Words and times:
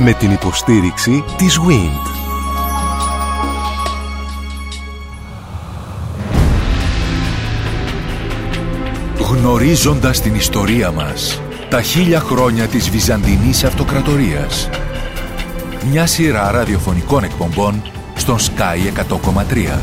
Με 0.00 0.12
την 0.12 0.30
υποστήριξη 0.30 1.24
της 1.36 1.58
WIND. 1.58 2.10
Γνωρίζοντας 9.18 10.20
την 10.20 10.34
ιστορία 10.34 10.90
μας, 10.90 11.42
τα 11.70 11.82
χίλια 11.82 12.20
χρόνια 12.20 12.66
της 12.66 12.90
Βυζαντινής 12.90 13.64
Αυτοκρατορίας. 13.64 14.68
Μια 15.90 16.06
σειρά 16.06 16.50
ραδιοφωνικών 16.50 17.24
εκπομπών 17.24 17.82
στον 18.14 18.36
Sky 18.38 18.88
100,3. 18.88 19.80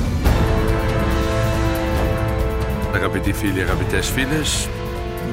Αγαπητοί 2.94 3.34
φίλοι, 3.34 3.62
αγαπητές 3.62 4.10
φίλες, 4.10 4.70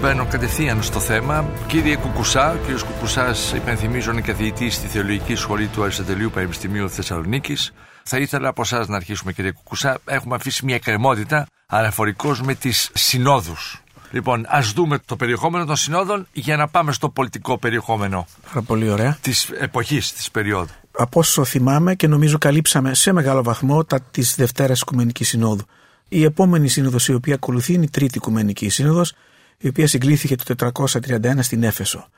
μπαίνω 0.03 0.27
κατευθείαν 0.27 0.83
στο 0.83 1.01
θέμα. 1.01 1.51
Κύριε 1.67 1.97
Κουκουσά, 1.97 2.53
ο 2.53 2.57
κύριος 2.57 2.83
Κουκουσάς 2.83 3.53
υπενθυμίζω 3.53 4.11
είναι 4.11 4.21
καθηγητής 4.21 4.75
στη 4.75 4.87
Θεολογική 4.87 5.35
Σχολή 5.35 5.67
του 5.67 5.83
Αριστοτελείου 5.83 6.31
Πανεπιστημίου 6.31 6.91
Θεσσαλονίκης. 6.91 7.73
Θα 8.03 8.19
ήθελα 8.19 8.49
από 8.49 8.63
εσάς 8.63 8.89
να 8.89 8.97
αρχίσουμε 8.97 9.33
κύριε 9.33 9.51
Κουκουσά. 9.51 9.99
Έχουμε 10.05 10.35
αφήσει 10.35 10.65
μια 10.65 10.75
εκκρεμότητα 10.75 11.47
αναφορικώς 11.67 12.41
με 12.43 12.55
τις 12.55 12.91
συνόδους 12.93 13.83
Λοιπόν, 14.11 14.45
ας 14.49 14.73
δούμε 14.73 14.99
το 15.05 15.17
περιεχόμενο 15.17 15.65
των 15.65 15.77
συνόδων 15.77 16.27
για 16.33 16.57
να 16.57 16.69
πάμε 16.69 16.93
στο 16.93 17.09
πολιτικό 17.09 17.59
περιεχόμενο. 17.59 18.27
Πάρα 18.49 18.63
πολύ 18.63 18.91
ωραία. 18.91 19.19
Της 19.21 19.51
εποχής, 19.51 20.13
της 20.13 20.31
περίοδου. 20.31 20.73
Από 20.93 21.21
όσο 21.21 21.45
θυμάμαι 21.45 21.95
και 21.95 22.07
νομίζω 22.07 22.39
καλύψαμε 22.39 22.95
σε 22.95 23.13
μεγάλο 23.13 23.43
βαθμό 23.43 23.85
τα 23.85 24.01
της 24.01 24.35
Δευτέρας 24.35 24.81
Οικουμενικής 24.81 25.29
Συνόδου. 25.29 25.65
Η 26.09 26.25
επόμενη 26.25 26.69
σύνοδος 26.69 27.09
η 27.09 27.15
οποία 27.15 27.35
ακολουθεί 27.35 27.73
είναι 27.73 27.85
η 27.85 27.91
Τρίτη 27.91 28.19
Οικουμενική 28.19 28.69
Σύνοδος, 28.69 29.15
η 29.63 29.69
οποία 29.69 29.87
συγκλήθηκε 29.87 30.37
το 30.37 30.71
431 30.75 31.39
στην 31.39 31.63
Έφεσο. 31.63 32.09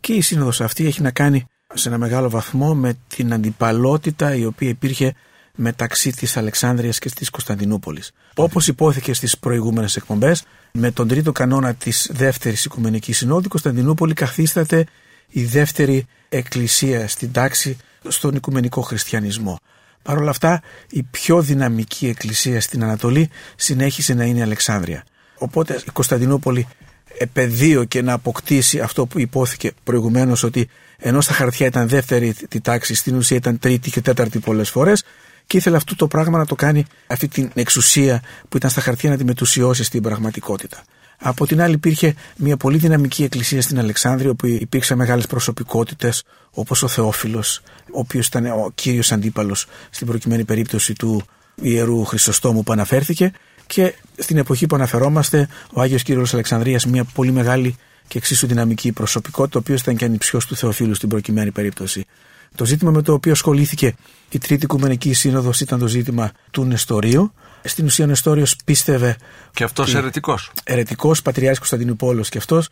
Και 0.00 0.12
η 0.12 0.20
σύνοδος 0.20 0.60
αυτή 0.60 0.86
έχει 0.86 1.02
να 1.02 1.10
κάνει 1.10 1.44
σε 1.74 1.88
ένα 1.88 1.98
μεγάλο 1.98 2.30
βαθμό 2.30 2.74
με 2.74 2.94
την 3.06 3.32
αντιπαλότητα 3.32 4.34
η 4.34 4.44
οποία 4.44 4.68
υπήρχε 4.68 5.14
μεταξύ 5.54 6.10
της 6.10 6.36
Αλεξάνδρειας 6.36 6.98
και 6.98 7.10
της 7.10 7.30
Κωνσταντινούπολης. 7.30 8.12
Όπως 8.34 8.68
υπόθηκε 8.68 9.14
στις 9.14 9.38
προηγούμενες 9.38 9.96
εκπομπές, 9.96 10.44
με 10.72 10.90
τον 10.90 11.08
τρίτο 11.08 11.32
κανόνα 11.32 11.74
της 11.74 12.10
δεύτερης 12.12 12.64
Οικουμενικής 12.64 13.16
Συνόδου, 13.16 13.44
η 13.44 13.48
Κωνσταντινούπολη 13.48 14.14
καθίσταται 14.14 14.86
η 15.28 15.44
δεύτερη 15.44 16.06
εκκλησία 16.28 17.08
στην 17.08 17.32
τάξη 17.32 17.76
στον 18.08 18.34
Οικουμενικό 18.34 18.80
Χριστιανισμό. 18.80 19.58
Παρ' 20.02 20.18
όλα 20.18 20.30
αυτά, 20.30 20.62
η 20.90 21.02
πιο 21.02 21.42
δυναμική 21.42 22.06
εκκλησία 22.06 22.60
στην 22.60 22.82
Ανατολή 22.82 23.30
συνέχισε 23.56 24.14
να 24.14 24.24
είναι 24.24 24.38
η 24.38 24.42
Αλεξάνδρεια. 24.42 25.04
Οπότε 25.38 25.82
η 25.86 25.90
Κωνσταντινούπολη 25.92 26.68
επεδίωκε 27.18 28.02
να 28.02 28.12
αποκτήσει 28.12 28.80
αυτό 28.80 29.06
που 29.06 29.18
υπόθηκε 29.18 29.72
προηγουμένως 29.84 30.42
ότι 30.42 30.68
ενώ 30.98 31.20
στα 31.20 31.32
χαρτιά 31.32 31.66
ήταν 31.66 31.88
δεύτερη 31.88 32.34
τη 32.48 32.60
τάξη, 32.60 32.94
στην 32.94 33.16
ουσία 33.16 33.36
ήταν 33.36 33.58
τρίτη 33.58 33.90
και 33.90 34.00
τέταρτη 34.00 34.38
πολλές 34.38 34.70
φορές, 34.70 35.04
και 35.46 35.56
ήθελε 35.56 35.76
αυτό 35.76 35.96
το 35.96 36.06
πράγμα 36.06 36.38
να 36.38 36.46
το 36.46 36.54
κάνει, 36.54 36.84
αυτή 37.06 37.28
την 37.28 37.50
εξουσία 37.54 38.22
που 38.48 38.56
ήταν 38.56 38.70
στα 38.70 38.80
χαρτιά 38.80 39.10
να 39.10 39.16
τη 39.16 39.24
μετουσιώσει 39.24 39.84
στην 39.84 40.02
πραγματικότητα. 40.02 40.82
Από 41.18 41.46
την 41.46 41.60
άλλη 41.60 41.74
υπήρχε 41.74 42.14
μια 42.36 42.56
πολύ 42.56 42.78
δυναμική 42.78 43.22
εκκλησία 43.22 43.62
στην 43.62 43.78
Αλεξάνδρεια 43.78 44.30
όπου 44.30 44.46
υπήρξαν 44.46 44.98
μεγάλες 44.98 45.26
προσωπικότητες 45.26 46.24
όπως 46.50 46.82
ο 46.82 46.88
Θεόφιλος, 46.88 47.60
ο 47.92 47.98
οποίος 47.98 48.26
ήταν 48.26 48.46
ο 48.46 48.70
κύριος 48.74 49.12
αντίπαλος 49.12 49.66
στην 49.90 50.06
προκειμένη 50.06 50.44
περίπτωση 50.44 50.92
του 50.92 51.22
Ιερού 51.54 52.04
Χρυσοστόμου 52.04 52.62
που 52.62 52.72
αναφέρθηκε 52.72 53.32
και 53.66 53.94
στην 54.18 54.36
εποχή 54.36 54.66
που 54.66 54.74
αναφερόμαστε 54.74 55.48
ο 55.72 55.80
Άγιος 55.80 56.02
Κύριος 56.02 56.34
Αλεξανδρίας 56.34 56.86
μια 56.86 57.04
πολύ 57.04 57.32
μεγάλη 57.32 57.76
και 58.08 58.18
εξίσου 58.18 58.46
δυναμική 58.46 58.92
προσωπικότητα, 58.92 59.58
ο 59.58 59.60
οποίος 59.60 59.80
ήταν 59.80 59.96
και 59.96 60.04
ανυψιός 60.04 60.46
του 60.46 60.56
Θεοφίλου 60.56 60.94
στην 60.94 61.08
προκειμένη 61.08 61.50
περίπτωση. 61.50 62.06
Το 62.54 62.64
ζήτημα 62.64 62.90
με 62.90 63.02
το 63.02 63.12
οποίο 63.12 63.32
ασχολήθηκε 63.32 63.94
η 64.30 64.38
Τρίτη 64.38 64.64
Οικουμενική 64.64 65.12
Σύνοδος 65.12 65.60
ήταν 65.60 65.78
το 65.78 65.86
ζήτημα 65.86 66.32
του 66.50 66.64
Νεστορίου. 66.64 67.32
Στην 67.64 67.84
ουσία 67.84 68.04
ο 68.04 68.08
Νεστόριος 68.08 68.56
πίστευε. 68.64 69.16
Και 69.52 69.64
αυτός 69.64 69.94
ερετικό. 69.94 70.38
Ερετικό, 70.64 71.14
Πατριάρχης 71.24 71.58
Κωνσταντινούπολος 71.58 72.28
και 72.28 72.38
αυτός, 72.38 72.68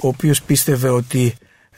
ο 0.00 0.08
οποίος 0.08 0.42
πίστευε 0.42 0.88
ότι. 0.88 1.34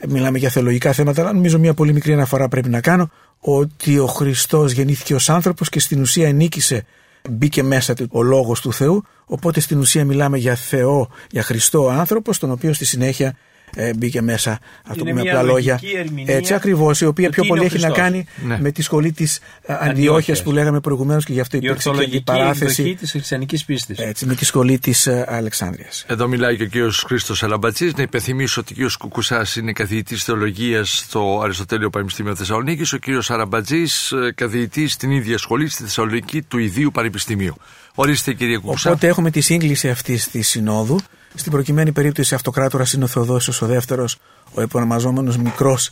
Μιλάμε 0.07 0.37
για 0.37 0.49
θεολογικά 0.49 0.93
θέματα, 0.93 1.21
αλλά 1.21 1.33
νομίζω 1.33 1.59
μια 1.59 1.73
πολύ 1.73 1.93
μικρή 1.93 2.13
αναφορά 2.13 2.47
πρέπει 2.47 2.69
να 2.69 2.81
κάνω. 2.81 3.11
Ότι 3.39 3.99
ο 3.99 4.07
Χριστός 4.07 4.71
γεννήθηκε 4.71 5.15
ως 5.15 5.29
άνθρωπος 5.29 5.69
και 5.69 5.79
στην 5.79 6.01
ουσία 6.01 6.27
ενίκησε, 6.27 6.85
μπήκε 7.29 7.63
μέσα 7.63 7.93
του 7.93 8.07
ο 8.11 8.23
λόγος 8.23 8.61
του 8.61 8.73
Θεού. 8.73 9.03
Οπότε 9.25 9.59
στην 9.59 9.79
ουσία 9.79 10.05
μιλάμε 10.05 10.37
για 10.37 10.55
Θεό, 10.55 11.09
για 11.31 11.43
Χριστό 11.43 11.89
άνθρωπο, 11.89 12.37
τον 12.37 12.51
οποίο 12.51 12.73
στη 12.73 12.85
συνέχεια 12.85 13.35
ε, 13.75 13.93
μπήκε 13.93 14.21
μέσα, 14.21 14.59
αυτό 14.87 15.05
με 15.05 15.21
απλά 15.21 15.43
λόγια. 15.43 15.79
Έτσι 16.25 16.53
ακριβώς, 16.53 17.01
η 17.01 17.05
οποία 17.05 17.29
πιο 17.29 17.43
πολύ 17.43 17.65
έχει 17.65 17.79
να 17.79 17.89
κάνει 17.89 18.25
ναι. 18.45 18.59
με 18.59 18.71
τη 18.71 18.81
σχολή 18.81 19.11
της 19.11 19.39
ε, 19.61 19.75
Αντιόχειας 19.79 20.43
που 20.43 20.51
λέγαμε 20.51 20.79
προηγουμένως 20.79 21.25
και 21.25 21.33
γι' 21.33 21.39
αυτό 21.39 21.57
υπήρξε 21.57 21.89
και 21.89 22.15
η 22.15 22.21
παράθεση. 22.21 22.95
της 22.95 23.11
χριστιανικής 23.11 23.65
πίστης. 23.65 23.97
Έτσι, 23.97 24.25
με 24.25 24.35
τη 24.35 24.45
σχολή 24.45 24.79
της 24.79 25.07
ε, 25.07 25.25
Αλεξάνδρεια. 25.27 25.87
Εδώ 26.07 26.27
μιλάει 26.27 26.57
και 26.57 26.83
ο 26.83 26.87
κ. 26.87 26.93
Χρήστος 26.93 27.43
Αλαμπατζής. 27.43 27.95
Να 27.95 28.03
υπενθυμίσω 28.03 28.61
ότι 28.61 28.83
ο 28.83 28.87
κ. 28.87 28.91
Κουκουσάς 28.97 29.55
είναι 29.55 29.71
καθηγητής 29.71 30.23
θεολογίας 30.23 30.97
στο 30.97 31.41
Αριστοτέλειο 31.43 31.89
Πανεπιστήμιο 31.89 32.35
Θεσσαλονίκης. 32.35 32.93
Ο 32.93 32.99
κ. 32.99 33.03
Αραμπατζή 33.27 33.83
ε, 34.27 34.31
καθηγητής 34.31 34.93
στην 34.93 35.11
ίδια 35.11 35.37
σχολή 35.37 35.69
στη 35.69 35.83
Θεσσαλονίκη 35.83 36.41
του 36.41 36.57
Ιδίου 36.57 36.91
Πανεπιστημίου. 36.91 37.55
Ορίστε, 37.95 38.33
κύριε 38.33 38.57
Κουκουσά. 38.57 38.89
Οπότε 38.89 39.07
έχουμε 39.07 39.31
τη 39.31 39.41
σύγκληση 39.41 39.89
αυτής 39.89 40.27
της 40.27 40.47
συνόδου 40.47 40.99
στην 41.35 41.51
προκειμένη 41.51 41.91
περίπτωση 41.91 42.35
αυτοκράτορας 42.35 42.93
είναι 42.93 43.03
ο 43.03 43.07
Θεοδόσιος 43.07 43.61
ο 43.61 43.65
δεύτερος, 43.65 44.17
ο 44.53 44.61
επωνομαζόμενος 44.61 45.37
μικρός, 45.37 45.89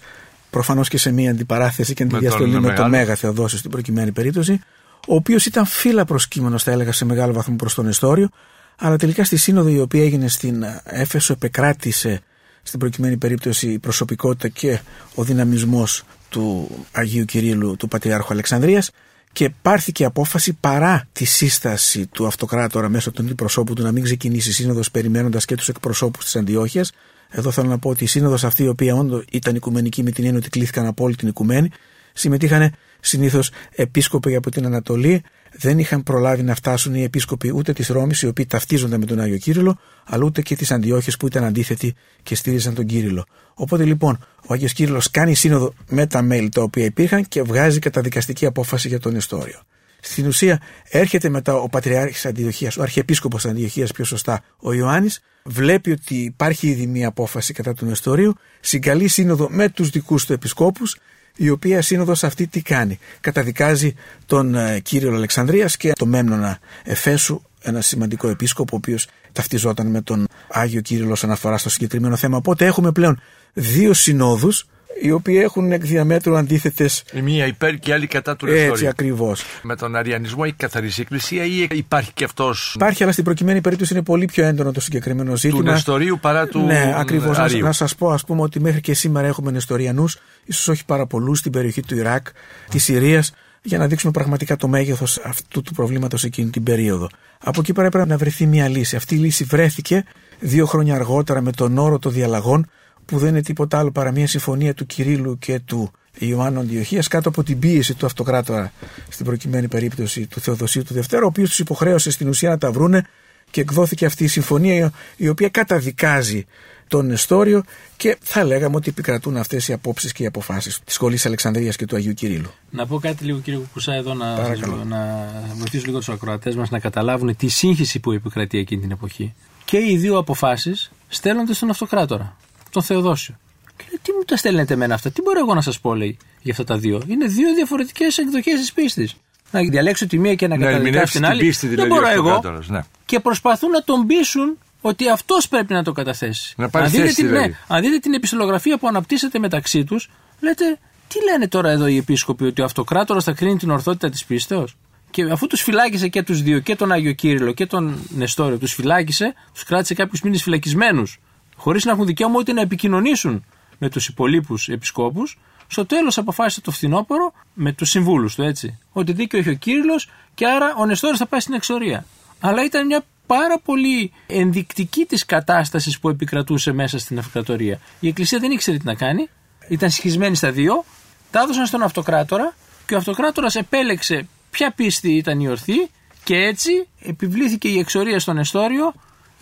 προφανώς 0.50 0.90
και 0.90 0.98
σε 0.98 1.12
μία 1.12 1.32
αντιπαράθεση 1.32 1.94
και 1.94 2.04
αντιδιαστολή 2.04 2.54
με, 2.54 2.60
με 2.60 2.74
τον 2.74 2.90
Μέγα 2.90 3.16
Θεοδόσιο 3.16 3.58
στην 3.58 3.72
προκειμένη 3.72 4.12
περίπτωση, 4.12 4.62
ο 5.08 5.16
οποίος 5.16 5.46
ήταν 5.46 5.66
φύλλα 5.66 6.06
προσκύμενος, 6.06 6.64
θα 6.64 6.72
έλεγα, 6.72 6.92
σε 6.92 7.06
μεγάλο 7.06 7.34
βαθμό 7.34 7.56
προς 7.56 7.74
τον 7.74 7.88
Ιστόριο, 7.88 8.30
αλλά 8.78 8.96
τελικά 8.96 9.24
στη 9.24 9.38
σύνοδο 9.38 9.70
η 9.70 9.80
οποία 9.80 10.04
έγινε 10.04 10.28
στην 10.28 10.66
Έφεσο 10.84 11.34
επεκράτησε 11.34 12.22
στην 12.64 12.80
προκειμένη 12.80 13.18
περίπτωση 13.18 13.72
η 13.72 13.80
προσωπικότητα 13.80 14.48
και 14.48 14.80
ο 15.16 15.24
δυναμισμός 15.24 16.04
του 16.30 16.70
Αγίου 16.92 17.26
Κυρίλου 17.26 17.76
του 17.76 17.88
Πατριάρχου 17.88 18.34
Αλεξανδρίας 18.34 18.92
και 19.32 19.50
πάρθηκε 19.62 20.06
απόφαση 20.06 20.54
παρά 20.60 21.08
τη 21.12 21.26
σύσταση 21.26 22.08
του 22.08 22.28
αυτοκράτορα 22.28 22.90
μέσω 22.90 23.12
των 23.12 23.26
αντιπροσώπων 23.26 23.76
του 23.76 23.84
να 23.84 23.92
μην 23.92 24.04
ξεκινήσει 24.04 24.50
η 24.50 24.54
σύνοδος 24.54 24.92
περιμένοντας 24.92 25.46
και 25.46 25.56
τους 25.56 25.70
εκπροσώπους 25.70 26.24
της 26.24 26.36
Αντιόχειας. 26.36 26.92
Εδώ 27.30 27.52
θέλω 27.52 27.68
να 27.68 27.78
πω 27.78 27.90
ότι 27.90 28.04
η 28.04 28.08
σύνοδος 28.08 28.44
αυτή, 28.44 28.64
η 28.64 28.68
οποία 28.68 28.96
όντως 28.96 29.24
ήταν 29.32 29.56
οικουμενική 29.56 30.04
με 30.04 30.12
την 30.12 30.24
έννοια 30.24 30.40
ότι 30.40 30.50
κλήθηκαν 30.50 30.86
από 30.86 31.04
όλη 31.04 31.16
την 31.16 31.28
οικουμένη, 31.28 31.70
συμμετείχαν 32.14 32.74
συνήθως 33.00 33.52
επίσκοποι 33.76 34.36
από 34.36 34.52
την 34.52 34.66
Ανατολή. 34.66 35.24
Δεν 35.54 35.80
είχαν 35.80 36.04
προλάβει 36.04 36.44
να 36.44 36.56
φτάσουν 36.56 36.96
οι 36.96 37.04
επίσκοποι 37.04 37.52
ούτε 37.56 37.74
της 37.74 37.88
Ρώμης, 37.88 38.22
οι 38.22 38.28
οποίοι 38.28 38.46
ταυτίζονταν 38.46 39.00
με 39.00 39.06
τον 39.06 39.20
Άγιο 39.20 39.38
Κύριλο, 39.38 39.78
αλλά 40.06 40.26
ούτε 40.26 40.42
και 40.42 40.56
της 40.56 40.72
Αντιόχειας 40.72 41.18
που 41.18 41.28
ήταν 41.28 41.44
αντίθετοι 41.44 41.96
και 42.24 42.36
στήριζαν 42.36 42.74
τον 42.74 42.86
Κύριλο. 42.86 43.26
Οπότε 43.54 43.84
λοιπόν 43.84 44.26
ο 44.48 44.54
Άγιος 44.54 44.74
Κύριλο 44.74 45.02
κάνει 45.12 45.36
σύνοδο 45.36 45.74
με 45.90 46.06
τα 46.06 46.22
μέλη 46.22 46.50
τα 46.50 46.62
οποία 46.62 46.86
υπήρχαν 46.86 47.28
και 47.28 47.42
βγάζει 47.42 47.80
καταδικαστική 47.80 48.46
απόφαση 48.46 48.88
για 48.88 49.00
τον 49.00 49.16
Ιστόριο. 49.16 49.62
Στην 50.04 50.28
ουσία 50.28 50.62
έρχεται 50.90 51.30
μετά 51.30 51.56
ο 51.56 51.70
Πατριάρχης 51.70 52.26
Αντιοχίας, 52.26 52.78
ο 52.78 52.82
Αρχιεπίσκοπος 52.82 53.46
Αντιοχίας 53.46 53.92
πιο 53.92 54.06
σωστά, 54.06 54.44
ο 54.58 54.74
Ιωάννης, 54.74 55.22
βλέπει 55.44 55.92
ότι 55.92 56.16
υπάρχει 56.16 56.68
ήδη 56.68 56.88
μία 56.88 57.08
απόφαση 57.08 57.54
κατά 57.54 57.74
τον 57.74 57.90
Ιστόριο, 57.90 58.34
συγκαλεί 58.60 59.08
σύνοδο 59.08 59.48
με 59.50 59.70
τους 59.70 59.90
δικούς 59.90 60.26
του 60.26 60.34
επισκόπους 60.34 60.98
η 61.36 61.50
οποία 61.50 61.82
σύνοδος 61.82 62.24
αυτή 62.24 62.48
τι 62.48 62.62
κάνει. 62.62 63.00
Καταδικάζει 63.22 63.96
τον 64.26 64.56
ε, 64.56 64.80
κύριο 64.80 65.14
Αλεξανδρίας 65.14 65.78
και 65.78 65.92
τον 65.92 66.10
Μέμνονα 66.10 66.60
Εφέσου, 66.84 67.42
ένα 67.62 67.82
σημαντικό 67.82 68.28
επίσκοπο, 68.28 68.70
ο 68.74 68.78
οποίος 68.78 69.08
ταυτιζόταν 69.32 69.88
με 69.88 70.02
τον 70.02 70.28
Άγιο 70.50 70.82
Κύριλο 70.82 71.12
όσον 71.12 71.32
αφορά 71.32 71.58
στο 71.58 71.70
συγκεκριμένο 71.70 72.16
θέμα. 72.16 72.38
Οπότε 72.38 72.66
έχουμε 72.66 72.92
πλέον 72.92 73.22
δύο 73.54 73.94
συνόδους 73.94 74.66
οι 75.02 75.12
οποίοι 75.12 75.40
έχουν 75.44 75.72
εκ 75.72 75.86
διαμέτρου 75.86 76.38
αντίθετε. 76.38 76.90
Η 77.14 77.22
μία 77.22 77.48
υπέρ 77.48 77.80
και 77.80 77.90
η 77.90 77.94
άλλη 77.94 78.08
κατά 78.08 78.36
του 78.36 78.46
Ρεστόριου. 78.46 78.72
Έτσι 78.72 78.88
ακριβώς. 78.88 79.44
Με 79.62 79.76
τον 79.76 79.96
Αριανισμό 79.96 80.42
έχει 80.46 80.56
καθαρίσει 80.58 81.00
η 81.00 81.04
Εκκλησία 81.04 81.46
ή 81.46 81.68
υπάρχει 81.72 82.14
και 82.14 82.24
αυτό. 82.24 82.54
Υπάρχει, 82.74 83.04
αλλά 83.04 83.12
στην 83.12 83.24
προκειμένη 83.24 83.62
περίπτωση 83.62 83.94
είναι 83.94 84.04
πολύ 84.04 84.26
πιο 84.26 84.46
έντονο 84.46 84.72
το 84.72 84.82
συγκεκριμένο 84.82 85.36
ζήτημα. 85.36 85.64
Του 85.64 85.70
Νεστορίου 85.70 86.18
παρά 86.22 86.48
του. 86.48 86.60
Ναι, 86.60 86.94
ακριβώς. 86.98 87.38
Να, 87.38 87.58
να 87.58 87.72
σας 87.72 87.96
πω, 87.96 88.10
ας 88.10 88.26
πούμε, 88.26 88.42
ότι 88.42 88.60
μέχρι 88.60 88.82
και 88.82 88.94
σήμερα 88.94 89.28
έχουμε 89.28 89.52
Νεστοριανούς, 89.52 90.18
ίσως 90.46 90.68
όχι 90.68 90.86
πάρα 90.86 91.06
πολλούς, 91.06 91.40
στην 91.40 91.52
περιοχή 91.52 91.82
του 91.82 91.96
Ιράκ, 91.96 92.28
της 92.70 92.84
Συρίας, 92.84 93.34
για 93.62 93.78
να 93.78 93.88
δείξουμε 93.88 94.12
πραγματικά 94.12 94.56
το 94.56 94.68
μέγεθος 94.68 95.20
αυτού 95.24 95.62
του 95.62 95.74
προβλήματος 95.74 96.24
εκείνη 96.24 96.50
την 96.50 96.64
περίοδο. 96.64 97.10
Από 97.44 97.60
εκεί 97.60 97.74
πέρα 97.74 97.88
έπρεπε 97.88 98.08
να 98.08 98.18
βρεθεί 98.18 98.46
μια 98.46 98.68
λύση. 98.68 98.96
Αυτή 98.96 99.16
η 99.16 99.18
λύση 99.18 99.44
βρέθηκε 99.44 100.04
δύο 100.40 100.66
χρόνια 100.66 100.96
αργότερα 100.96 101.42
με 101.42 101.52
τον 101.52 101.78
όρο 101.78 102.00
των 102.00 102.12
διαλλαγών 102.12 102.70
που 103.06 103.18
δεν 103.18 103.30
είναι 103.30 103.42
τίποτα 103.42 103.80
άλλο 103.80 103.92
παρά 103.92 104.12
μια 104.12 104.28
συμφωνία 104.28 104.74
του 104.74 104.86
Κυρίλου 104.86 105.38
και 105.38 105.60
του 105.60 105.92
Ιωάννου 106.20 106.60
Αντιοχίας 106.60 107.08
κάτω 107.08 107.30
από 107.30 107.44
την 107.44 107.60
πίεση 107.60 107.96
του 107.96 108.06
αυτοκράτορα 108.06 108.72
στην 109.10 109.26
προκειμένη 109.26 109.68
περίπτωση 109.68 110.28
του 110.28 110.40
Θεοδοσίου 110.40 110.84
του 110.84 110.94
Δευτέρου, 110.94 111.24
ο 111.24 111.28
οποίος 111.28 111.50
τους 111.50 111.60
υποχρέωσε 111.60 112.12
στην 112.12 112.28
ουσία 112.28 112.50
να 112.50 112.58
τα 112.58 112.72
βρούνε 112.72 113.06
και 113.52 113.62
εκδόθηκε 113.62 114.06
αυτή 114.06 114.24
η 114.24 114.28
συμφωνία 114.28 114.92
η 115.16 115.28
οποία 115.28 115.50
καταδικάζει 115.50 116.46
τον 116.88 117.06
Νεστόριο 117.06 117.64
και 117.98 118.18
θα 118.22 118.44
λέγαμε 118.44 118.76
ότι 118.76 118.90
επικρατούν 118.90 119.38
αυτές 119.38 119.68
οι 119.68 119.74
απόψεις 119.74 120.12
και 120.12 120.24
οι 120.24 120.26
αποφάσεις 120.26 120.80
της 120.84 120.94
σχολής 120.94 121.26
Αλεξανδρίας 121.26 121.76
και 121.76 121.86
του 121.86 121.96
Αγίου 121.96 122.14
Κυρίλου. 122.14 122.50
Να 122.70 122.88
πω 122.88 123.00
κάτι 123.00 123.24
λίγο, 123.24 123.40
κύριε 123.40 123.60
Κουκουσά, 123.60 123.94
εδώ 123.94 124.14
να, 124.14 124.56
να 124.86 125.32
βοηθήσω 125.56 125.86
λίγο 125.86 125.98
τους 125.98 126.10
ακροατές 126.10 126.56
μας 126.56 126.70
να 126.70 126.80
καταλάβουν 126.80 127.36
τη 127.36 127.48
σύγχυση 127.48 128.00
που 128.00 128.12
επικρατεί 128.12 128.58
εκείνη 128.58 128.82
την 128.82 128.92
εποχή. 128.92 129.34
Και 129.66 129.78
οι 129.78 129.98
δύο 129.98 130.18
αποφάσεις 130.18 130.92
στέλνονται 131.08 131.54
στον 131.54 131.70
Αυτοκράτορα, 131.70 132.38
τον 132.72 132.84
Θεοδόσιο. 132.84 133.36
Και 133.78 133.84
λέει, 133.90 134.00
τι 134.02 134.12
μου 134.12 134.24
τα 134.26 134.36
στέλνετε 134.38 134.74
εμένα 134.74 134.94
αυτά, 134.94 135.12
τι 135.12 135.22
μπορώ 135.22 135.40
εγώ 135.40 135.54
να 135.54 135.62
σας 135.62 135.80
πω, 135.80 135.96
λέει, 135.96 136.18
για 136.42 136.52
αυτά 136.52 136.64
τα 136.64 136.78
δύο. 136.78 137.02
Είναι 137.08 137.26
δύο 137.26 137.54
διαφορετικές 137.54 138.18
εκδοχές 138.18 138.60
της 138.60 138.74
πίστης. 138.74 139.16
Να 139.52 139.62
διαλέξω 139.62 140.08
τη 140.08 140.20
μία 140.20 140.36
και 140.36 140.48
να, 140.48 140.58
να 140.58 140.66
καταδικάσω 140.66 141.14
την 141.14 141.26
άλλη. 141.26 141.40
Πίστη, 141.40 141.68
δηλαδή, 141.68 141.90
δεν 141.90 141.98
μπορώ 141.98 142.08
εγώ. 142.08 142.62
Ναι. 142.68 142.82
Και 143.06 143.20
προσπαθούν 143.20 143.70
να 143.70 143.84
τον 143.84 144.08
πείσουν 144.08 144.58
ότι 144.82 145.10
αυτός 145.10 145.48
πρέπει 145.48 145.74
να 145.74 145.84
το 145.84 145.92
καταθέσει. 145.92 146.54
Να 146.58 146.70
πάρει 146.70 146.86
αν, 146.86 146.92
δείτε 146.92 147.12
την, 147.12 147.28
δηλαδή. 147.28 147.48
ναι, 147.48 147.56
αν 147.68 147.82
δείτε 147.82 147.98
την 147.98 148.14
επιστολογραφία 148.14 148.78
που 148.78 148.88
αναπτύσσεται 148.88 149.40
μεταξύ 149.40 149.84
τους, 149.84 150.10
λέτε, 150.40 150.80
τι 151.08 151.24
λένε 151.32 151.48
τώρα 151.48 151.70
εδώ 151.70 151.88
οι 151.88 151.98
επίσκοποι, 151.98 152.46
ότι 152.46 152.62
ο 152.62 152.64
αυτοκράτορας 152.64 153.24
θα 153.24 153.32
κρίνει 153.32 153.58
την 153.58 153.70
ορθότητα 153.70 154.10
της 154.10 154.26
πίστεως; 154.26 154.78
Και 155.10 155.24
αφού 155.24 155.48
τους 155.48 155.62
φυλάκισε 155.62 156.08
και 156.08 156.24
τους 156.24 156.42
δύο, 156.42 156.60
και 156.60 156.76
τον 156.76 156.92
Άγιο 156.92 157.12
Κύριλο 157.12 157.52
και 157.52 157.66
τον 157.66 158.00
Νεστόριο, 158.10 158.58
τους 158.58 158.74
φυλάκισε, 158.74 159.34
τους 159.54 159.64
κράτησε 159.64 159.94
κάποιους 159.94 160.22
μήνες 160.22 160.44
φυλακισμένους, 160.44 161.20
χωρίς 161.62 161.86
να 161.86 161.92
έχουν 161.92 162.06
δικαίωμα 162.06 162.40
ούτε 162.40 162.54
να 162.54 162.62
επικοινωνήσουν 162.62 163.46
με 163.78 163.90
τους 163.90 164.08
υπολείπους 164.08 164.68
επισκόπους. 164.68 165.40
Στο 165.68 165.86
τέλος 165.86 166.18
αποφάσισε 166.18 166.62
το 166.62 166.72
φθινόπωρο 166.72 167.34
με 167.54 167.72
τους 167.74 167.90
συμβούλους 167.90 168.36
του, 168.36 168.42
έτσι. 168.42 168.80
Ότι 168.92 169.12
δίκιο 169.12 169.40
έχει 169.40 169.50
ο 169.50 169.54
Κύριλο 169.54 170.00
και 170.34 170.48
άρα 170.48 170.76
ο 170.78 170.86
Νεστόριο 170.86 171.18
θα 171.18 171.26
πάει 171.26 171.40
στην 171.40 171.54
εξορία. 171.54 172.06
Αλλά 172.40 172.64
ήταν 172.64 172.86
μια 172.86 173.04
πάρα 173.26 173.60
πολύ 173.60 174.12
ενδεικτική 174.28 175.06
της 175.06 175.26
κατάστασης 175.26 176.00
που 176.00 176.10
επικρατούσε 176.10 176.72
μέσα 176.72 177.00
στην 177.00 177.18
αυτοκρατορία. 177.18 177.80
Η 178.00 178.08
Εκκλησία 178.08 178.40
δεν 178.40 178.52
ήξερε 178.52 178.78
τι 178.78 178.86
να 178.86 178.96
κάνει, 178.96 179.30
ήταν 179.68 179.90
σχισμένη 179.90 180.36
στα 180.36 180.52
δύο, 180.52 180.86
τα 181.32 181.40
έδωσαν 181.40 181.66
στον 181.66 181.82
αυτοκράτορα 181.84 182.54
και 182.86 182.94
ο 182.94 182.98
αυτοκράτορας 182.98 183.56
επέλεξε 183.56 184.28
ποια 184.50 184.72
πίστη 184.72 185.12
ήταν 185.12 185.40
η 185.40 185.48
ορθή 185.48 185.90
και 186.24 186.36
έτσι 186.36 186.88
επιβλήθηκε 187.00 187.68
η 187.68 187.80
εξορία 187.80 188.20
στον 188.20 188.38
Εστόριο 188.38 188.94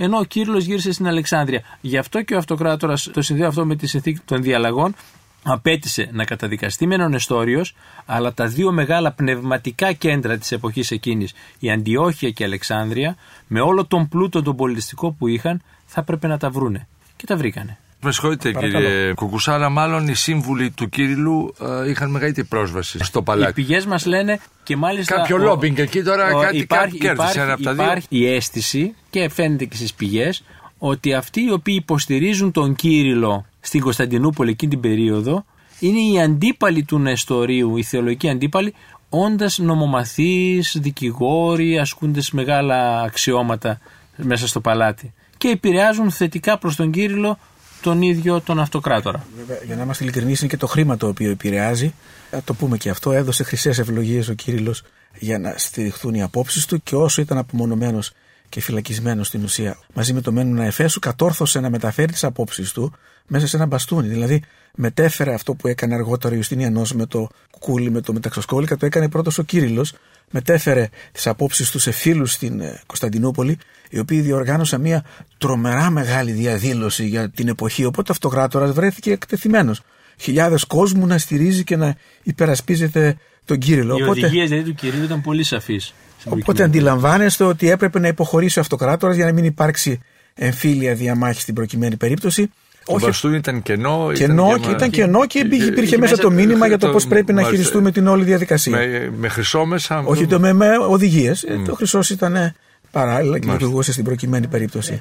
ενώ 0.02 0.18
ο 0.18 0.24
Κύριλος 0.24 0.66
γύρισε 0.66 0.92
στην 0.92 1.08
Αλεξάνδρεια. 1.08 1.62
Γι' 1.82 1.98
αυτό 1.98 2.22
και 2.22 2.34
ο 2.34 2.38
αυτοκράτορας 2.38 3.10
το 3.14 3.22
συνδέω 3.22 3.48
αυτό 3.48 3.66
με 3.66 3.76
τη 3.76 3.88
συνθήκη 3.88 4.20
των 4.26 4.42
διαλλαγών 4.42 4.96
απέτησε 5.44 6.10
να 6.12 6.26
καταδικαστεί 6.26 6.88
με 6.88 6.96
έναν 6.96 7.14
Εστόριος, 7.14 7.76
αλλά 8.06 8.34
τα 8.34 8.48
δύο 8.48 8.72
μεγάλα 8.72 9.12
πνευματικά 9.12 9.94
κέντρα 9.94 10.38
της 10.38 10.52
εποχής 10.52 10.92
εκείνης, 10.92 11.34
η 11.60 11.72
Αντιόχεια 11.72 12.30
και 12.30 12.44
η 12.44 12.46
Αλεξάνδρεια, 12.46 13.16
με 13.48 13.62
όλο 13.62 13.86
τον 13.86 14.08
πλούτο 14.08 14.42
τον 14.42 14.56
πολιτιστικό 14.56 15.12
που 15.12 15.28
είχαν, 15.28 15.62
θα 15.86 16.02
έπρεπε 16.02 16.28
να 16.28 16.38
τα 16.38 16.50
βρούνε. 16.50 16.88
Και 17.16 17.26
τα 17.26 17.36
βρήκανε. 17.38 17.78
Με 18.02 18.12
συγχωρείτε 18.12 18.52
κύριε 18.52 19.14
Κουκουσά, 19.14 19.54
αλλά 19.54 19.70
μάλλον 19.70 20.08
οι 20.08 20.16
σύμβουλοι 20.16 20.72
του 20.72 20.90
Κύριλου 20.90 21.54
ε, 21.84 21.90
είχαν 21.90 22.12
μεγαλύτερη 22.12 22.48
πρόσβαση 22.48 23.04
στο 23.04 23.22
παλάτι. 23.22 23.50
Οι 23.50 23.54
πηγές 23.54 23.86
μας 23.86 24.06
λένε 24.06 24.40
και 24.64 24.76
μάλιστα. 24.76 25.16
Κάποιο 25.16 25.36
ο, 25.36 25.40
λόμπινγκ 25.40 25.78
εκεί 25.78 26.04
τώρα 26.04 26.36
ο, 26.36 26.40
κάτι, 26.40 26.58
υπάρχει, 26.58 26.98
κάτι 26.98 26.98
κέρδισε 26.98 27.32
υπάρχει, 27.32 27.52
από 27.52 27.64
τα 27.64 27.74
δύο. 27.74 27.84
Υπάρχει 27.84 28.08
η 28.10 28.28
αίσθηση 28.28 28.96
και 29.10 29.30
φαίνεται 29.30 29.66
και 29.66 29.76
στις 29.76 29.94
πηγές 29.94 30.44
ότι 30.78 31.14
αυτοί 31.14 31.42
οι 31.42 31.52
οποίοι 31.52 31.76
υποστηρίζουν 31.80 32.52
τον 32.52 32.76
Κύριλο 32.76 33.46
στην 33.60 33.82
Κωνσταντινούπολη 33.82 34.50
εκείνη 34.50 34.72
την 34.72 34.80
περίοδο 34.82 35.46
είναι 35.80 36.00
οι 36.00 36.22
αντίπαλοι 36.22 36.84
του 36.84 37.00
Νεστορίου, 37.00 37.78
οι 37.78 37.84
θεολογικοί 37.84 38.30
αντίπαλοι, 38.30 38.74
όντας 39.10 39.58
νομομαθείς, 39.58 40.78
δικηγόροι, 40.80 41.80
ασκούνται 41.80 42.22
μεγάλα 42.32 43.02
αξιώματα 43.02 43.80
μέσα 44.16 44.48
στο 44.48 44.62
παλάτι. 44.62 45.14
Και 45.38 45.48
επηρεάζουν 45.48 46.12
θετικά 46.12 46.58
προς 46.58 46.76
τον 46.76 46.92
Κύριλο 46.92 47.38
τον 47.82 48.02
ίδιο 48.02 48.42
τον 48.42 48.60
αυτοκράτορα. 48.60 49.26
Βέβαια, 49.38 49.58
για 49.66 49.76
να 49.76 49.84
είμαστε 49.84 50.04
ειλικρινείς, 50.04 50.40
είναι 50.40 50.50
και 50.50 50.58
το 50.58 50.68
χρήμα 50.68 50.98
το 50.98 51.08
οποίο 51.08 51.32
επηρεάζει. 51.32 51.94
Θα 52.30 52.42
το 52.44 52.54
πούμε 52.54 52.78
και 52.78 52.90
αυτό. 52.90 53.12
Έδωσε 53.12 53.44
χρυσές 53.44 53.80
ευλογίες 53.80 54.28
ο 54.28 54.34
Κύριλο 54.34 54.76
για 55.18 55.40
να 55.40 55.54
στηριχθούν 55.58 56.14
οι 56.14 56.22
απόψεις 56.22 56.66
του 56.66 56.84
και 56.84 56.96
όσο 56.96 57.22
ήταν 57.22 57.38
απομονωμένος 57.38 58.12
και 58.50 58.62
φυλακισμένος 58.62 59.28
στην 59.28 59.44
ουσία 59.44 59.78
μαζί 59.94 60.14
με 60.14 60.22
το 60.22 60.32
Μένουνα 60.32 60.66
Εφέσου, 60.66 61.00
κατόρθωσε 61.00 61.60
να 61.60 61.70
μεταφέρει 61.70 62.12
τις 62.12 62.24
απόψεις 62.24 62.72
του 62.72 62.94
μέσα 63.30 63.48
σε 63.48 63.56
ένα 63.56 63.66
μπαστούνι. 63.66 64.08
Δηλαδή, 64.08 64.42
μετέφερε 64.76 65.34
αυτό 65.34 65.54
που 65.54 65.68
έκανε 65.68 65.94
αργότερα 65.94 66.34
ο 66.34 66.38
Ιουστινιανό 66.38 66.82
με 66.94 67.06
το 67.06 67.30
κουκούλι, 67.52 67.92
με 67.92 68.02
το 68.02 68.14
μεταξοσκόλικα, 68.14 68.78
το 68.78 68.86
έκανε 68.86 69.10
πρώτος 69.10 69.38
ο 69.38 69.44
Κύριλο. 69.44 69.86
Μετέφερε 70.32 70.90
τις 71.12 71.28
απόψεις 71.28 71.72
του 71.72 71.80
σε 71.80 71.92
φίλους 71.92 72.32
στην 72.32 72.62
Κωνσταντινούπολη, 72.86 73.58
οι 73.90 74.00
οποίοι 74.00 74.20
διοργάνωσαν 74.20 74.82
μια 74.82 75.06
τρομερά 75.38 75.90
μεγάλη 75.90 76.32
διαδήλωση 76.32 77.08
για 77.08 77.30
την 77.30 77.48
εποχή. 77.48 77.86
Οπότε 77.86 78.12
ο 78.12 78.14
αυτοκράτορας 78.14 78.72
βρέθηκε 78.72 79.12
εκτεθειμένος. 79.12 79.82
Χιλιάδες 80.20 80.64
κόσμου 80.66 81.06
να 81.06 81.18
στηρίζει 81.18 81.64
και 81.64 81.76
να 81.76 81.96
υπερασπίζεται 82.24 83.18
τον 83.46 83.58
Κύριλο. 83.58 83.98
Οι 83.98 84.02
Οπότε... 84.02 84.20
οδηγίες 84.20 84.50
δηλαδή 84.50 84.70
του 84.70 84.76
Κυρίου 84.76 85.04
ήταν 85.04 85.22
πολύ 85.22 85.44
σαφείς. 85.44 85.94
Οπότε 86.26 86.64
αντιλαμβάνεστε 86.64 87.44
ότι 87.44 87.70
έπρεπε 87.70 88.00
να 88.00 88.08
υποχωρήσει 88.08 88.60
ο 88.60 88.62
αυτοκράτορας 88.62 89.16
για 89.16 89.26
να 89.26 89.32
μην 89.32 89.44
υπάρξει 89.44 90.00
εμφύλια 90.34 90.96
διαμάχη 90.96 91.42
στην 91.42 91.54
προκειμένη 91.54 91.98
περίπτωση. 91.98 92.52
Το 92.90 92.96
Όχι, 92.96 93.06
μπαστούνι 93.06 93.38
ήταν 93.38 93.62
κενό. 93.62 94.12
Κενό 94.14 94.48
ήταν 94.48 94.62
και, 94.62 94.70
ήταν 94.70 94.90
κενό 94.90 95.26
και 95.28 95.40
υπήρχε, 95.40 95.66
υπήρχε 95.66 95.98
μέσα 95.98 96.18
το 96.18 96.32
μήνυμα 96.32 96.68
για 96.68 96.78
το 96.78 96.90
πώς 96.90 97.08
πρέπει 97.08 97.34
να 97.34 97.44
χειριστούμε 97.44 97.92
την 97.92 98.08
όλη 98.08 98.24
διαδικασία. 98.24 98.78
Με, 98.78 99.12
με 99.18 99.28
χρυσό 99.28 99.66
μέσα. 99.66 100.04
Όχι, 100.06 100.28
το 100.28 100.40
με, 100.40 100.54
με 100.54 100.78
οδηγίες. 100.78 101.46
Mm. 101.50 101.64
Το 101.66 101.76
χρυσός 101.76 102.10
ήταν 102.10 102.54
παράλληλα 102.92 103.40
και 103.40 103.52
λειτουργούσε 103.52 103.92
στην 103.92 104.04
προκειμένη 104.04 104.48
περίπτωση. 104.48 105.00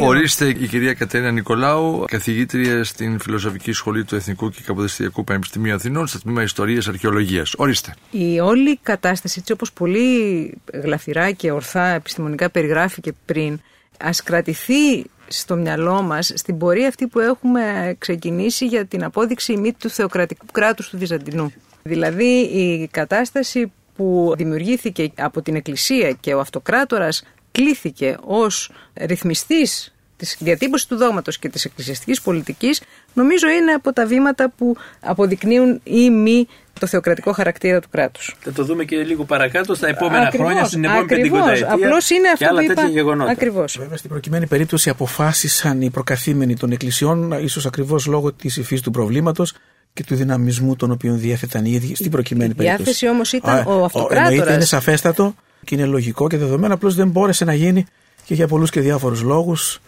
Ορίστε 0.00 0.48
η 0.48 0.66
κυρία 0.66 0.94
Κατέρινα 0.94 1.30
Νικολάου, 1.30 2.04
καθηγήτρια 2.06 2.84
στην 2.84 3.20
Φιλοσοφική 3.20 3.72
Σχολή 3.72 4.04
του 4.04 4.14
Εθνικού 4.14 4.50
και 4.50 4.60
Καποδιστριακού 4.66 5.24
Πανεπιστημίου 5.24 5.74
Αθηνών, 5.74 6.06
στο 6.06 6.20
τμήμα 6.20 6.42
Ιστορίας 6.42 6.88
Αρχαιολογίας. 6.88 7.54
Ορίστε. 7.56 7.94
Η 8.10 8.40
όλη 8.40 8.78
κατάσταση, 8.82 9.36
έτσι 9.38 9.52
όπως 9.52 9.72
πολύ 9.72 10.52
γλαφυρά 10.72 11.30
και 11.30 11.50
ορθά 11.50 11.86
επιστημονικά 11.86 12.50
περιγράφηκε 12.50 13.12
πριν, 13.24 13.60
ας 13.98 14.22
κρατηθεί 14.22 15.04
στο 15.32 15.56
μυαλό 15.56 16.02
μας 16.02 16.32
στην 16.34 16.58
πορεία 16.58 16.88
αυτή 16.88 17.06
που 17.06 17.20
έχουμε 17.20 17.94
ξεκινήσει 17.98 18.66
για 18.66 18.86
την 18.86 19.04
απόδειξη 19.04 19.56
μύτη 19.56 19.76
του 19.78 19.90
θεοκρατικού 19.90 20.46
κράτους 20.52 20.88
του 20.88 20.98
Βυζαντινού. 20.98 21.52
Δηλαδή 21.82 22.40
η 22.40 22.88
κατάσταση 22.90 23.72
που 23.96 24.34
δημιουργήθηκε 24.36 25.12
από 25.16 25.42
την 25.42 25.54
Εκκλησία 25.54 26.10
και 26.10 26.34
ο 26.34 26.40
Αυτοκράτορας 26.40 27.22
κλήθηκε 27.52 28.16
ως 28.20 28.70
ρυθμιστής 28.94 29.94
της 30.16 30.36
διατύπωσης 30.40 30.86
του 30.86 30.96
δόγματος 30.96 31.38
και 31.38 31.48
της 31.48 31.64
εκκλησιαστικής 31.64 32.20
πολιτικής 32.22 32.82
νομίζω 33.14 33.48
είναι 33.48 33.72
από 33.72 33.92
τα 33.92 34.06
βήματα 34.06 34.52
που 34.56 34.76
αποδεικνύουν 35.00 35.80
ή 35.84 36.10
μη 36.10 36.46
το 36.80 36.86
θεοκρατικό 36.86 37.32
χαρακτήρα 37.32 37.80
του 37.80 37.88
κράτους. 37.90 38.36
Θα 38.40 38.52
το 38.52 38.64
δούμε 38.64 38.84
και 38.84 38.96
λίγο 38.96 39.24
παρακάτω 39.24 39.74
στα 39.74 39.88
επόμενα 39.88 40.26
ακριβώς, 40.26 40.46
χρόνια, 40.46 40.64
στην 40.64 40.84
επόμενη 40.84 41.06
πεντηκονταετία 41.06 41.72
Απλώς 41.72 42.10
είναι 42.10 42.28
αυτό 42.28 42.44
και 42.44 42.50
άλλα 42.50 42.60
που 42.60 42.66
τέτοια 42.66 42.82
είπα. 42.82 42.92
γεγονότα. 42.92 43.30
Ακριβώς. 43.30 43.76
Βέβαια 43.78 43.96
στην 43.96 44.10
προκειμένη 44.10 44.46
περίπτωση 44.46 44.90
αποφάσισαν 44.90 45.80
οι 45.80 45.90
προκαθήμενοι 45.90 46.56
των 46.56 46.70
εκκλησιών 46.72 47.32
ίσως 47.32 47.66
ακριβώς 47.66 48.06
λόγω 48.06 48.32
της 48.32 48.56
υφής 48.56 48.80
του 48.80 48.90
προβλήματος 48.90 49.54
και 49.92 50.04
του 50.04 50.14
δυναμισμού 50.14 50.76
τον 50.76 50.90
οποίο 50.90 51.14
διέθεταν 51.14 51.64
οι 51.64 51.70
ίδιοι 51.70 51.94
στην 51.94 52.10
προκειμένη 52.10 52.50
Η 52.50 52.54
περίπτωση. 52.54 52.82
διάθεση 52.82 53.08
όμως 53.08 53.32
ήταν 53.32 53.56
Α, 53.58 53.62
ο 53.66 53.84
αυτοκράτορας. 53.84 54.28
Εννοείται 54.30 54.52
είναι 54.54 54.64
σαφέστατο 54.64 55.34
και 55.64 55.74
είναι 55.74 55.84
λογικό 55.84 56.28
και 56.28 56.36
δεδομένο, 56.36 56.74
απλώς 56.74 56.94
δεν 56.94 57.08
μπόρεσε 57.08 57.44
να 57.44 57.54
γίνει 57.54 57.86
και 58.24 58.34
για 58.34 58.46
πολλούς 58.48 58.70
και 58.70 58.80
διάφορους 58.80 59.22
λόγους 59.22 59.80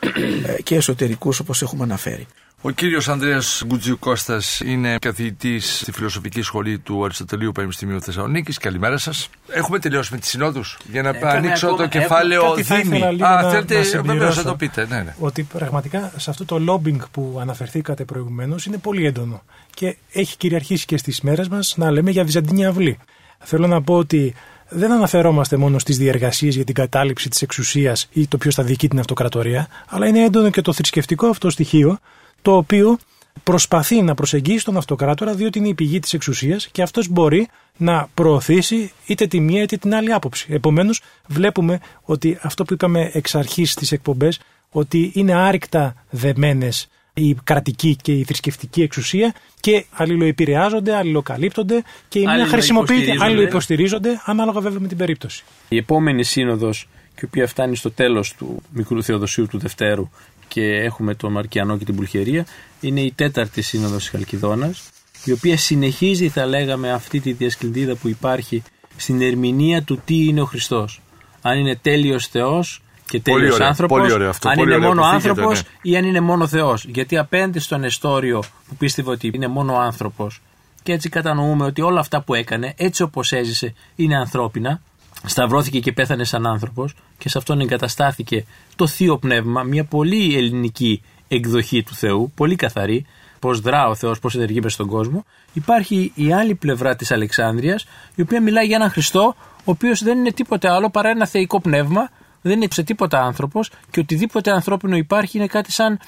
ε, 0.57 0.63
και 0.63 0.75
εσωτερικούς 0.75 1.39
όπως 1.41 1.63
έχουμε 1.63 1.83
αναφέρει. 1.83 2.27
Ο 2.65 2.71
κύριος 2.71 3.09
Ανδρέας 3.09 3.63
Γκουτζιου 3.67 3.99
Κώστας 3.99 4.61
είναι 4.61 4.99
καθηγητής 4.99 5.79
στη 5.81 5.93
Φιλοσοφική 5.93 6.43
Σχολή 6.43 6.79
του 6.79 7.05
Αριστοτελείου 7.05 7.53
Πανεπιστημίου 7.53 8.03
Θεσσαλονίκης. 8.03 8.59
Καλημέρα 8.59 8.99
σας. 8.99 9.29
Έχουμε 9.49 9.79
τελειώσει 9.79 10.13
με 10.13 10.19
τις 10.19 10.29
συνόδους 10.29 10.79
για 10.91 11.03
να 11.03 11.09
Ε, 11.09 11.19
ανοίξω 11.23 11.67
ακόμα- 11.67 11.89
το 11.89 11.97
έχω- 11.97 12.07
κεφάλαιο 12.07 12.43
κάτι 12.43 12.63
θα 12.63 12.77
Δήμη. 12.77 12.97
ήθελα 12.97 13.11
λίγο 13.11 13.27
Α, 13.27 13.43
να- 13.43 13.51
θέλετε, 13.51 13.75
να 13.75 13.81
βεβαίως 13.81 13.89
συμπληρώσω. 13.89 14.41
θα 14.41 14.49
το 14.49 14.55
πείτε. 14.57 14.87
Ναι, 14.89 14.97
ναι. 15.03 15.15
Ότι 15.19 15.43
πραγματικά 15.43 16.13
σε 16.17 16.31
αυτό 16.31 16.45
το 16.45 16.61
lobbying 16.69 16.99
που 17.11 17.39
αναφερθήκατε 17.41 18.05
προηγουμένως 18.05 18.67
είναι 18.67 18.77
πολύ 18.79 19.07
έντονο. 19.07 19.43
Και 19.75 19.97
έχει 20.13 20.37
κυριαρχήσει 20.37 20.85
και 20.87 20.97
στις 20.97 21.21
μέρες 21.21 21.49
μας 21.49 21.75
να 21.77 21.91
λέμε 21.91 22.11
για 22.11 22.25
Βυζαντινή 22.25 22.67
αυλή. 22.67 22.99
Θέλω 23.39 23.67
να 23.67 23.83
πω 23.83 23.95
ότι 23.97 24.35
δεν 24.69 24.93
αναφερόμαστε 24.93 25.57
μόνο 25.57 25.79
στις 25.79 25.97
διεργασίες 25.99 26.55
για 26.55 26.65
την 26.65 26.75
κατάληψη 26.75 27.29
της 27.29 27.43
εξουσίας 27.43 28.09
ή 28.13 28.27
το 28.27 28.39
ποιος 28.39 28.55
θα 28.55 28.63
διοικεί 28.63 28.89
την 28.89 28.99
αυτοκρατορία, 28.99 29.69
αλλά 29.89 30.07
είναι 30.07 30.25
έντονο 30.25 30.51
και 30.51 30.61
το 30.61 30.73
θρησκευτικό 30.73 31.27
αυτό 31.27 31.51
στοιχείο, 31.51 31.99
το 32.43 32.57
οποίο 32.57 32.99
προσπαθεί 33.43 34.03
να 34.03 34.15
προσεγγίσει 34.15 34.65
τον 34.65 34.77
αυτοκράτορα 34.77 35.35
διότι 35.35 35.59
είναι 35.59 35.69
η 35.69 35.75
πηγή 35.75 35.99
της 36.01 36.13
εξουσίας 36.13 36.69
και 36.73 36.83
αυτός 36.83 37.09
μπορεί 37.09 37.49
να 37.77 38.09
προωθήσει 38.15 38.93
είτε 39.07 39.27
τη 39.27 39.41
μία 39.41 39.63
είτε 39.63 39.77
την 39.77 39.95
άλλη 39.95 40.13
άποψη. 40.13 40.47
Επομένως 40.51 41.03
βλέπουμε 41.27 41.81
ότι 42.03 42.39
αυτό 42.43 42.65
που 42.65 42.73
είπαμε 42.73 43.11
εξ 43.13 43.35
αρχής 43.35 43.73
στις 43.73 43.93
εκπομπές 43.93 44.41
ότι 44.71 45.11
είναι 45.15 45.35
άρρηκτα 45.35 45.95
δεμένες 46.11 46.89
η 47.15 47.35
κρατική 47.45 47.97
και 48.03 48.13
η 48.13 48.25
θρησκευτική 48.25 48.83
εξουσία 48.83 49.35
και 49.61 49.85
αλληλοεπηρεάζονται, 49.91 50.97
αλληλοκαλύπτονται 50.97 51.83
και 52.09 52.19
η 52.19 52.27
μία 52.27 52.47
χρησιμοποιείται, 52.47 52.93
Αλληλοϊποστηρίζονται. 52.95 53.25
αλληλοϊποστηρίζονται 53.25 54.21
ανάλογα 54.25 54.61
βέβαια 54.61 54.81
με 54.81 54.89
την 54.89 54.97
περίπτωση. 54.97 55.45
Η 55.69 55.77
επόμενη 55.77 56.25
σύνοδος 56.25 56.89
και 57.15 57.21
η 57.21 57.25
οποία 57.25 57.47
φτάνει 57.47 57.77
στο 57.77 57.91
τέλος 57.91 58.35
του 58.35 58.63
μικρού 58.73 59.03
Θεοδοσίου 59.03 59.47
του 59.47 59.59
Δευτέρου 59.59 60.09
και 60.53 60.63
έχουμε 60.63 61.15
τον 61.15 61.33
Μαρκιανό 61.33 61.79
και 61.79 61.85
την 61.85 61.97
Πουλχερία, 61.97 62.47
είναι 62.81 63.01
η 63.01 63.13
τέταρτη 63.13 63.63
σύνοδος 63.63 63.99
της 63.99 64.09
Χαλκιδόνας, 64.09 64.91
η 65.25 65.33
οποία 65.33 65.57
συνεχίζει 65.57 66.29
θα 66.29 66.47
λέγαμε 66.47 66.93
αυτή 66.93 67.21
τη 67.21 67.33
διασκλητίδα 67.33 67.95
που 67.95 68.09
υπάρχει 68.09 68.63
στην 68.97 69.23
ερμηνεία 69.23 69.83
του 69.83 70.01
τι 70.05 70.25
είναι 70.25 70.41
ο 70.41 70.45
Χριστός. 70.45 71.01
Αν 71.43 71.59
είναι 71.59 71.77
τέλειος 71.77 72.27
Θεός 72.27 72.83
και 73.09 73.21
τέλειος 73.21 73.61
άνθρωπος, 73.61 74.13
αν 74.43 74.59
είναι 74.59 74.79
μόνο 74.79 75.03
άνθρωπος 75.03 75.63
ναι. 75.63 75.91
ή 75.91 75.97
αν 75.97 76.05
είναι 76.05 76.21
μόνο 76.21 76.47
Θεός. 76.47 76.85
Γιατί 76.85 77.19
απέναντι 77.19 77.59
στον 77.59 77.85
Εστόριο 77.85 78.43
που 78.69 78.77
πίστευε 78.77 79.11
ότι 79.11 79.31
είναι 79.35 79.47
μόνο 79.49 79.77
άνθρωπος 79.77 80.41
και 80.83 80.93
έτσι 80.93 81.09
κατανοούμε 81.09 81.65
ότι 81.65 81.83
όλα 81.83 82.01
αυτά 82.01 82.23
που 82.23 82.35
έκανε, 82.35 82.75
έτσι 82.77 83.03
όπως 83.03 83.33
έζησε, 83.33 83.75
είναι 83.97 84.17
ανθρώπινα, 84.17 84.81
σταυρώθηκε 85.25 85.81
και 85.81 85.93
πέθανε 85.93 86.25
σαν 86.25 86.47
άνθρωπος 86.47 86.95
και 87.19 87.29
σε 87.29 87.39
αυτόν 87.39 87.61
εγκαταστάθηκε 87.61 88.45
το 88.77 88.87
Θείο 88.87 89.19
Πνεύμα, 89.19 89.63
μια 89.63 89.85
πολύ 89.85 90.37
ελληνική 90.37 91.03
εκδοχή 91.29 91.83
του 91.83 91.95
Θεού, 91.95 92.33
πολύ 92.35 92.57
καθαρή, 92.57 93.07
πώς 93.39 93.61
δρά 93.61 93.89
ο 93.89 93.95
Θεός, 93.95 94.19
πώς 94.19 94.35
ενεργεί 94.35 94.61
μέσα 94.61 94.75
στον 94.75 94.87
κόσμο. 94.87 95.25
Υπάρχει 95.53 96.13
η 96.15 96.33
άλλη 96.33 96.55
πλευρά 96.55 96.97
της 96.97 97.11
Αλεξάνδρεια, 97.11 97.81
η 98.15 98.23
οποία 98.23 98.41
μιλάει 98.41 98.67
για 98.67 98.77
έναν 98.77 98.91
Χριστό, 98.91 99.35
ο 99.57 99.71
οποίος 99.71 100.03
δεν 100.03 100.19
είναι 100.19 100.33
τίποτε 100.33 100.71
άλλο 100.71 100.91
παρά 100.91 101.09
ένα 101.09 101.27
θεϊκό 101.27 101.61
πνεύμα, 101.61 102.11
δεν 102.43 102.53
είναι 102.53 102.67
σε 102.71 102.83
τίποτα 102.83 103.23
άνθρωπος 103.23 103.71
και 103.91 104.01
οτιδήποτε 104.01 104.51
ανθρώπινο 104.51 104.97
υπάρχει 104.97 105.39
είναι 105.39 105.47
κάτι 105.47 105.73
σαν, 105.73 105.99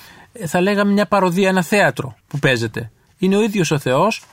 θα 0.47 0.61
λέγαμε, 0.61 0.93
μια 0.93 1.07
παροδία, 1.07 1.49
ένα 1.49 1.63
θέατρο 1.63 2.17
που 2.29 2.39
παίζεται. 2.39 2.91
Είναι 3.19 3.37
ο 3.37 3.43
ίδιος 3.43 3.71
ο 3.71 3.79
Θεός. 3.79 4.25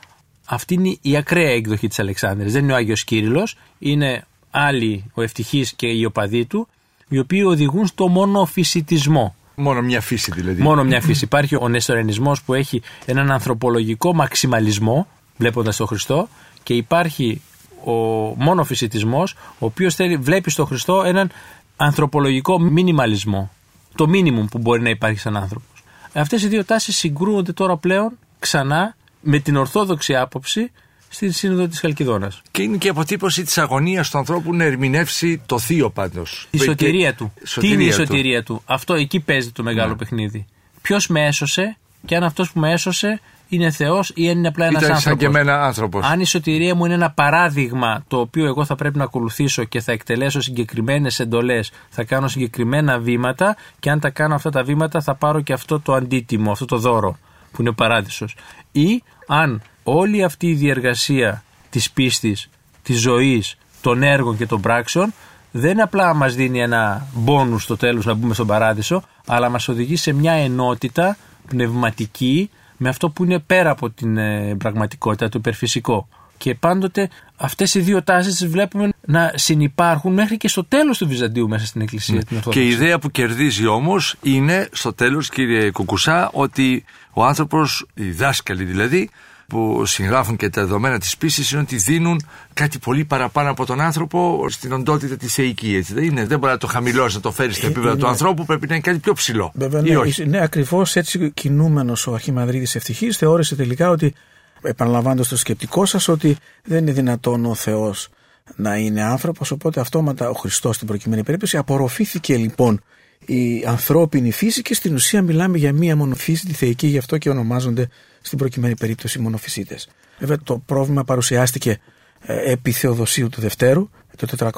Αυτή 0.46 0.74
είναι 0.74 0.96
η 1.02 1.16
ακραία 1.16 1.50
εκδοχή 1.50 1.88
της 1.88 1.98
Αλεξάνδρειας. 1.98 2.52
Δεν 2.52 2.62
είναι 2.62 2.72
ο 2.72 2.76
Άγιος 2.76 3.04
Κύριλλος, 3.04 3.56
είναι 3.78 4.24
άλλοι 4.52 5.04
ο 5.14 5.22
ευτυχής 5.22 5.72
και 5.72 5.86
οι 5.86 6.04
οπαδοί 6.04 6.44
του, 6.46 6.68
οι 7.08 7.18
οποίοι 7.18 7.42
οδηγούν 7.46 7.86
στο 7.86 8.08
μονοφυσιτισμό. 8.08 9.34
Μόνο 9.54 9.82
μια 9.82 10.00
φύση 10.00 10.30
δηλαδή. 10.34 10.62
Μόνο 10.62 10.84
μια 10.84 11.00
φύση. 11.00 11.24
Υπάρχει 11.24 11.56
ο 11.56 11.68
νεστορενισμός 11.68 12.42
που 12.42 12.54
έχει 12.54 12.82
έναν 13.04 13.30
ανθρωπολογικό 13.30 14.14
μαξιμαλισμό, 14.14 15.06
βλέποντας 15.36 15.76
τον 15.76 15.86
Χριστό, 15.86 16.28
και 16.62 16.74
υπάρχει 16.74 17.40
ο 17.84 17.92
μόνο 18.36 18.64
φυσιτισμός, 18.64 19.32
ο 19.32 19.66
οποίος 19.66 19.94
θέλει, 19.94 20.16
βλέπει 20.16 20.50
στον 20.50 20.66
Χριστό 20.66 21.02
έναν 21.02 21.30
ανθρωπολογικό 21.76 22.58
μινιμαλισμό. 22.60 23.50
Το 23.94 24.08
μίνιμουμ 24.08 24.46
που 24.46 24.58
μπορεί 24.58 24.82
να 24.82 24.88
υπάρχει 24.88 25.18
σαν 25.18 25.36
άνθρωπος. 25.36 25.84
Αυτές 26.12 26.42
οι 26.42 26.48
δύο 26.48 26.64
τάσεις 26.64 26.96
συγκρούονται 26.96 27.52
τώρα 27.52 27.76
πλέον 27.76 28.18
ξανά 28.38 28.96
με 29.20 29.38
την 29.38 29.56
ορθόδοξη 29.56 30.16
άποψη 30.16 30.70
στη 31.12 31.30
Σύνοδο 31.30 31.68
της 31.68 31.80
Χαλκιδόνας. 31.80 32.42
Και 32.50 32.62
είναι 32.62 32.76
και 32.76 32.86
η 32.86 32.90
αποτύπωση 32.90 33.42
της 33.42 33.58
αγωνίας 33.58 34.10
του 34.10 34.18
ανθρώπου 34.18 34.54
να 34.54 34.64
ερμηνεύσει 34.64 35.42
το 35.46 35.58
θείο 35.58 35.90
πάντως. 35.90 36.48
Η 36.50 36.58
σωτηρία 36.58 37.14
του. 37.14 37.32
Τι 37.60 37.68
είναι 37.68 37.84
η 37.84 37.90
σωτηρία 37.90 38.42
του. 38.42 38.62
Αυτό 38.64 38.94
εκεί 38.94 39.20
παίζει 39.20 39.50
το 39.50 39.62
μεγάλο 39.62 39.90
ναι. 39.90 39.96
παιχνίδι. 39.96 40.46
Ποιος 40.82 41.06
με 41.06 41.26
έσωσε 41.26 41.76
και 42.06 42.16
αν 42.16 42.22
αυτός 42.22 42.52
που 42.52 42.60
με 42.60 42.72
έσωσε 42.72 43.20
είναι 43.48 43.70
Θεός 43.70 44.12
ή 44.14 44.28
αν 44.28 44.38
είναι 44.38 44.48
απλά 44.48 44.66
ένας 44.66 44.82
άνθρωπο. 44.82 45.00
σαν 45.00 45.16
και 45.16 45.26
εμένα 45.26 45.64
άνθρωπος. 45.64 46.06
Αν 46.06 46.20
η 46.20 46.26
σωτηρία 46.26 46.74
μου 46.74 46.84
είναι 46.84 46.94
ένα 46.94 47.10
παράδειγμα 47.10 48.04
το 48.08 48.18
οποίο 48.18 48.46
εγώ 48.46 48.64
θα 48.64 48.74
πρέπει 48.74 48.98
να 48.98 49.04
ακολουθήσω 49.04 49.64
και 49.64 49.80
θα 49.80 49.92
εκτελέσω 49.92 50.40
συγκεκριμένες 50.40 51.20
εντολές, 51.20 51.70
θα 51.88 52.04
κάνω 52.04 52.28
συγκεκριμένα 52.28 52.98
βήματα 52.98 53.56
και 53.78 53.90
αν 53.90 54.00
τα 54.00 54.10
κάνω 54.10 54.34
αυτά 54.34 54.50
τα 54.50 54.62
βήματα 54.62 55.00
θα 55.00 55.14
πάρω 55.14 55.40
και 55.40 55.52
αυτό 55.52 55.80
το 55.80 55.94
αντίτιμο, 55.94 56.50
αυτό 56.50 56.64
το 56.64 56.78
δώρο 56.78 57.18
που 57.52 57.60
είναι 57.60 57.70
ο 57.70 57.74
παράδεισος. 57.74 58.34
Ή 58.72 59.02
αν 59.26 59.62
όλη 59.82 60.24
αυτή 60.24 60.46
η 60.46 60.54
διεργασία 60.54 61.42
της 61.70 61.90
πίστης, 61.90 62.48
της 62.82 63.00
ζωής, 63.00 63.56
των 63.80 64.02
έργων 64.02 64.36
και 64.36 64.46
των 64.46 64.60
πράξεων 64.60 65.12
δεν 65.52 65.80
απλά 65.80 66.14
μας 66.14 66.34
δίνει 66.34 66.60
ένα 66.60 67.06
μπόνους 67.14 67.62
στο 67.62 67.76
τέλος 67.76 68.04
να 68.04 68.14
μπούμε 68.14 68.34
στον 68.34 68.46
παράδεισο, 68.46 69.02
αλλά 69.26 69.48
μας 69.48 69.68
οδηγεί 69.68 69.96
σε 69.96 70.12
μια 70.12 70.32
ενότητα 70.32 71.16
πνευματική 71.48 72.50
με 72.76 72.88
αυτό 72.88 73.10
που 73.10 73.24
είναι 73.24 73.38
πέρα 73.38 73.70
από 73.70 73.90
την 73.90 74.16
ε, 74.16 74.56
πραγματικότητα, 74.58 75.28
το 75.28 75.38
υπερφυσικό. 75.38 76.08
Και 76.38 76.54
πάντοτε 76.54 77.08
αυτές 77.36 77.74
οι 77.74 77.80
δύο 77.80 78.02
τάσεις 78.02 78.36
τις 78.36 78.46
βλέπουμε 78.46 78.88
να 79.00 79.32
συνεπάρχουν 79.34 80.12
μέχρι 80.12 80.36
και 80.36 80.48
στο 80.48 80.64
τέλος 80.64 80.98
του 80.98 81.08
Βυζαντίου 81.08 81.48
μέσα 81.48 81.66
στην 81.66 81.80
Εκκλησία. 81.80 82.22
Ναι. 82.28 82.40
και 82.50 82.62
η 82.62 82.68
ιδέα 82.68 82.98
που 82.98 83.10
κερδίζει 83.10 83.66
όμως 83.66 84.16
είναι 84.22 84.68
στο 84.72 84.92
τέλος 84.92 85.28
κύριε 85.28 85.70
Κουκουσά 85.70 86.30
ότι 86.32 86.84
ο 87.12 87.24
άνθρωπος, 87.24 87.86
οι 87.94 88.10
δάσκαλοι 88.10 88.64
δηλαδή, 88.64 89.10
που 89.52 89.86
συγγράφουν 89.86 90.36
και 90.36 90.48
τα 90.48 90.60
δεδομένα 90.60 90.98
της 90.98 91.16
πίστης 91.16 91.50
είναι 91.50 91.60
ότι 91.60 91.76
δίνουν 91.76 92.22
κάτι 92.52 92.78
πολύ 92.78 93.04
παραπάνω 93.04 93.50
από 93.50 93.66
τον 93.66 93.80
άνθρωπο 93.80 94.46
στην 94.48 94.72
οντότητα 94.72 95.16
της 95.16 95.34
θεϊκή. 95.34 95.74
Έτσι. 95.74 95.94
Δεν, 95.94 96.04
είναι, 96.04 96.26
δεν 96.26 96.38
μπορεί 96.38 96.52
να 96.52 96.58
το 96.58 96.66
χαμηλώσεις, 96.66 97.14
να 97.14 97.20
το 97.20 97.32
φέρεις 97.32 97.56
στην 97.56 97.68
επίπεδο 97.68 97.96
του 97.96 98.06
ανθρώπου, 98.06 98.44
πρέπει 98.44 98.66
να 98.66 98.74
είναι 98.74 98.82
κάτι 98.82 98.98
πιο 98.98 99.12
ψηλό. 99.12 99.52
Βέβαια, 99.54 99.80
ναι, 99.80 100.24
ναι 100.24 100.42
ακριβώς 100.42 100.96
έτσι 100.96 101.30
κινούμενος 101.30 102.06
ο 102.06 102.14
Αρχιμανδρίτης 102.14 102.74
Ευτυχής 102.74 103.16
θεώρησε 103.16 103.56
τελικά 103.56 103.90
ότι, 103.90 104.14
επαναλαμβάνοντας 104.62 105.28
το 105.28 105.36
σκεπτικό 105.36 105.84
σας, 105.84 106.08
ότι 106.08 106.36
δεν 106.64 106.78
είναι 106.78 106.92
δυνατόν 106.92 107.44
ο 107.44 107.54
Θεός 107.54 108.08
να 108.56 108.76
είναι 108.76 109.02
άνθρωπος, 109.02 109.50
οπότε 109.50 109.80
αυτόματα 109.80 110.28
ο 110.28 110.34
Χριστός 110.34 110.74
στην 110.74 110.86
προκειμένη 110.86 111.22
περίπτωση 111.22 111.56
απορροφήθηκε 111.56 112.36
λοιπόν 112.36 112.82
η 113.26 113.64
ανθρώπινη 113.66 114.30
φύση 114.30 114.62
και 114.62 114.74
στην 114.74 114.94
ουσία 114.94 115.22
μιλάμε 115.22 115.58
για 115.58 115.72
μία 115.72 115.96
μονοφύση 115.96 116.46
τη 116.46 116.52
θεϊκή, 116.52 116.86
γι' 116.86 116.98
αυτό 116.98 117.18
και 117.18 117.30
ονομάζονται 117.30 117.88
στην 118.20 118.38
προκειμένη 118.38 118.76
περίπτωση 118.76 119.18
μονοφυσίτες. 119.18 119.88
Βέβαια 120.18 120.38
το 120.44 120.58
πρόβλημα 120.66 121.04
παρουσιάστηκε 121.04 121.78
ε, 122.20 122.52
επί 122.52 122.70
Θεοδοσίου 122.72 123.28
του 123.28 123.40
Δευτέρου. 123.40 123.88
Το 124.16 124.52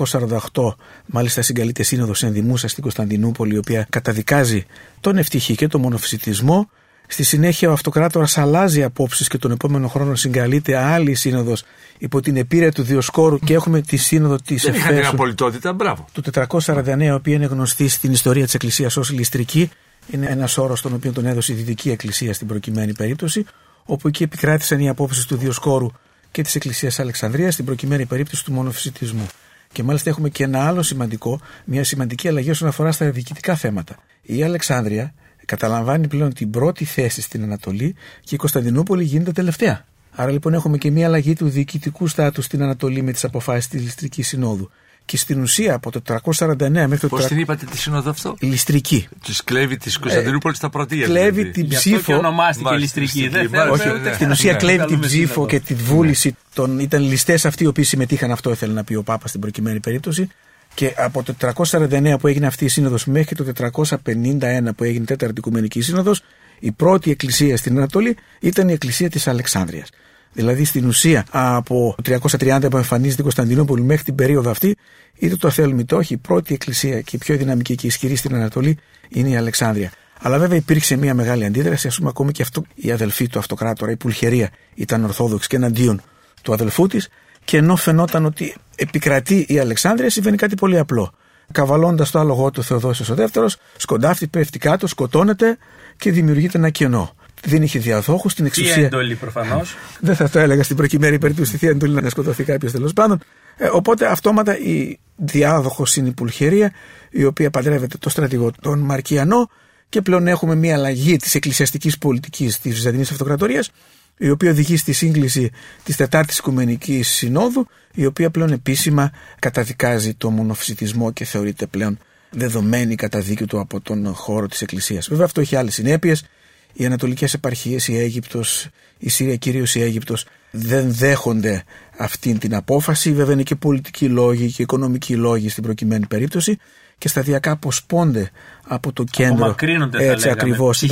448 0.53 0.63
μάλιστα 1.07 1.43
συγκαλείται 1.43 1.83
σύνοδος 1.83 2.23
ενδημούσα 2.23 2.69
στην 2.69 2.83
Κωνσταντινούπολη 2.83 3.55
η 3.55 3.59
οποία 3.59 3.87
καταδικάζει 3.91 4.65
τον 5.01 5.17
ευτυχή 5.17 5.55
και 5.55 5.69
τον 5.69 5.81
μονοφυσιτισμό. 5.81 6.71
Στη 7.07 7.23
συνέχεια 7.23 7.71
ο 7.71 7.73
αυτοκράτορας 7.73 8.39
αλλάζει 8.39 8.83
απόψεις 8.83 9.29
και 9.29 9.39
τον 9.39 9.51
επόμενο 9.51 9.89
χρόνο 9.89 10.15
συγκαλείται 10.15 10.77
άλλη 10.77 11.15
σύνοδος 11.15 11.65
υπό 11.99 12.21
την 12.21 12.37
επίρρεια 12.37 12.73
του 12.73 12.83
Διοσκόρου 12.83 13.39
και 13.39 13.55
έχουμε 13.55 13.81
τη 13.81 13.97
σύνοδο 13.97 14.37
της 14.37 14.65
Εφέσου. 14.65 14.87
Δεν 14.87 14.97
την 14.97 15.07
απολυτότητα, 15.07 15.73
μπράβο. 15.73 16.07
Του 16.13 16.23
449, 16.23 17.01
η 17.01 17.11
οποία 17.11 17.35
είναι 17.35 17.47
γνωστή 17.47 17.89
στην 17.89 18.13
ιστορία 18.13 18.45
της 18.45 18.55
Εκκλησίας 18.55 18.97
ως 18.97 19.11
ληστρική 19.11 19.71
είναι 20.11 20.27
ένας 20.27 20.59
όρος 20.59 20.81
τον 20.81 20.95
οποίο 20.95 21.13
τον 21.13 21.27
έδωσε 21.27 21.53
η 21.53 21.55
Δυτική 21.55 21.91
Εκκλησία 21.91 22.35
στην 22.35 22.47
προκειμένη 22.47 22.93
περίπτωση, 22.93 23.45
όπου 23.85 24.09
εκεί 24.09 24.23
επικράτησαν 24.23 24.81
οι 24.81 24.89
απόψεις 24.89 25.27
του 25.27 25.37
Διοσκόρου 25.37 25.91
και 26.31 26.43
της 26.43 26.55
Εκκλησίας 26.55 26.99
Αλεξανδρίας 26.99 27.53
στην 27.53 27.65
προκειμένη 27.65 28.07
περίπτωση 28.07 28.45
του 28.45 28.53
μονοφυσιτισμού. 28.53 29.27
Και 29.73 29.83
μάλιστα 29.83 30.11
έχουμε 30.11 30.29
και 30.29 30.45
ένα 30.45 30.67
άλλο 30.67 30.83
σημαντικό, 30.83 31.41
μια 31.65 31.85
σημαντική 31.85 32.29
αλλαγή 32.29 32.51
όσον 32.51 32.69
αφορά 32.69 32.93
στα 32.93 33.11
διοικητικά 33.11 33.55
θέματα. 33.55 33.97
Η 34.23 34.43
Αλεξάνδρεια 34.43 35.15
καταλαμβάνει 35.45 36.09
πλέον 36.09 36.35
την 36.35 36.51
πρώτη 36.51 36.85
θέση 36.85 37.21
στην 37.21 37.43
Ανατολή 37.43 37.95
και 38.21 38.35
η 38.35 38.39
Κωνσταντινούπολη 38.39 39.05
γίνεται 39.05 39.33
τελευταία. 39.33 39.85
Άρα 40.11 40.31
λοιπόν 40.31 40.55
έχουμε 40.55 40.79
και 40.79 40.91
μια 40.91 41.07
αλλαγή 41.07 41.35
του 41.35 41.49
διοικητικού 41.49 42.07
στάτους 42.07 42.45
στην 42.45 42.63
Ανατολή 42.63 43.03
με 43.03 43.13
τις 43.13 43.25
αποφάσεις 43.25 43.69
της 43.69 43.83
Ληστρικής 43.83 44.29
Συνόδου 44.29 44.71
και 45.05 45.17
στην 45.17 45.41
ουσία 45.41 45.75
από 45.75 45.91
το 45.91 46.03
349 46.07 46.57
μέχρι 46.71 46.99
το. 46.99 47.09
Πώς 47.09 47.27
την 47.27 47.39
είπατε 47.39 47.67
τη 47.71 47.79
σύνοδο 47.79 48.11
αυτό; 48.11 48.37
Ληστρική. 48.41 49.09
Της 49.25 49.45
κλέβει 49.45 49.77
της 49.77 49.99
Κωνσταντινούπολης 49.99 50.57
στα 50.57 50.71
πρωτεία. 50.71 51.05
Κλέβει 51.05 51.31
δηλαδή. 51.31 51.51
την 51.51 51.69
ψήφο. 51.69 52.01
Και 52.01 52.15
ονομάστηκε 52.15 52.77
ληστρική. 52.77 53.29
Δεν 53.29 53.51
Όχι, 53.71 53.89
στην 54.15 54.31
ουσία 54.31 54.53
ναι. 54.53 54.59
κλέβει 54.59 54.87
την 54.87 55.01
ψήφο 55.01 55.47
και 55.47 55.61
τη 55.61 55.75
βούληση 55.75 56.37
των. 56.55 56.79
Ήταν 56.79 57.03
ληστές 57.03 57.45
αυτοί 57.45 57.65
οι 57.65 57.67
οποίοι 57.67 57.85
συμμετείχαν, 57.85 58.31
αυτό 58.31 58.51
ήθελε 58.51 58.73
να 58.73 58.85
πει 58.85 58.95
ο 58.95 59.03
Πάπας 59.03 59.29
στην 59.29 59.41
προκειμένη 59.41 59.81
περίπτωση. 59.81 60.29
Και 60.75 60.95
από 60.97 61.23
το 61.23 61.35
349 61.41 62.17
που 62.21 62.27
έγινε 62.27 62.47
αυτή 62.47 62.65
η 62.65 62.69
σύνοδος 62.69 63.07
μέχρι 63.07 63.35
το 63.35 63.71
451 64.05 64.69
που 64.77 64.85
έγινε 64.85 65.03
η 65.03 65.07
τέταρτη 65.07 65.35
Οικουμενική 65.39 65.81
Σύνοδος, 65.81 66.23
η 66.59 66.73
πρώτη 66.73 67.11
εκκλησία 67.11 67.57
στην 67.57 67.77
Ανατολή 67.77 68.17
ήταν 68.41 68.69
η 68.69 68.73
εκκλησία 68.73 69.11
της 69.11 69.29
Αλεξάνδρειας. 69.29 69.89
Δηλαδή 70.33 70.65
στην 70.65 70.87
ουσία 70.87 71.25
από 71.31 71.95
το 72.03 72.19
330 72.39 72.67
που 72.71 72.77
εμφανίζεται 72.77 73.21
η 73.21 73.23
Κωνσταντινούπολη 73.23 73.83
μέχρι 73.83 74.05
την 74.05 74.15
περίοδο 74.15 74.51
αυτή, 74.51 74.77
είτε 75.19 75.37
το 75.37 75.51
θέλουμε 75.51 75.81
είτε 75.81 75.95
όχι, 75.95 76.15
η 76.15 76.17
πρώτη 76.17 76.55
εκκλησία 76.55 77.01
και 77.01 77.17
η 77.17 77.19
πιο 77.19 77.37
δυναμική 77.37 77.75
και 77.75 77.87
ισχυρή 77.87 78.17
στην 78.17 78.35
Ανατολή 78.35 78.79
είναι 79.09 79.29
η 79.29 79.37
Αλεξάνδρεια. 79.37 79.93
Αλλά 80.21 80.39
βέβαια 80.39 80.57
υπήρξε 80.57 80.97
μια 80.97 81.15
μεγάλη 81.15 81.45
αντίδραση, 81.45 81.87
ας 81.87 81.97
πούμε, 81.97 82.09
ακόμη 82.09 82.33
και 82.33 82.43
αυτό 82.43 82.65
η 82.75 82.91
αδελφή 82.91 83.29
του 83.29 83.39
αυτοκράτορα, 83.39 83.91
η 83.91 83.97
Πουλχερία, 83.97 84.51
ήταν 84.75 85.05
Ορθόδοξη 85.05 85.49
και 85.49 85.57
εναντίον 85.57 86.03
του 86.43 86.53
αδελφού 86.53 86.87
της, 86.87 87.09
και 87.45 87.57
ενώ 87.57 87.77
φαινόταν 87.77 88.25
ότι 88.25 88.55
επικρατεί 88.77 89.47
η 89.49 89.59
Αλεξάνδρεια, 89.59 90.11
συμβαίνει 90.11 90.37
κάτι 90.37 90.55
πολύ 90.55 90.79
απλό. 90.79 91.13
Καβαλώντας 91.53 92.11
το 92.11 92.19
άλογο 92.19 92.51
του 92.51 92.63
Θεοδόσιος 92.63 93.09
ο 93.09 93.15
δεύτερος, 93.15 93.57
σκοντάφτει, 93.77 94.27
πέφτει 94.27 94.59
κάτω, 94.59 94.87
σκοτώνεται 94.87 95.59
και 95.97 96.13
δημιουργείται 96.13 96.59
ένα 96.59 96.71
κενό 96.71 97.15
δεν 97.45 97.63
είχε 97.63 97.79
διαδόχους 97.79 98.33
στην 98.33 98.47
εξουσία. 98.47 98.75
Θεία 98.75 98.85
εντολή 98.85 99.15
προφανώς. 99.15 99.77
δεν 100.01 100.17
θα 100.17 100.29
το 100.29 100.39
έλεγα 100.39 100.63
στην 100.63 100.77
προκειμένη 100.77 101.19
περίπτωση 101.19 101.49
στη 101.49 101.59
θεία 101.59 101.71
εντολή 101.71 102.03
να 102.03 102.09
σκοτωθεί 102.09 102.45
κάποιος 102.45 102.73
τέλος 102.73 102.93
πάντων. 102.93 103.21
Ε, 103.57 103.69
οπότε 103.73 104.07
αυτόματα 104.07 104.59
η 104.59 104.99
διάδοχος 105.17 105.97
είναι 105.97 106.09
η 106.09 106.13
Πουλχερία, 106.13 106.73
η 107.11 107.25
οποία 107.25 107.51
παντρεύεται 107.51 107.97
το 107.99 108.09
στρατηγό 108.09 108.51
τον 108.61 108.79
Μαρκιανό 108.79 109.51
και 109.89 110.03
πλέον 110.03 110.27
έχουμε 110.27 110.55
μια 110.55 110.75
αλλαγή 110.75 111.17
της 111.17 111.35
εκκλησιαστικής 111.35 111.99
πολιτικής 111.99 112.61
της 112.61 112.75
Βυζαντινής 112.75 113.11
Αυτοκρατορίας, 113.11 113.71
η 114.19 114.31
οποία 114.31 114.51
οδηγεί 114.51 114.77
στη 114.77 114.93
σύγκληση 114.93 115.51
της 115.83 115.97
Τετάρτης 115.97 116.39
Οικουμενικής 116.39 117.09
Συνόδου, 117.09 117.67
η 117.95 118.07
οποία 118.07 118.31
πλέον 118.31 118.53
επίσημα 118.53 119.11
καταδικάζει 119.39 120.15
το 120.15 120.31
μονοφυσιτισμό 120.31 121.13
και 121.13 121.25
θεωρείται 121.25 121.67
πλέον 121.67 121.99
δεδομένη 122.31 122.95
καταδίκη 122.95 123.45
του 123.45 123.61
από 123.61 123.81
τον 123.81 124.15
χώρο 124.15 124.47
της 124.47 124.63
Εκκλησίας. 124.63 125.09
Βέβαια, 125.09 125.25
αυτό 125.25 125.41
έχει 125.41 125.57
άλλες 125.57 125.75
συνέπειες. 125.75 126.25
Οι 126.73 126.87
ανατολικές 126.87 127.35
επαρχίες, 127.35 127.89
η 127.89 127.99
Αίγυπτος, 127.99 128.69
η 128.99 129.09
Συρία, 129.09 129.37
κυρίως 129.37 129.75
η 129.75 129.81
Αίγυπτος, 129.81 130.27
δεν 130.51 130.93
δέχονται 130.93 131.65
αυτή 131.99 132.39
την 132.39 132.55
απόφαση. 132.55 133.13
Βέβαια, 133.13 133.33
είναι 133.33 133.43
και 133.43 133.55
πολιτικοί 133.55 134.09
λόγοι 134.09 134.53
και 134.53 134.63
οικονομικοί 134.63 135.17
λόγοι 135.17 135.49
στην 135.49 135.63
προκειμένη 135.63 136.07
περίπτωση 136.07 136.59
και 136.99 137.09
σταδιακά 137.09 137.51
αποσπώνται 137.51 138.31
από 138.65 138.93
το 138.93 139.05
κέντρο. 139.05 139.55
Έτσι 139.93 140.29
ακριβώς 140.29 140.85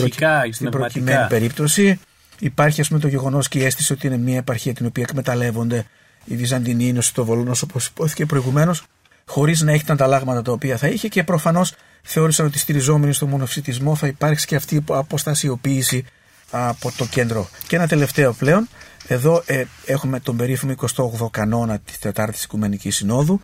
στην 0.50 0.70
προκειμένη 0.70 1.26
περίπτωση. 1.28 2.00
Υπάρχει 2.42 2.80
ας 2.80 2.88
πούμε 2.88 3.00
το 3.00 3.08
γεγονός 3.08 3.48
και 3.48 3.58
η 3.58 3.64
αίσθηση 3.64 3.92
ότι 3.92 4.06
είναι 4.06 4.16
μια 4.16 4.36
επαρχία 4.36 4.72
την 4.72 4.86
οποία 4.86 5.02
εκμεταλλεύονται 5.08 5.86
οι 6.24 6.36
Βυζαντινοί, 6.36 6.84
η 6.84 6.98
το 7.14 7.24
Βολόνος, 7.24 7.62
όπως 7.62 7.86
υπόθηκε 7.86 8.26
προηγουμένως, 8.26 8.84
χωρίς 9.26 9.60
να 9.60 9.72
έχει 9.72 9.84
τα 9.84 9.92
ανταλλάγματα 9.92 10.42
τα 10.42 10.52
οποία 10.52 10.76
θα 10.76 10.86
είχε 10.88 11.08
και 11.08 11.24
προφανώς 11.24 11.74
θεώρησαν 12.02 12.46
ότι 12.46 12.58
στηριζόμενοι 12.58 13.12
στο 13.12 13.26
μονοφυσιτισμό 13.26 13.94
θα 13.94 14.06
υπάρξει 14.06 14.46
και 14.46 14.56
αυτή 14.56 14.74
η 14.74 14.84
αποστασιοποίηση 14.88 16.04
από 16.50 16.92
το 16.96 17.06
κέντρο. 17.06 17.48
Και 17.66 17.76
ένα 17.76 17.88
τελευταίο 17.88 18.32
πλέον, 18.32 18.68
εδώ 19.06 19.42
ε, 19.46 19.64
έχουμε 19.86 20.20
τον 20.20 20.36
περίφημο 20.36 20.74
28ο 20.96 21.30
κανόνα 21.30 21.78
της 21.78 21.98
Τετάρτης 21.98 22.42
Οικουμενικής 22.42 22.96
Συνόδου, 22.96 23.40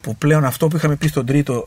που 0.00 0.16
πλέον 0.16 0.44
αυτό 0.44 0.68
που 0.68 0.76
είχαμε 0.76 0.96
πει 0.96 1.08
στον 1.08 1.26
τρίτο 1.26 1.64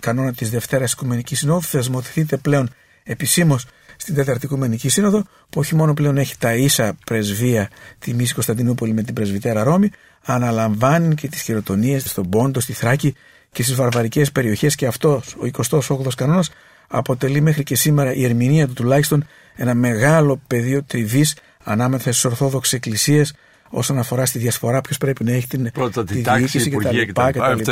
κανόνα 0.00 0.32
της 0.32 0.50
Δευτέρας 0.50 0.92
Οικουμενικής 0.92 1.38
Συνόδου 1.38 1.62
θεσμοθετείται 1.62 2.36
πλέον 2.36 2.70
επισήμως 3.04 3.66
στην 4.02 4.14
Τέταρτη 4.14 4.46
Οικουμενική 4.46 4.88
Σύνοδο, 4.88 5.22
που 5.50 5.60
όχι 5.60 5.74
μόνο 5.74 5.94
πλέον 5.94 6.16
έχει 6.16 6.38
τα 6.38 6.54
ίσα 6.54 6.96
πρεσβεία 7.06 7.70
τη 7.98 8.14
Μίσης 8.14 8.34
Κωνσταντινούπολη 8.34 8.92
με 8.92 9.02
την 9.02 9.14
πρεσβυτέρα 9.14 9.62
Ρώμη, 9.62 9.90
αναλαμβάνει 10.24 11.14
και 11.14 11.28
τις 11.28 11.40
χειροτονίες 11.40 12.02
στον 12.02 12.28
Πόντο, 12.28 12.60
στη 12.60 12.72
Θράκη 12.72 13.14
και 13.52 13.62
στις 13.62 13.74
βαρβαρικές 13.74 14.32
περιοχές 14.32 14.74
και 14.74 14.86
αυτός 14.86 15.34
ο 15.34 15.50
28ο 15.78 16.14
κανόνας 16.16 16.50
αποτελεί 16.88 17.40
μέχρι 17.40 17.62
και 17.62 17.74
σήμερα 17.74 18.14
η 18.14 18.24
ερμηνεία 18.24 18.66
του 18.66 18.72
τουλάχιστον 18.72 19.26
ένα 19.56 19.74
μεγάλο 19.74 20.40
πεδίο 20.46 20.82
τριβής 20.82 21.36
ανάμεσα 21.64 22.12
στις 22.12 22.24
Ορθόδοξες 22.24 22.72
Εκκλησίες 22.72 23.34
όσον 23.74 23.98
αφορά 23.98 24.26
στη 24.26 24.38
διασπορά, 24.38 24.80
ποιος 24.80 24.98
πρέπει 24.98 25.24
να 25.24 25.32
έχει 25.32 25.46
την 25.46 25.70
Πρώτα, 25.72 26.04
τη 26.04 26.14
διοίκηση 26.14 26.70
κτλ. 26.70 27.70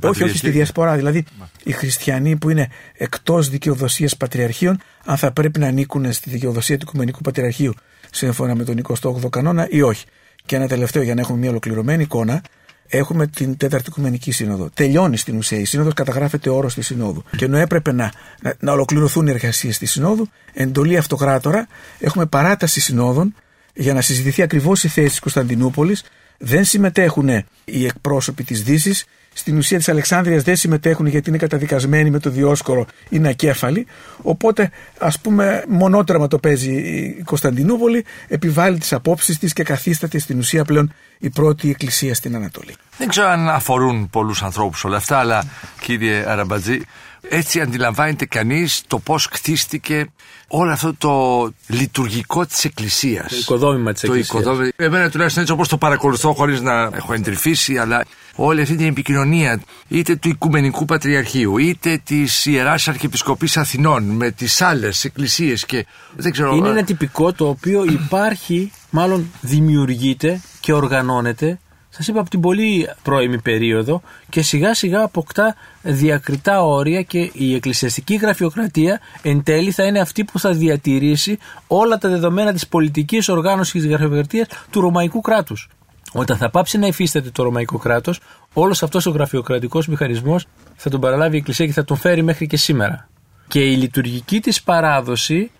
Όχι, 0.00 0.22
όχι 0.22 0.36
στη 0.38 0.50
διασπορά. 0.50 0.96
Δηλαδή, 0.96 1.24
οι 1.64 1.72
χριστιανοί 1.72 2.36
που 2.36 2.50
είναι 2.50 2.68
εκτός 2.92 3.48
δικαιοδοσίας 3.48 4.16
πατριαρχείων, 4.16 4.80
αν 5.04 5.16
θα 5.16 5.32
πρέπει 5.32 5.58
να 5.58 5.66
ανήκουν 5.66 6.12
στη 6.12 6.30
δικαιοδοσία 6.30 6.78
του 6.78 6.84
Οικουμενικού 6.88 7.20
Πατριαρχείου 7.20 7.72
σύμφωνα 8.10 8.54
με 8.54 8.64
τον 8.64 8.82
28ο 9.00 9.28
κανόνα 9.30 9.66
ή 9.70 9.82
όχι. 9.82 10.04
Και 10.46 10.56
ένα 10.56 10.68
τελευταίο 10.68 11.02
για 11.02 11.14
να 11.14 11.20
έχουμε 11.20 11.38
μια 11.38 11.50
ολοκληρωμένη 11.50 12.02
εικόνα. 12.02 12.42
Έχουμε 12.88 13.26
την 13.26 13.56
Τέταρτη 13.56 13.88
Οικουμενική 13.88 14.32
Σύνοδο. 14.32 14.70
Τελειώνει 14.74 15.16
στην 15.16 15.36
ουσία. 15.36 15.58
Η 15.58 15.64
Σύνοδος 15.64 15.94
καταγράφεται 15.94 16.50
όρος 16.50 16.74
της 16.74 16.86
Συνόδου. 16.86 17.24
Και 17.36 17.44
ενώ 17.44 17.56
έπρεπε 17.56 17.92
να, 17.92 18.12
να, 18.40 18.54
να 18.60 18.72
ολοκληρωθούν 18.72 19.26
οι 19.26 19.30
εργασίες 19.30 19.78
της 19.78 19.90
Συνόδου, 19.90 20.28
εντολή 20.52 20.96
αυτοκράτορα, 20.96 21.66
έχουμε 21.98 22.26
παράταση 22.26 22.80
συνόδων 22.80 23.34
για 23.76 23.94
να 23.94 24.00
συζητηθεί 24.00 24.42
ακριβώς 24.42 24.84
η 24.84 24.88
θέση 24.88 25.08
της 25.08 25.18
Κωνσταντινούπολης. 25.18 26.04
Δεν 26.38 26.64
συμμετέχουν 26.64 27.28
οι 27.64 27.84
εκπρόσωποι 27.84 28.44
της 28.44 28.62
Δύσης. 28.62 29.04
Στην 29.32 29.56
ουσία 29.56 29.78
της 29.78 29.88
Αλεξάνδρειας 29.88 30.42
δεν 30.42 30.56
συμμετέχουν 30.56 31.06
γιατί 31.06 31.28
είναι 31.28 31.38
καταδικασμένοι 31.38 32.10
με 32.10 32.18
το 32.18 32.30
Διόσκορο, 32.30 32.86
είναι 33.08 33.28
ακέφαλοι. 33.28 33.86
Οπότε, 34.22 34.70
ας 34.98 35.18
πούμε, 35.18 35.64
μονότραμα 35.68 36.28
το 36.28 36.38
παίζει 36.38 36.72
η 37.18 37.22
Κωνσταντινούπολη, 37.24 38.04
επιβάλλει 38.28 38.78
τις 38.78 38.92
απόψεις 38.92 39.38
της 39.38 39.52
και 39.52 39.62
καθίσταται 39.62 40.18
στην 40.18 40.38
ουσία 40.38 40.64
πλέον 40.64 40.92
η 41.18 41.30
πρώτη 41.30 41.70
εκκλησία 41.70 42.14
στην 42.14 42.34
Ανατολή. 42.34 42.74
Δεν 42.98 43.08
ξέρω 43.08 43.28
αν 43.28 43.48
αφορούν 43.48 44.10
πολλούς 44.10 44.42
ανθρώπους 44.42 44.84
όλα 44.84 44.96
αυτά, 44.96 45.18
αλλά 45.18 45.44
κύριε 45.80 46.30
Αραμπατζή, 46.30 46.80
έτσι 47.28 47.60
αντιλαμβάνεται 47.60 48.26
κανείς 48.26 48.82
το 48.86 48.98
πώς 48.98 49.28
κτίστηκε 49.28 50.06
όλο 50.48 50.72
αυτό 50.72 50.94
το 50.94 51.52
λειτουργικό 51.66 52.46
της 52.46 52.64
Εκκλησίας. 52.64 53.30
Το 53.30 53.36
οικοδόμημα 53.36 53.92
της 53.92 54.02
Εκκλησίας. 54.02 54.28
Το 54.28 54.38
οικοδόμημα. 54.38 54.72
Εμένα 54.76 55.10
τουλάχιστον 55.10 55.42
έτσι 55.42 55.54
όπως 55.54 55.68
το 55.68 55.76
παρακολουθώ 55.78 56.32
χωρίς 56.32 56.60
να 56.60 56.90
έχω 56.94 57.12
εντρυφήσει, 57.12 57.78
αλλά 57.78 58.04
όλη 58.36 58.60
αυτή 58.60 58.76
την 58.76 58.86
επικοινωνία 58.86 59.60
είτε 59.88 60.16
του 60.16 60.28
Οικουμενικού 60.28 60.84
Πατριαρχείου 60.84 61.58
είτε 61.58 62.00
της 62.04 62.46
Ιεράς 62.46 62.88
Αρχιεπισκοπής 62.88 63.56
Αθηνών 63.56 64.04
με 64.04 64.30
τις 64.30 64.60
άλλες 64.60 65.04
εκκλησίες 65.04 65.66
και 65.66 65.86
δεν 66.16 66.32
ξέρω... 66.32 66.54
Είναι 66.54 66.68
ένα 66.68 66.84
τυπικό 66.84 67.32
το 67.32 67.48
οποίο 67.48 67.84
υπάρχει, 67.84 68.72
μάλλον 68.90 69.30
δημιουργείται 69.40 70.40
και 70.60 70.72
οργανώνεται 70.72 71.58
Σας 71.96 72.08
είπα 72.08 72.20
από 72.20 72.30
την 72.30 72.40
πολύ 72.40 72.90
πρώιμη 73.02 73.38
περίοδο 73.40 74.02
και 74.28 74.42
σιγά 74.42 74.74
σιγά 74.74 75.02
αποκτά 75.02 75.56
διακριτά 75.82 76.62
όρια 76.62 77.02
και 77.02 77.30
η 77.32 77.54
εκκλησιαστική 77.54 78.14
γραφειοκρατία 78.14 79.00
εν 79.22 79.42
τέλει 79.42 79.70
θα 79.70 79.84
είναι 79.84 80.00
αυτή 80.00 80.24
που 80.24 80.38
θα 80.38 80.52
διατηρήσει 80.52 81.38
όλα 81.66 81.98
τα 81.98 82.08
δεδομένα 82.08 82.52
της 82.52 82.66
πολιτικής 82.68 83.28
οργάνωσης 83.28 83.72
της 83.72 83.86
γραφειοκρατίας 83.86 84.48
του 84.70 84.80
Ρωμαϊκού 84.80 85.20
κράτους. 85.20 85.68
Όταν 86.12 86.36
θα 86.36 86.50
πάψει 86.50 86.78
να 86.78 86.86
υφίσταται 86.86 87.30
το 87.30 87.42
Ρωμαϊκό 87.42 87.78
κράτος, 87.78 88.20
όλος 88.52 88.82
αυτός 88.82 89.06
ο 89.06 89.10
γραφειοκρατικός 89.10 89.86
μηχανισμός 89.86 90.46
θα 90.74 90.90
τον 90.90 91.00
παραλάβει 91.00 91.34
η 91.34 91.38
Εκκλησία 91.38 91.66
και 91.66 91.72
θα 91.72 91.84
τον 91.84 91.96
φέρει 91.96 92.22
μέχρι 92.22 92.46
και 92.46 92.56
σήμερα. 92.56 93.08
Και 93.48 93.60
η 93.60 93.76
λειτουργική 93.76 94.40
της 94.40 94.62
παράδοση 94.62 95.50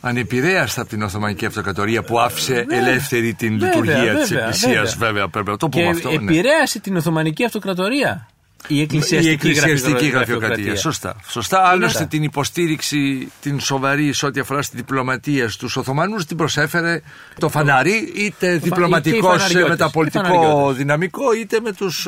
ανεπηρέαστα 0.00 0.80
από 0.80 0.90
την 0.90 1.02
Οθωμανική 1.02 1.46
Αυτοκρατορία 1.46 2.02
που 2.02 2.20
άφησε 2.20 2.66
ελεύθερη 2.68 3.34
την 3.34 3.58
λειτουργία 3.58 4.14
της 4.14 4.30
Εκκλησίας, 4.30 4.96
βέβαια. 4.96 5.28
Πρέπει 5.28 5.50
να 5.50 5.56
το 5.56 5.68
πούμε 5.68 5.84
και 5.84 5.90
αυτό. 5.90 6.08
Ναι. 6.08 6.14
Επηρέασε 6.14 6.80
την 6.80 6.96
Οθωμανική 6.96 7.44
Αυτοκρατορία. 7.44 8.26
Η 8.68 8.80
εκκλησιαστική, 8.80 9.30
η 9.30 9.32
εκκλησιαστική 9.32 10.06
γραφειοκρατία. 10.06 10.76
Σωστά. 10.76 11.16
Σωστά. 11.28 11.68
Άλλωστε 11.68 12.04
την 12.06 12.22
υποστήριξη 12.22 13.32
την 13.40 13.60
σοβαρή 13.60 14.12
σε 14.12 14.26
ό,τι 14.26 14.40
αφορά 14.40 14.62
στην 14.62 14.78
διπλωματία 14.78 15.48
στους 15.48 15.76
Οθωμανούς 15.76 16.24
την 16.24 16.36
προσέφερε 16.36 17.02
το 17.38 17.48
φαναρί, 17.48 18.12
είτε 18.16 18.56
διπλωματικός 18.56 19.52
μεταπολιτικό 19.68 20.72
δυναμικό, 20.72 21.32
είτε 21.32 21.60
με 21.60 21.72
τους 21.72 22.06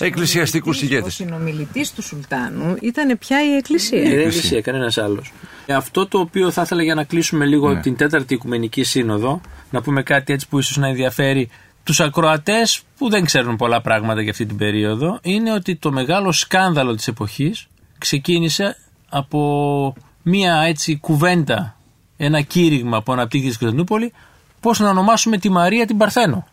ε, 0.00 0.04
εκκλησιαστικούς 0.04 0.82
ηγέτες. 0.82 1.06
Ο 1.06 1.10
συνομιλητής 1.10 1.92
του 1.92 2.02
Σουλτάνου 2.02 2.76
ήταν 2.80 3.18
πια 3.18 3.44
η 3.44 3.56
Εκκλησία. 3.56 4.02
Η 4.02 4.20
Εκκλησία, 4.20 4.60
κανένας 4.60 4.98
άλλος. 4.98 5.32
Αυτό 5.68 6.06
το 6.06 6.18
οποίο 6.18 6.50
θα 6.50 6.62
ήθελα 6.62 6.82
για 6.82 6.94
να 6.94 7.04
κλείσουμε 7.04 7.44
λίγο 7.44 7.72
ναι. 7.72 7.80
την 7.80 7.96
τέταρτη 7.96 8.34
Οικουμενική 8.34 8.82
Σύνοδο, 8.82 9.40
να 9.70 9.82
πούμε 9.82 10.02
κάτι 10.02 10.32
έτσι 10.32 10.48
που 10.48 10.58
ίσως 10.58 10.76
να 10.76 10.88
ενδιαφέρει 10.88 11.50
τους 11.84 12.00
ακροατές 12.00 12.82
που 12.98 13.08
δεν 13.08 13.24
ξέρουν 13.24 13.56
πολλά 13.56 13.80
πράγματα 13.80 14.20
για 14.22 14.30
αυτή 14.30 14.46
την 14.46 14.56
περίοδο 14.56 15.18
είναι 15.22 15.52
ότι 15.52 15.76
το 15.76 15.92
μεγάλο 15.92 16.32
σκάνδαλο 16.32 16.94
της 16.94 17.08
εποχής 17.08 17.66
ξεκίνησε 17.98 18.76
από 19.08 19.94
μία 20.22 20.60
έτσι 20.60 20.98
κουβέντα, 20.98 21.76
ένα 22.16 22.40
κήρυγμα 22.40 23.02
που 23.02 23.12
αναπτύχθηκε 23.12 23.52
στην 23.52 23.66
Κωνσταντινούπολη 23.66 24.12
πώς 24.60 24.78
να 24.78 24.88
ονομάσουμε 24.88 25.38
τη 25.38 25.50
Μαρία 25.50 25.86
την 25.86 25.96
Παρθένο 25.96 26.46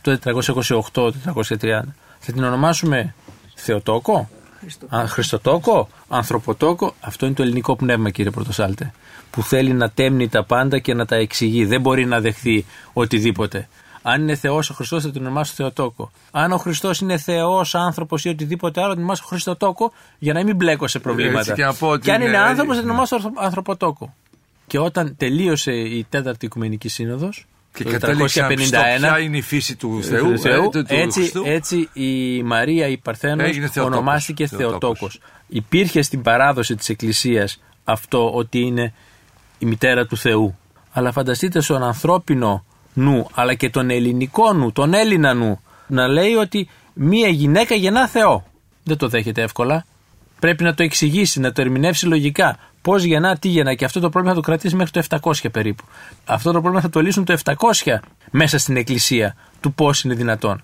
το 0.00 0.18
428-430. 0.92 1.12
Θα 2.18 2.32
την 2.32 2.44
ονομάσουμε 2.44 3.14
Θεοτόκο, 3.54 4.28
Χριστοτόκο, 5.06 5.88
Ανθρωποτόκο. 6.08 6.94
Αυτό 7.00 7.26
είναι 7.26 7.34
το 7.34 7.42
ελληνικό 7.42 7.76
πνεύμα 7.76 8.10
κύριε 8.10 8.30
Πρωτοσάλτε 8.30 8.92
που 9.30 9.42
θέλει 9.42 9.72
να 9.72 9.90
τέμνει 9.90 10.28
τα 10.28 10.44
πάντα 10.44 10.78
και 10.78 10.94
να 10.94 11.06
τα 11.06 11.16
εξηγεί. 11.16 11.64
Δεν 11.64 11.80
μπορεί 11.80 12.04
να 12.04 12.20
δεχθεί 12.20 12.64
οτιδήποτε. 12.92 13.68
Αν 14.10 14.22
είναι 14.22 14.34
Θεός 14.34 14.70
ο 14.70 14.74
Χριστός, 14.74 15.02
θα 15.02 15.10
την 15.10 15.20
ονομάσω 15.20 15.52
Θεοτόκο. 15.54 16.10
Αν 16.30 16.52
ο 16.52 16.56
Χριστός 16.56 17.00
είναι 17.00 17.16
Θεός, 17.16 17.74
άνθρωπος 17.74 18.24
ή 18.24 18.28
οτιδήποτε 18.28 18.80
άλλο, 18.80 18.88
θα 18.88 18.94
την 18.94 19.02
ονομάσω 19.02 19.24
Χριστοτόκο 19.26 19.92
για 20.18 20.32
να 20.32 20.44
μην 20.44 20.56
μπλέκω 20.56 20.88
σε 20.88 20.98
προβλήματα. 20.98 21.54
και, 21.54 21.62
και 22.00 22.12
αν 22.12 22.22
είναι 22.22 22.38
άνθρωπος, 22.38 22.74
θα 22.74 22.80
την 22.80 22.90
ονομάσω 22.90 23.32
Ανθρωποτόκο. 23.36 24.14
Και 24.66 24.78
όταν 24.78 25.14
τελείωσε 25.16 25.72
η 25.72 26.06
Τέταρτη 26.08 26.46
Οικουμενική 26.46 26.88
Σύνοδος, 26.88 27.46
και 27.72 27.84
το 27.84 27.98
451, 28.06 28.56
ποια 28.98 29.18
είναι 29.18 29.36
η 29.36 29.42
φύση 29.42 29.76
του 29.76 30.02
Θεού, 30.02 30.32
του 30.32 30.38
Θεού 30.38 30.70
ε, 30.86 31.00
έτσι, 31.00 31.32
έτσι 31.44 31.88
η 31.92 32.42
Μαρία 32.42 32.86
η 32.86 32.96
Παρθένος 32.96 33.76
ονομάστηκε 33.76 34.46
Θεοτόκος. 34.46 35.20
Υπήρχε 35.48 36.02
στην 36.02 36.22
παράδοση 36.22 36.74
της 36.74 36.88
Εκκλησίας 36.88 37.60
αυτό 37.84 38.30
ότι 38.34 38.58
είναι 38.60 38.92
η 39.58 39.66
μητέρα 39.66 40.06
του 40.06 40.16
Θεού. 40.16 40.58
Αλλά 40.92 41.12
φανταστείτε 41.12 41.60
στον 41.60 41.82
ανθρώπινο 41.82 42.64
νου, 42.98 43.26
αλλά 43.34 43.54
και 43.54 43.70
τον 43.70 43.90
ελληνικό 43.90 44.52
νου, 44.52 44.72
τον 44.72 44.94
Έλληνα 44.94 45.34
νου, 45.34 45.60
να 45.86 46.06
λέει 46.08 46.34
ότι 46.34 46.68
μία 46.94 47.28
γυναίκα 47.28 47.74
γεννά 47.74 48.08
Θεό. 48.08 48.46
Δεν 48.84 48.96
το 48.96 49.08
δέχεται 49.08 49.42
εύκολα. 49.42 49.84
Πρέπει 50.38 50.64
να 50.64 50.74
το 50.74 50.82
εξηγήσει, 50.82 51.40
να 51.40 51.52
το 51.52 51.60
ερμηνεύσει 51.60 52.06
λογικά. 52.06 52.58
Πώς 52.82 53.02
γεννά, 53.02 53.36
τι 53.36 53.48
γεννά. 53.48 53.74
Και 53.74 53.84
αυτό 53.84 54.00
το 54.00 54.08
πρόβλημα 54.08 54.34
θα 54.34 54.40
το 54.40 54.46
κρατήσει 54.46 54.76
μέχρι 54.76 54.90
το 54.90 55.18
700 55.22 55.50
περίπου. 55.52 55.84
Αυτό 56.24 56.52
το 56.52 56.60
πρόβλημα 56.60 56.80
θα 56.80 56.88
το 56.88 57.00
λύσουν 57.00 57.24
το 57.24 57.36
700 57.44 57.54
μέσα 58.30 58.58
στην 58.58 58.76
Εκκλησία 58.76 59.36
του 59.60 59.72
πώς 59.72 60.02
είναι 60.02 60.14
δυνατόν. 60.14 60.62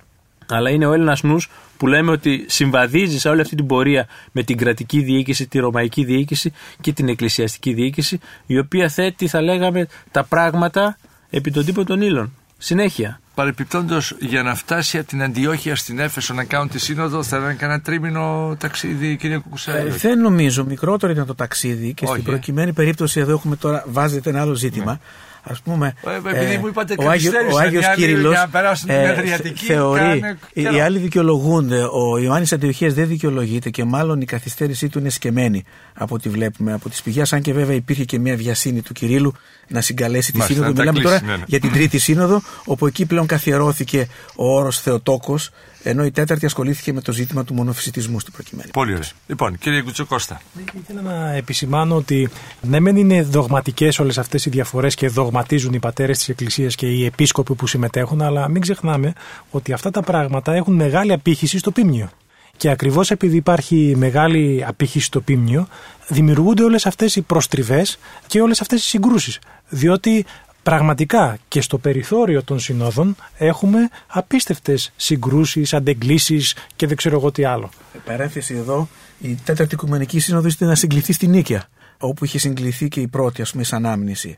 Αλλά 0.48 0.70
είναι 0.70 0.86
ο 0.86 0.92
Έλληνας 0.92 1.22
νους 1.22 1.50
που 1.76 1.86
λέμε 1.86 2.10
ότι 2.10 2.44
συμβαδίζει 2.48 3.18
σε 3.18 3.28
όλη 3.28 3.40
αυτή 3.40 3.56
την 3.56 3.66
πορεία 3.66 4.06
με 4.32 4.42
την 4.42 4.56
κρατική 4.56 5.00
διοίκηση, 5.00 5.48
τη 5.48 5.58
ρωμαϊκή 5.58 6.04
διοίκηση 6.04 6.52
και 6.80 6.92
την 6.92 7.08
εκκλησιαστική 7.08 7.72
διοίκηση, 7.72 8.20
η 8.46 8.58
οποία 8.58 8.88
θέτει, 8.88 9.26
θα 9.26 9.42
λέγαμε, 9.42 9.86
τα 10.10 10.24
πράγματα 10.24 10.96
επί 11.36 11.50
τον 11.50 11.64
τύπο 11.64 11.84
των 11.84 12.00
ήλων. 12.00 12.32
Συνέχεια. 12.58 13.20
Παρεπιπτόντως, 13.34 14.16
για 14.20 14.42
να 14.42 14.54
φτάσει 14.54 14.98
από 14.98 15.06
την 15.06 15.22
Αντιόχεια 15.22 15.76
στην 15.76 15.98
Έφεσο 15.98 16.34
να 16.34 16.44
κάνουν 16.44 16.68
τη 16.68 16.78
σύνοδο, 16.78 17.22
θα 17.22 17.36
έκανε 17.36 17.54
κανένα 17.54 17.80
τρίμηνο 17.80 18.56
ταξίδι, 18.58 19.16
κύριε 19.16 19.38
Κουκουσέλη. 19.38 19.88
Ε, 19.88 19.92
δεν 19.92 20.20
νομίζω. 20.20 20.64
Μικρότερο 20.64 21.12
ήταν 21.12 21.26
το 21.26 21.34
ταξίδι 21.34 21.94
και 21.94 22.04
Όχι. 22.04 22.12
στην 22.12 22.24
προκειμένη 22.24 22.72
περίπτωση 22.72 23.20
εδώ 23.20 23.32
έχουμε 23.32 23.56
τώρα, 23.56 23.84
βάζετε 23.86 24.30
ένα 24.30 24.40
άλλο 24.40 24.54
ζήτημα. 24.54 25.00
Ας 25.46 25.60
πούμε, 25.60 25.94
Ε, 26.24 26.30
επειδή 26.30 26.58
μου 26.58 26.66
είπατε 26.66 26.94
ο, 26.98 27.10
Άγιο, 27.10 27.30
καθυστέρησαν 27.30 27.52
ο 27.52 27.58
Άγιος 27.58 27.82
οι 27.82 27.86
άλλοι 27.86 28.00
Κύριλλος 28.00 28.32
για 28.32 28.40
να 28.40 28.48
περάσουν 28.48 28.88
την 28.88 28.96
ε, 28.96 29.08
Αδριατική, 29.10 29.64
θεωρεί, 29.64 30.00
κάνε 30.00 30.38
οι, 30.52 30.62
καιρό. 30.62 30.74
οι 30.74 30.80
άλλοι 30.80 30.98
δικαιολογούνται, 30.98 31.82
ο 31.82 32.18
Ιωάννης 32.18 32.52
Αντιοχίας 32.52 32.94
δεν 32.94 33.06
δικαιολογείται 33.08 33.70
και 33.70 33.84
μάλλον 33.84 34.20
η 34.20 34.24
καθυστέρησή 34.24 34.88
του 34.88 34.98
είναι 34.98 35.08
σκεμμένη 35.10 35.64
από 35.94 36.14
ό,τι 36.14 36.28
βλέπουμε 36.28 36.72
από 36.72 36.88
τις 36.88 37.02
πηγές, 37.02 37.32
αν 37.32 37.40
και 37.40 37.52
βέβαια 37.52 37.76
υπήρχε 37.76 38.04
και 38.04 38.18
μια 38.18 38.36
βιασύνη 38.36 38.82
του 38.82 38.92
Κυρίλου 38.92 39.34
να 39.68 39.80
συγκαλέσει 39.80 40.32
τη 40.32 40.38
Μάλιστα, 40.38 40.62
σύνοδο. 40.62 40.80
να 40.82 40.84
τα 40.84 40.92
Μιλάμε 40.92 41.08
κλείσει, 41.08 41.20
τώρα 41.22 41.32
ναι, 41.32 41.38
ναι. 41.38 41.44
για 41.46 41.60
την 41.60 41.72
τρίτη 41.72 41.98
σύνοδο, 41.98 42.42
όπου 42.64 42.86
εκεί 42.86 43.06
πλέον 43.06 43.26
καθιερώθηκε 43.26 44.08
ο 44.36 44.54
όρος 44.54 44.80
Θεοτόκος, 44.80 45.50
ενώ 45.86 46.04
η 46.04 46.10
τέταρτη 46.10 46.46
ασχολήθηκε 46.46 46.92
με 46.92 47.00
το 47.00 47.12
ζήτημα 47.12 47.44
του 47.44 47.54
μονοφυσιτισμού 47.54 48.20
στην 48.20 48.32
προκειμένη. 48.32 48.70
Πολύ 48.70 48.92
ωραία. 48.92 49.08
Λοιπόν, 49.26 49.58
κύριε 49.58 49.82
Κουτσοκώστα. 49.82 50.40
Ήθελα 50.80 51.00
να 51.00 51.32
επισημάνω 51.32 51.96
ότι 51.96 52.28
ναι, 52.60 52.80
μεν 52.80 52.96
είναι 52.96 53.22
δογματικές 53.22 53.98
όλες 53.98 54.18
αυτές 54.18 54.46
οι 54.46 54.50
διαφορές 54.50 54.94
και 54.94 55.08
δογματίζουν 55.08 55.72
οι 55.72 55.78
πατέρες 55.78 56.18
της 56.18 56.28
Εκκλησίας 56.28 56.74
και 56.74 56.86
οι 56.86 57.04
επίσκοποι 57.04 57.54
που 57.54 57.66
συμμετέχουν, 57.66 58.22
αλλά 58.22 58.48
μην 58.48 58.62
ξεχνάμε 58.62 59.12
ότι 59.50 59.72
αυτά 59.72 59.90
τα 59.90 60.02
πράγματα 60.02 60.54
έχουν 60.54 60.74
μεγάλη 60.74 61.12
απήχηση 61.12 61.58
στο 61.58 61.70
πίμνιο. 61.70 62.10
Και 62.56 62.70
ακριβώς 62.70 63.10
επειδή 63.10 63.36
υπάρχει 63.36 63.94
μεγάλη 63.96 64.64
απήχηση 64.66 65.04
στο 65.04 65.20
πίμνιο, 65.20 65.68
δημιουργούνται 66.08 66.62
όλες 66.62 66.86
αυτές 66.86 67.16
οι 67.16 67.20
προστριβές 67.20 67.98
και 68.26 68.40
όλες 68.40 68.60
αυτές 68.60 68.84
οι 68.84 68.88
συγκρούσεις. 68.88 69.38
Διότι 69.68 70.24
πραγματικά 70.64 71.38
και 71.48 71.60
στο 71.60 71.78
περιθώριο 71.78 72.42
των 72.42 72.58
συνόδων 72.58 73.16
έχουμε 73.38 73.88
απίστευτες 74.06 74.92
συγκρούσεις, 74.96 75.74
αντεγκλήσεις 75.74 76.56
και 76.76 76.86
δεν 76.86 76.96
ξέρω 76.96 77.16
εγώ 77.16 77.30
τι 77.30 77.44
άλλο. 77.44 77.70
Παρένθεση 78.04 78.54
εδώ, 78.54 78.88
η 79.20 79.38
τέταρτη 79.44 79.74
οικουμενική 79.74 80.18
σύνοδος 80.18 80.54
ήταν 80.54 80.68
να 80.68 80.74
συγκληθεί 80.74 81.12
στην 81.12 81.30
Νίκαια, 81.30 81.68
όπου 81.98 82.24
είχε 82.24 82.38
συγκληθεί 82.38 82.88
και 82.88 83.00
η 83.00 83.06
πρώτη, 83.06 83.42
ας 83.42 83.50
πούμε, 83.52 83.64
σαν 83.64 83.86
άμνηση. 83.86 84.36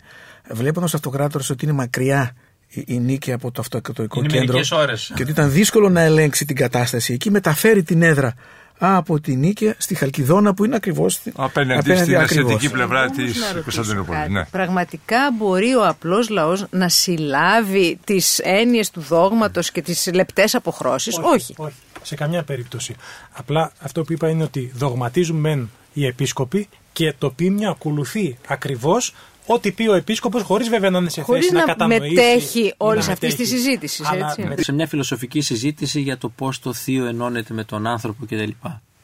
Βλέποντας 0.51 0.95
αυτοκράτορα 0.95 1.45
ότι 1.51 1.65
είναι 1.65 1.75
μακριά 1.75 2.35
η, 2.69 2.85
η 2.87 2.99
Νίκαια 2.99 3.35
από 3.35 3.51
το 3.51 3.61
αυτοκρατορικό 3.61 4.19
Είναι 4.19 4.29
κέντρο 4.29 4.47
μερικές 4.47 4.71
ώρες. 4.71 5.13
και 5.15 5.23
ότι 5.23 5.31
ήταν 5.31 5.51
δύσκολο 5.53 5.89
να 5.89 6.01
ελέγξει 6.01 6.45
την 6.45 6.57
κατάσταση, 6.57 7.13
εκεί 7.13 7.31
μεταφέρει 7.31 7.83
την 7.83 8.03
έδρα 8.03 8.35
από 8.79 9.21
τη 9.21 9.37
Νίκαια 9.37 9.75
στη 9.79 9.95
Χαλκιδόνα 9.95 10.55
που 10.55 10.65
είναι 10.65 10.77
ακριβώς 10.77 11.21
Απέναντι 11.37 11.81
στην 11.97 12.17
ακριβώς. 12.17 12.23
ασιατική 12.25 12.71
πλευρά 12.71 13.01
Όμως 13.03 13.17
της 13.17 13.41
να 13.41 13.47
ρωτήσω 13.47 13.63
Κωνσταντινούπολης. 13.63 14.21
κάτι. 14.21 14.33
Ναι. 14.33 14.45
Πραγματικά 14.45 15.19
μπορεί 15.39 15.75
ο 15.75 15.87
απλός 15.87 16.29
λαός 16.29 16.67
να 16.71 16.89
συλλάβει 16.89 17.99
τις 18.05 18.39
έννοιες 18.39 18.91
του 18.91 19.01
δόγματος 19.01 19.71
και 19.71 19.83
τις 19.83 20.11
λεπτές 20.15 20.55
αποχρώσεις; 20.55 21.19
Όχι. 21.23 21.55
όχι. 21.57 21.75
Σε 22.03 22.15
καμιά 22.15 22.43
περίπτωση. 22.43 22.95
Απλά 23.33 23.73
αυτό 23.81 24.03
που 24.03 24.13
είπα 24.13 24.29
είναι 24.29 24.43
ότι 24.43 24.73
δογματίζουν 24.75 25.37
μεν 25.37 25.71
οι 25.93 26.07
επίσκοποι 26.07 26.69
και 26.93 27.15
το 27.19 27.31
πίμνιο 27.31 27.71
ακολουθεί 27.71 28.39
ακριβώς 28.49 29.15
ό,τι 29.47 29.73
πει 29.73 29.89
ο 29.89 29.95
επίσκοπος 29.95 30.43
χωρίς 30.43 30.69
βέβαια 30.69 30.91
να 30.91 30.99
είναι 30.99 31.09
σε 31.09 31.23
Χωρίς 31.23 31.43
θέση 31.43 31.55
να, 31.55 31.61
να 31.61 31.67
κατανοήσει. 31.67 32.15
μετέχει 32.15 32.61
ή 32.61 32.75
να 32.79 32.87
όλης 32.87 33.09
αυτής 33.09 33.31
μετέχει. 33.31 33.51
της 33.51 33.61
συζήτησης, 33.63 34.07
Αλλά 34.11 34.27
έτσι. 34.27 34.43
με- 34.43 34.63
σε 34.63 34.73
μια 34.73 34.87
φιλοσοφική 34.87 35.41
συζήτηση 35.41 36.01
για 36.01 36.19
το 36.19 36.29
πώς 36.29 36.59
το 36.61 36.73
θείο 36.73 37.07
ενώνεται 37.07 37.55
με 37.55 37.65
τον 37.65 37.87
άνθρωπο 37.87 38.25
κτλ. 38.25 38.51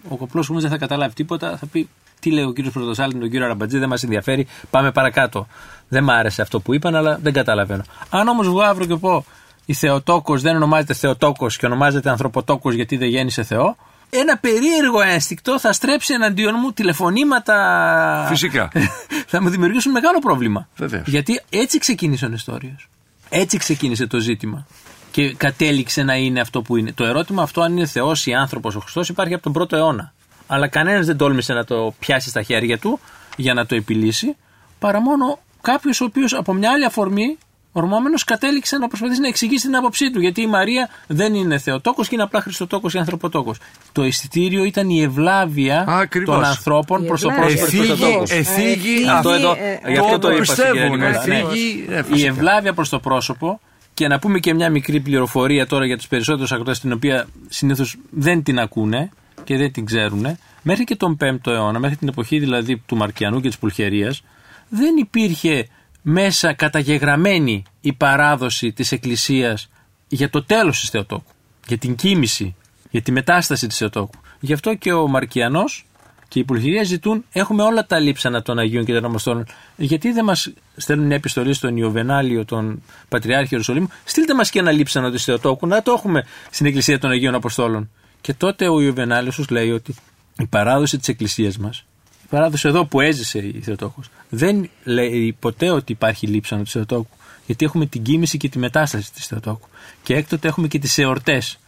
Ο 0.09 0.17
κοπλό 0.17 0.45
όμως 0.51 0.63
δεν 0.63 0.71
θα 0.71 0.79
καταλάβει 0.79 1.15
τίποτα, 1.15 1.57
θα 1.57 1.67
πει 1.67 1.89
τι 2.21 2.31
λέει 2.31 2.45
ο 2.45 2.53
κύριος 2.53 2.73
Πρωτοσάλτη 2.73 3.15
με 3.15 3.21
τον 3.21 3.31
κύριο 3.31 3.45
Αραμπατζή, 3.45 3.79
δεν 3.79 3.89
μας 3.89 4.03
ενδιαφέρει, 4.03 4.47
πάμε 4.71 4.93
παρακάτω. 4.93 5.47
Δεν 5.89 6.05
μ' 6.05 6.11
άρεσε 6.11 6.43
αυτό 6.43 6.61
που 6.61 6.75
είπαν, 6.75 6.95
αλλά 6.95 7.19
δεν 7.23 7.33
καταλαβαίνω. 7.33 7.83
Αν 8.11 8.29
όμως 8.29 8.49
βγω 8.49 8.61
αύριο 8.61 8.87
και 8.87 8.97
πω 8.97 9.25
η 9.67 9.73
Θεοτόκος 9.75 10.43
δεν 10.43 10.57
ονομάζεται 10.57 10.95
Θεοτόκος 10.95 11.57
και 11.57 11.67
ονομάζεται 11.67 12.11
Ανθρωποτόκος 12.11 12.75
γιατί 12.75 12.97
δεν 12.97 13.09
γέννησε 13.09 13.43
Θεό, 13.43 13.77
ένα 14.15 14.39
περίεργο 14.39 15.01
ένστικτο 15.01 15.59
θα 15.59 15.73
στρέψει 15.73 16.15
εναντίον 16.15 16.55
μου 16.63 16.73
τηλεφωνήματα. 16.73 18.27
Φυσικά. 18.29 18.71
θα 19.33 19.43
μου 19.43 19.49
δημιουργήσουν 19.49 19.93
μεγάλο 19.93 20.19
πρόβλημα. 20.19 20.69
Βεβαίως. 20.77 21.07
Γιατί 21.07 21.41
έτσι 21.51 21.79
ξεκίνησε 21.79 22.25
ο 22.25 22.29
Νεστόριος. 22.29 22.89
Έτσι 23.29 23.57
ξεκίνησε 23.57 24.07
το 24.07 24.19
ζήτημα. 24.19 24.67
Και 25.11 25.35
κατέληξε 25.35 26.03
να 26.03 26.15
είναι 26.15 26.41
αυτό 26.41 26.63
που 26.63 26.77
είναι. 26.77 26.93
Το 26.93 27.05
ερώτημα 27.05 27.43
αυτό, 27.43 27.61
αν 27.61 27.77
είναι 27.77 27.87
Θεός 27.87 28.27
ή 28.27 28.35
άνθρωπος 28.35 28.75
ο 28.75 28.81
Χριστός, 28.81 29.09
υπάρχει 29.09 29.35
από 29.35 29.43
τον 29.43 29.53
πρώτο 29.53 29.77
αιώνα. 29.77 30.13
Αλλά 30.47 30.69
κανένας 30.69 31.07
δεν 31.07 31.17
τόλμησε 31.17 31.53
να 31.53 31.65
το 31.65 31.95
πιάσει 31.99 32.29
στα 32.29 32.43
χέρια 32.43 32.79
του 32.79 33.01
για 33.37 33.55
να 33.55 33.67
το 33.67 33.75
επιλύσει, 33.75 34.37
παρά 34.79 35.01
μόνο 35.01 35.39
κάποιος 35.61 36.01
ο 36.01 36.05
οποίος 36.05 36.33
από 36.33 36.53
μια 36.53 36.71
άλλη 36.71 36.85
αφορμή, 36.85 37.39
ορμόμενος, 37.73 38.25
κατέληξε 38.25 38.79
να 38.79 38.89
προσπαθήσει 38.89 39.21
να 39.21 39.29
εξηγήσει 39.29 39.67
την 39.67 39.77
άποψή 39.77 40.11
του. 40.11 40.21
Γιατί 40.21 40.43
η 40.43 40.47
Μαρία 40.47 40.89
δεν 41.07 41.35
είναι 41.35 41.59
Θεοτόκος 41.59 42.09
και 42.09 42.15
είναι 42.15 42.25
απλά 42.25 42.41
Χριστοτόκος 42.41 42.95
ή 42.95 42.99
Ανθρωποτόκος. 42.99 43.59
Το 43.93 44.05
εισιτήριο 44.05 44.65
ήταν 44.65 44.89
η 44.89 45.03
ευλάβεια 45.03 45.85
Ακριβώς. 45.89 46.35
των 46.35 46.45
ανθρώπων 46.45 47.03
Η 47.03 47.07
προς 47.07 47.21
το 47.21 47.29
ευλάβεια. 47.31 47.57
πρόσωπο 47.57 47.71
του 47.77 47.83
Εφήγει, 47.83 47.97
Χριστοτόκου. 47.97 48.23
εφήγει 48.29 49.05
Αυτό 49.09 49.13
Αυτό 49.17 49.31
εδώ, 49.31 49.53
ε, 49.85 49.91
γι' 49.93 49.99
αυτό 49.99 50.13
το 50.13 50.19
το 50.19 50.31
είπα 50.35 50.45
στην 50.45 50.57
κυρία 50.57 50.71
πιστεύουν, 50.73 50.99
Νικόλα. 50.99 51.27
Ναι. 51.27 51.39
εφήγει, 51.39 51.87
ε, 51.89 51.99
Η 51.99 52.03
φυσικά. 52.03 52.29
ευλάβεια 52.31 52.73
προς 52.73 52.89
το 52.89 52.99
πρόσωπο 52.99 53.61
και 53.95 54.09
να 54.09 54.19
πούμε 54.19 54.39
και 54.39 54.55
μια 54.55 54.71
μικρή 54.71 55.01
πληροφορία 55.01 55.67
τώρα 55.67 55.87
για 55.87 55.97
τους 55.97 56.07
περισσότερους 56.09 56.53
ακροτέ, 56.53 56.73
την 56.81 56.93
οποία 56.93 57.27
συνήθως 57.49 57.97
δεν 58.11 58.43
την 58.43 58.59
ακούνε 58.59 59.11
και 59.45 59.57
δεν 59.57 59.73
την 59.73 59.85
ξέρουν. 59.85 60.39
Μέχρι 60.63 60.85
και 60.85 60.97
τον 60.97 61.17
5ο 61.21 61.51
αιώνα, 61.53 61.79
μέχρι 61.79 61.97
την 61.97 62.09
εποχή 62.09 62.39
δηλαδή 62.39 62.83
του 62.87 62.97
Μαρκιανού 62.97 63.41
και 63.41 63.49
της 63.49 63.59
Πουλχερίας, 63.59 64.23
δεν 64.69 64.97
υπήρχε 64.97 65.69
μέσα 66.03 66.53
καταγεγραμμένη 66.53 67.63
η 67.81 67.93
παράδοση 67.93 68.73
της 68.73 68.93
Εκκλησίας 68.93 69.69
για 70.09 70.31
το 70.31 70.45
τέλος 70.45 70.81
της 70.81 70.91
Θεοτόκου, 70.91 71.31
για 71.67 71.79
την 71.79 71.97
κοίμηση, 71.97 72.55
για 72.91 73.03
τη 73.03 73.13
μετάσταση 73.13 73.67
της 73.67 73.77
Θεοτόκου. 73.77 74.19
Γι' 74.41 74.53
αυτό 74.53 74.75
και 74.75 74.93
ο 74.93 75.09
Μαρκιανός 75.09 75.87
και 76.29 76.39
η 76.39 76.45
Πουλχερία 76.45 76.83
ζητούν, 76.83 77.25
έχουμε 77.33 77.63
όλα 77.63 77.87
τα 77.87 77.99
λείψανα 77.99 78.43
των 78.43 78.59
Αγίων 78.59 78.85
και 78.85 78.93
των 78.93 79.05
Αμαστόλων. 79.05 79.47
Γιατί 79.77 80.13
δεν 80.13 80.25
μας 80.25 80.53
στέλνουν 80.77 81.07
μια 81.07 81.17
επιστολή 81.17 81.55
στον 81.55 81.77
Ιωβενάλιο, 81.77 82.45
τον 82.45 82.83
Πατριάρχη 83.09 83.49
Ιερουσαλήμου, 83.51 83.89
στείλτε 84.05 84.35
μας 84.35 84.51
και 84.51 84.59
ένα 84.59 84.71
λείψανο 84.71 85.11
της 85.11 85.25
Θεοτόκου, 85.25 85.67
να 85.67 85.83
το 85.83 85.93
έχουμε 85.93 86.25
στην 86.51 86.67
Εκκλησία 86.67 86.99
των 86.99 87.11
Αγίων 87.11 87.35
Αποστόλων. 87.35 87.91
Και 88.21 88.35
τότε 88.35 88.69
ο 88.69 88.81
Ιωβενάλιος 88.81 89.35
τους 89.35 89.49
λέει 89.49 89.71
ότι 89.71 89.95
η 90.39 90.47
παράδοση 90.47 90.99
της 90.99 91.09
Εκκλησίας 91.09 91.59
μας 91.59 91.79
η 91.79 91.92
παράδοση 92.33 92.69
εδώ 92.69 92.85
που 92.85 93.01
έζησε 93.01 93.39
η 93.39 93.61
Θεοτόκος 93.63 94.11
δεν 94.29 94.71
λέει 94.85 95.37
ποτέ 95.39 95.71
ότι 95.71 95.93
υπάρχει 95.93 96.27
λείψανο 96.27 96.63
της 96.63 96.73
Θεοτόκου 96.73 97.17
γιατί 97.47 97.65
έχουμε 97.65 97.87
την 97.87 98.03
κοίμηση 98.03 98.39
και 98.39 98.49
τη 98.49 98.59
μετάσταση 98.59 99.13
της 99.13 99.27
Θεοτόκου 99.27 99.69
και 100.03 100.15
έκτοτε 100.15 100.49
έχουμε 100.49 100.69
και 100.69 100.79
τις 100.79 100.99
εορτές 100.99 101.59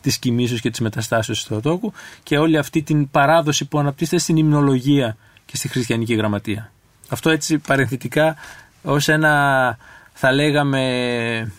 της 0.00 0.18
κοιμήσεως 0.18 0.60
και 0.60 0.70
της 0.70 0.80
μεταστάσεως 0.80 1.38
της 1.38 1.46
Θεοτόκου 1.46 1.92
και 2.22 2.38
όλη 2.38 2.58
αυτή 2.58 2.82
την 2.82 3.10
παράδοση 3.10 3.64
που 3.64 3.78
αναπτύσσεται 3.78 4.18
στην 4.18 4.36
υμνολογία 4.36 5.16
και 5.46 5.56
στη 5.56 5.68
χριστιανική 5.68 6.14
γραμματεία. 6.14 6.72
Αυτό 7.08 7.30
έτσι 7.30 7.58
παρενθετικά 7.58 8.36
ως 8.82 9.08
ένα 9.08 9.78
θα 10.12 10.32
λέγαμε 10.32 11.52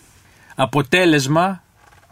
αποτέλεσμα 0.54 1.63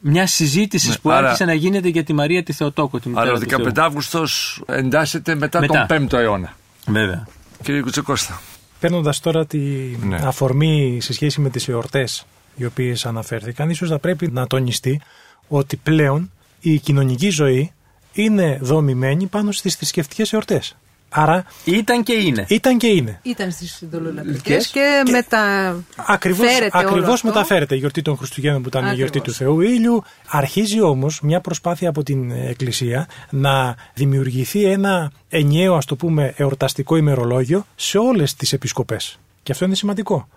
μια 0.05 0.27
συζήτηση 0.27 0.89
Ναι, 0.89 0.95
που 1.03 1.11
άρα- 1.11 1.25
άρχισε 1.27 1.45
να 1.45 1.55
γίνεται 1.55 1.89
για 1.89 2.05
τη 2.05 2.13
Μαρία 2.13 2.43
τη 2.43 2.53
Θεοτόκο. 2.53 3.01
Τη 3.01 3.11
Άρα 3.15 3.33
μητέρα 3.33 3.57
ο 3.57 3.59
του 3.59 3.63
Θεού. 3.63 3.73
15 3.75 3.79
Αύγουστο 3.85 4.25
εντάσσεται 4.67 5.35
μετά, 5.35 5.61
Μετά. 5.61 5.87
τον 5.87 6.09
5ο 6.09 6.19
αιώνα. 6.19 6.57
Βέβαια. 6.87 7.27
Κύριε 7.63 7.81
Κουτσεκώστα. 7.81 8.41
Παίρνοντας 8.81 9.21
τώρα 9.21 9.47
τη 9.47 9.59
Ναι. 10.07 10.17
αφορμή 10.23 10.99
σε 11.01 11.13
σχέση 11.13 11.41
με 11.41 11.51
τις 11.51 11.69
εορτές 11.69 12.27
οι 12.57 12.65
οποίες 12.65 13.07
αναφέρθηκαν, 13.07 13.71
ίσως 13.71 13.89
θα 13.89 13.99
πρέπει 13.99 14.31
να 14.31 14.47
τονιστεί 14.47 15.01
ότι 15.49 15.77
πλέον 15.77 16.31
η 16.61 16.79
κοινωνική 16.79 17.31
ζωή 17.31 17.73
είναι 18.13 18.59
δομημένη 18.63 19.27
πάνω 19.27 19.53
στις 19.53 19.75
θρησκευτικές 19.75 20.33
εορτές. 20.33 20.77
Άρα 21.15 21.45
Ήταν 21.65 22.03
και 22.03 22.13
είναι. 22.13 22.45
ήταν 22.49 22.79
και 22.79 22.87
είναι. 22.87 23.21
Ήταν 23.23 23.51
στις 23.51 23.73
συντολολατρικές 23.75 24.35
Λατρικές 24.35 24.67
και, 24.67 25.03
μετά 25.11 25.75
Ακριβώς, 25.97 26.47
φέρεται 26.53 26.79
όλο 26.79 26.89
ακριβώς 26.89 27.13
αυτό. 27.15 27.27
μεταφέρεται 27.27 27.75
η 27.75 27.79
γιορτή 27.79 28.03
των 28.03 28.17
Χριστουγέννων 28.17 28.63
που 28.63 28.69
ήταν 28.69 28.83
η 28.85 28.89
Ακριβώς. 28.89 29.11
γιορτή 29.11 29.31
του 29.31 29.37
Θεού 29.37 29.61
Ήλιου. 29.61 30.03
Αρχίζει 30.29 30.81
όμως 30.81 31.21
μια 31.23 31.41
προσπάθεια 31.41 31.89
από 31.89 32.03
την 32.03 32.31
Εκκλησία 32.31 33.09
να 33.31 33.77
δημιουργηθεί 33.95 34.65
ένα 34.65 35.13
ενιαίο 35.29 35.75
ας 35.75 35.85
το 35.85 35.97
πούμε 35.97 36.35
εορταστικό 36.37 36.97
ημερολόγιο 36.97 37.67
σε 37.75 37.99
όλες 37.99 38.35
τις 38.35 38.53
επισκοπές. 38.53 39.19
Και 39.43 39.53
αυτό 39.53 39.65
είναι 39.65 39.75
σημαντικό. 39.75 40.29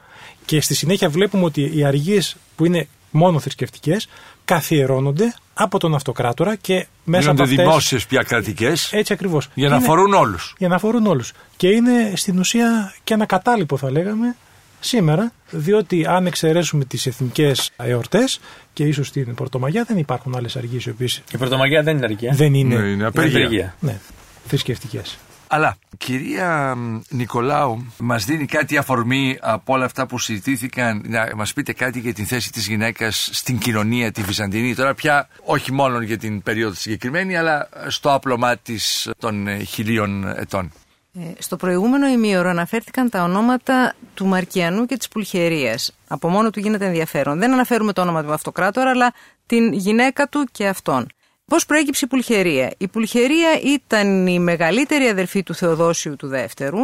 Και 0.46 0.62
στη 0.62 0.76
συνέχεια 0.76 1.10
βλέπουμε 1.10 1.44
ότι 1.44 1.72
οι 1.78 1.84
αργίες 1.86 2.36
που 2.56 2.66
είναι 2.66 2.88
μόνο 3.12 3.40
θρησκευτικές 3.40 4.08
καθιερώνονται 4.46 5.34
από 5.54 5.80
τον 5.80 5.96
αυτοκράτορα 5.96 6.56
και 6.56 6.74
μέσα 7.04 7.30
από 7.30 7.38
Γίνονται 7.38 7.42
αυτές... 7.44 7.66
δημόσιες 7.66 8.06
πια 8.06 8.22
κρατικές 8.22 8.94
Έτσι 8.94 9.14
ακριβώς. 9.14 9.50
για 9.54 9.70
να 9.70 9.76
Είναι- 9.76 9.86
αφορούν 9.86 10.14
όλους. 10.14 10.56
για 10.58 10.68
να 10.68 10.76
αφορούν 10.76 11.06
όλους. 11.06 11.32
Και 11.58 11.68
είναι 11.68 12.14
στην 12.16 12.40
ουσία 12.40 12.94
και 13.04 13.14
ένα 13.14 13.26
κατάλοιπο 13.26 13.78
θα 13.78 13.92
λέγαμε 13.92 14.36
σήμερα, 14.80 15.32
διότι 15.50 16.06
αν 16.08 16.26
εξαιρέσουμε 16.26 16.86
τις 16.86 17.06
εθνικές 17.06 17.72
εορτές 17.78 18.40
και 18.74 18.84
ίσως 18.84 19.12
την 19.12 19.34
Πρωτομαγιά 19.36 19.84
δεν 19.88 19.98
υπάρχουν 19.98 20.36
άλλες 20.36 20.56
αργίες 20.56 20.86
οι 20.86 20.90
οποίες 20.90 21.22
Η 21.34 21.38
Πρωτομαγιά 21.38 21.84
δεν 21.84 21.98
είναι 21.98 22.06
αρκεί. 22.06 22.26
ε. 22.26 22.32
δεν 22.34 22.54
είναι, 22.54 22.76
Ναι, 22.76 22.88
είναι 22.88 23.06
απεργία. 23.06 23.40
απεργία. 23.46 23.76
ναι, 23.80 24.00
θρησκευτικές. 24.48 25.18
Αλλά, 25.48 25.78
κυρία 25.98 26.76
Νικολάου, 27.10 27.86
μας 27.98 28.26
δίνει 28.26 28.46
κάτι 28.46 28.78
αφορμή 28.78 29.38
από 29.42 29.74
όλα 29.74 29.86
αυτά 29.86 30.06
που 30.06 30.20
συζητήθηκαν 30.20 31.02
να 31.06 31.32
μας 31.36 31.54
πείτε 31.54 31.74
κάτι 31.74 32.00
για 32.00 32.14
την 32.14 32.26
θέση 32.26 32.52
της 32.52 32.68
γυναίκας 32.68 33.30
στην 33.32 33.58
κοινωνία 33.58 34.12
τη 34.12 34.22
Βυζαντινή. 34.22 34.76
Τώρα 34.76 34.94
πια 34.94 35.28
όχι 35.44 35.72
μόνο 35.72 36.02
για 36.02 36.18
την 36.18 36.44
περίοδο 36.44 36.76
συγκεκριμένη, 36.76 37.38
αλλά 37.38 37.70
στο 37.88 38.14
άπλωμά 38.14 38.58
της 38.58 39.10
των 39.18 39.48
ε, 39.48 39.64
χιλίων 39.64 40.28
ετών. 40.28 40.72
Ε, 41.20 41.22
στο 41.38 41.56
προηγούμενο 41.56 42.08
ημίωρο 42.08 42.50
αναφέρθηκαν 42.50 43.10
τα 43.10 43.24
ονόματα 43.24 43.94
του 44.14 44.26
Μαρκιανού 44.26 44.86
και 44.86 44.98
της 44.98 45.08
Πουλχερίας. 45.08 45.92
Από 46.08 46.30
μόνο 46.30 46.50
του 46.50 46.60
γίνεται 46.60 46.86
ενδιαφέρον. 46.86 47.40
Δεν 47.40 47.54
αναφέρουμε 47.54 47.94
το 47.94 48.02
όνομα 48.02 48.24
του 48.24 48.34
αυτοκράτορα, 48.34 48.90
αλλά 48.90 49.14
την 49.46 49.74
γυναίκα 49.74 50.28
του 50.28 50.48
και 50.52 50.68
αυτόν. 50.68 51.08
Πώς 51.46 51.66
προέκυψε 51.66 52.06
η 52.06 52.08
Πουλχερία; 52.08 52.74
Η 52.78 52.88
Πουλχερία 52.88 53.60
ήταν 53.64 54.28
η 54.28 54.40
μεγαλύτερη 54.40 55.08
αδερφή 55.08 55.44
του 55.44 55.54
Θεοδόσιου 55.54 56.16
του 56.16 56.28
Δεύτερου, 56.28 56.80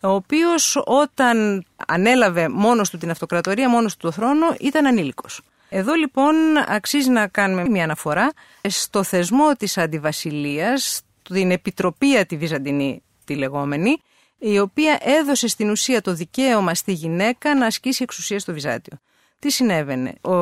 ο 0.00 0.08
οποίος 0.08 0.82
όταν 0.84 1.66
ανέλαβε 1.86 2.48
μόνος 2.48 2.90
του 2.90 2.98
την 2.98 3.10
αυτοκρατορία, 3.10 3.68
μόνος 3.68 3.96
του 3.96 3.98
το 4.06 4.12
θρόνο, 4.12 4.56
ήταν 4.60 4.86
ανήλικος. 4.86 5.40
Εδώ 5.68 5.94
λοιπόν 5.94 6.34
αξίζει 6.68 7.10
να 7.10 7.26
κάνουμε 7.26 7.68
μια 7.68 7.84
αναφορά 7.84 8.32
στο 8.68 9.02
θεσμό 9.02 9.52
της 9.52 9.78
αντιβασιλείας, 9.78 11.02
την 11.22 11.50
επιτροπή 11.50 12.26
τη 12.26 12.36
Βυζαντινή 12.36 13.02
τη 13.24 13.34
λεγόμενη, 13.34 14.00
η 14.38 14.58
οποία 14.58 14.98
έδωσε 15.02 15.48
στην 15.48 15.70
ουσία 15.70 16.00
το 16.00 16.14
δικαίωμα 16.14 16.74
στη 16.74 16.92
γυναίκα 16.92 17.54
να 17.54 17.66
ασκήσει 17.66 18.02
εξουσία 18.02 18.38
στο 18.38 18.52
Βυζάντιο. 18.52 18.98
Τι 19.42 19.50
συνέβαινε; 19.50 20.14
Ο 20.20 20.36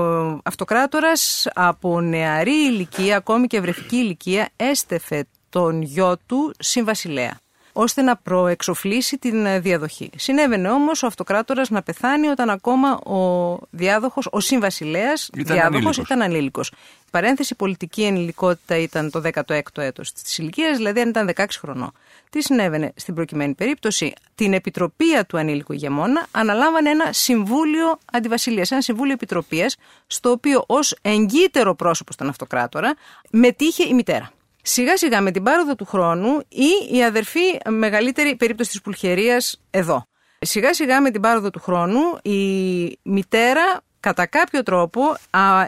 αυτοκράτορας 0.45 1.49
από 1.55 2.01
νεαρή 2.01 2.55
ηλικία, 2.55 3.17
ακόμη 3.17 3.47
και 3.47 3.61
βρεφική 3.61 3.97
ηλικία, 3.97 4.49
έστεφε 4.57 5.27
τον 5.51 5.83
γιο 5.83 6.17
του 6.27 6.55
συμβασιλέα 6.59 7.39
ώστε 7.73 8.03
να 8.03 8.17
προεξοφλήσει 8.17 9.19
την 9.19 9.63
διαδοχή. 9.63 10.11
Συνέβαινε 10.17 10.71
όμως 10.71 11.03
ο 11.03 11.07
αυτοκράτορας 11.07 11.71
να 11.71 11.83
πεθάνει 11.83 12.27
όταν 12.27 12.51
ακόμα 12.51 12.97
ο 12.97 13.59
διάδοχος, 13.71 14.29
ο 14.31 14.41
συμβασιλέας 14.41 15.31
διάδοχος 15.33 15.97
ήταν 15.97 16.23
ανήλικος. 16.23 16.69
Η 17.07 17.11
παρένθεση 17.11 17.55
πολιτική 17.55 18.03
ενηλικότητα 18.03 18.77
ήταν 18.77 19.11
το 19.11 19.23
16ο 19.35 19.83
έτος 19.83 20.13
της 20.13 20.39
ηλικίας, 20.39 20.77
δηλαδή 20.77 21.01
αν 21.01 21.09
ήταν 21.09 21.27
16 21.27 21.45
χρονών. 21.61 21.93
Τι 22.31 22.43
συνέβαινε 22.43 22.93
στην 22.97 23.15
προκειμένη 23.15 23.55
περίπτωση, 23.55 24.13
την 24.35 24.53
επιτροπή 24.53 25.25
του 25.29 25.39
ανήλικου 25.39 25.73
ηγεμόνα 25.73 26.27
αναλάμβανε 26.31 26.91
ένα 26.91 27.13
συμβούλιο 27.13 27.99
αντιβασιλείας, 28.13 28.71
ένα 28.71 28.81
συμβούλιο 28.81 29.13
επιτροπίας, 29.13 29.77
στο 30.07 30.31
οποίο 30.31 30.65
ως 30.67 30.97
εγκύτερο 31.03 31.75
πρόσωπο 31.75 32.13
στον 32.13 32.29
αυτοκράτορα 32.29 32.95
μετήχε 33.31 33.89
η 33.89 33.95
μητέρα. 33.95 34.31
Σιγά 34.63 34.97
σιγά 34.97 35.21
με 35.21 35.31
την 35.31 35.43
πάροδο 35.43 35.75
του 35.75 35.85
χρόνου 35.85 36.39
ή 36.49 36.97
η 36.97 37.05
αδερφή 37.05 37.59
μεγαλύτερη 37.69 38.37
περίπτωση 38.37 38.71
της 38.71 38.81
πουλχερίας 38.81 39.61
εδώ. 39.71 40.05
Σιγά 40.39 40.75
σιγά 40.75 41.01
με 41.01 41.11
την 41.11 41.21
πάροδο 41.21 41.51
του 41.51 41.61
χρόνου 41.61 42.01
η 42.23 42.99
μητέρα 43.03 43.81
κατά 44.01 44.27
κάποιο 44.27 44.63
τρόπο 44.63 45.03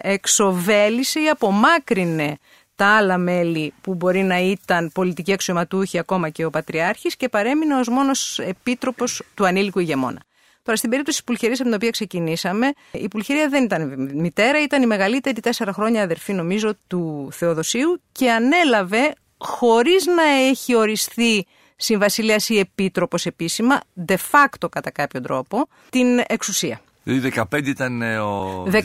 εξοβέλησε 0.01 1.21
ή 1.21 1.29
απομάκρυνε 1.29 2.39
τα 2.83 2.89
άλλα 2.89 3.19
μέλη 3.19 3.73
που 3.81 3.95
μπορεί 3.95 4.23
να 4.23 4.41
ήταν 4.41 4.91
πολιτικοί 4.93 5.33
αξιωματούχοι 5.33 5.99
ακόμα 5.99 6.29
και 6.29 6.45
ο 6.45 6.51
Πατριάρχης 6.51 7.17
και 7.17 7.29
παρέμεινε 7.29 7.75
ως 7.75 7.89
μόνος 7.89 8.39
επίτροπος 8.39 9.23
του 9.35 9.47
ανήλικου 9.47 9.79
ηγεμόνα. 9.79 10.21
Τώρα, 10.63 10.77
στην 10.77 10.91
περίπτωση 10.91 11.17
της 11.17 11.27
Πουλχερίας 11.27 11.59
από 11.59 11.69
την 11.69 11.77
οποία 11.77 11.91
ξεκινήσαμε, 11.91 12.73
η 12.91 13.09
Πουλχερία 13.09 13.49
δεν 13.49 13.65
ήταν 13.65 14.11
μητέρα, 14.15 14.63
ήταν 14.63 14.83
η 14.83 14.87
μεγαλύτερη 14.87 15.41
τέσσερα 15.41 15.73
χρόνια 15.73 16.03
αδερφή, 16.03 16.33
νομίζω, 16.33 16.75
του 16.87 17.29
Θεοδοσίου 17.33 18.01
και 18.13 18.31
ανέλαβε 18.31 19.15
χωρίς 19.39 20.07
να 20.07 20.23
έχει 20.23 20.75
οριστεί 20.75 21.47
συμβασιλέας 21.77 22.49
ή 22.49 22.59
επίτροπος 22.59 23.27
επίσημα, 23.27 23.81
de 24.07 24.17
facto 24.31 24.69
κατά 24.71 24.91
κάποιο 24.91 25.21
τρόπο, 25.21 25.69
την 25.91 26.23
εξουσία. 26.27 26.81
Δηλαδή 27.05 27.33
15 27.53 27.67
ήταν 27.67 28.03
ε, 28.03 28.19
ο 28.19 28.63
15, 28.73 28.77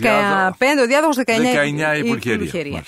ο 0.81 0.85
διάδοχος 0.87 1.17
19, 1.25 1.31
19 1.95 1.97
η 1.97 2.03
Πουλχερία. 2.37 2.83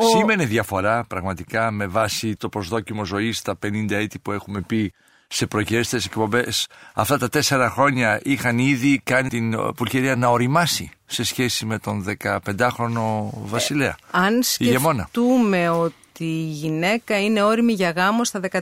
Ο... 0.00 0.08
Σήμαινε 0.08 0.44
διαφορά 0.44 1.04
πραγματικά 1.04 1.70
με 1.70 1.86
βάση 1.86 2.36
το 2.36 2.48
προσδόκιμο 2.48 3.04
ζωής 3.04 3.38
στα 3.38 3.58
50 3.66 3.90
έτη 3.90 4.18
που 4.18 4.32
έχουμε 4.32 4.60
πει 4.60 4.92
σε 5.28 5.46
προκειριστές 5.46 6.04
εκπομπές. 6.04 6.66
Αυτά 6.94 7.18
τα 7.18 7.28
τέσσερα 7.28 7.70
χρόνια 7.70 8.20
είχαν 8.22 8.58
ήδη 8.58 9.00
κάνει 9.04 9.28
την 9.28 9.74
Πουλχερία 9.74 10.16
να 10.16 10.28
οριμάσει 10.28 10.90
σε 11.06 11.24
σχέση 11.24 11.66
με 11.66 11.78
τον 11.78 12.04
15χρονο 12.24 13.30
βασιλέα. 13.32 13.88
Ε, 13.88 13.94
αν 14.10 14.42
σκεφτούμε 14.42 15.68
ότι 15.68 16.24
η 16.24 16.50
γυναίκα 16.50 17.20
είναι 17.20 17.42
όριμη 17.42 17.72
για 17.72 17.90
γάμο 17.90 18.24
στα 18.24 18.40
13 18.50 18.60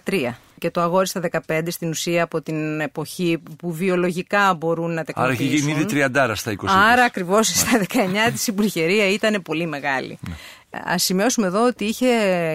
και 0.58 0.70
το 0.70 0.80
αγόρι 0.80 1.06
στα 1.06 1.20
15 1.48 1.60
στην 1.68 1.88
ουσία 1.88 2.22
από 2.22 2.42
την 2.42 2.80
εποχή 2.80 3.42
που 3.58 3.72
βιολογικά 3.72 4.54
μπορούν 4.54 4.94
να 4.94 5.04
τεκνοποιήσουν. 5.04 5.44
Άρα 5.44 5.54
έχει 5.54 5.56
γίνει 5.56 5.80
ήδη 5.80 6.10
30 6.14 6.32
στα 6.34 6.52
20. 6.52 6.54
Άρα 6.68 7.04
ακριβώς 7.04 7.48
στα 7.48 7.86
19 8.28 8.32
της 8.32 8.46
η 8.46 8.52
Πουλχερία 8.52 9.08
ήταν 9.10 9.42
πολύ 9.42 9.66
μεγάλη. 9.66 10.18
Ναι. 10.28 10.34
Α 10.70 10.98
σημειώσουμε 10.98 11.46
εδώ 11.46 11.66
ότι 11.66 11.84
είχε 11.84 12.06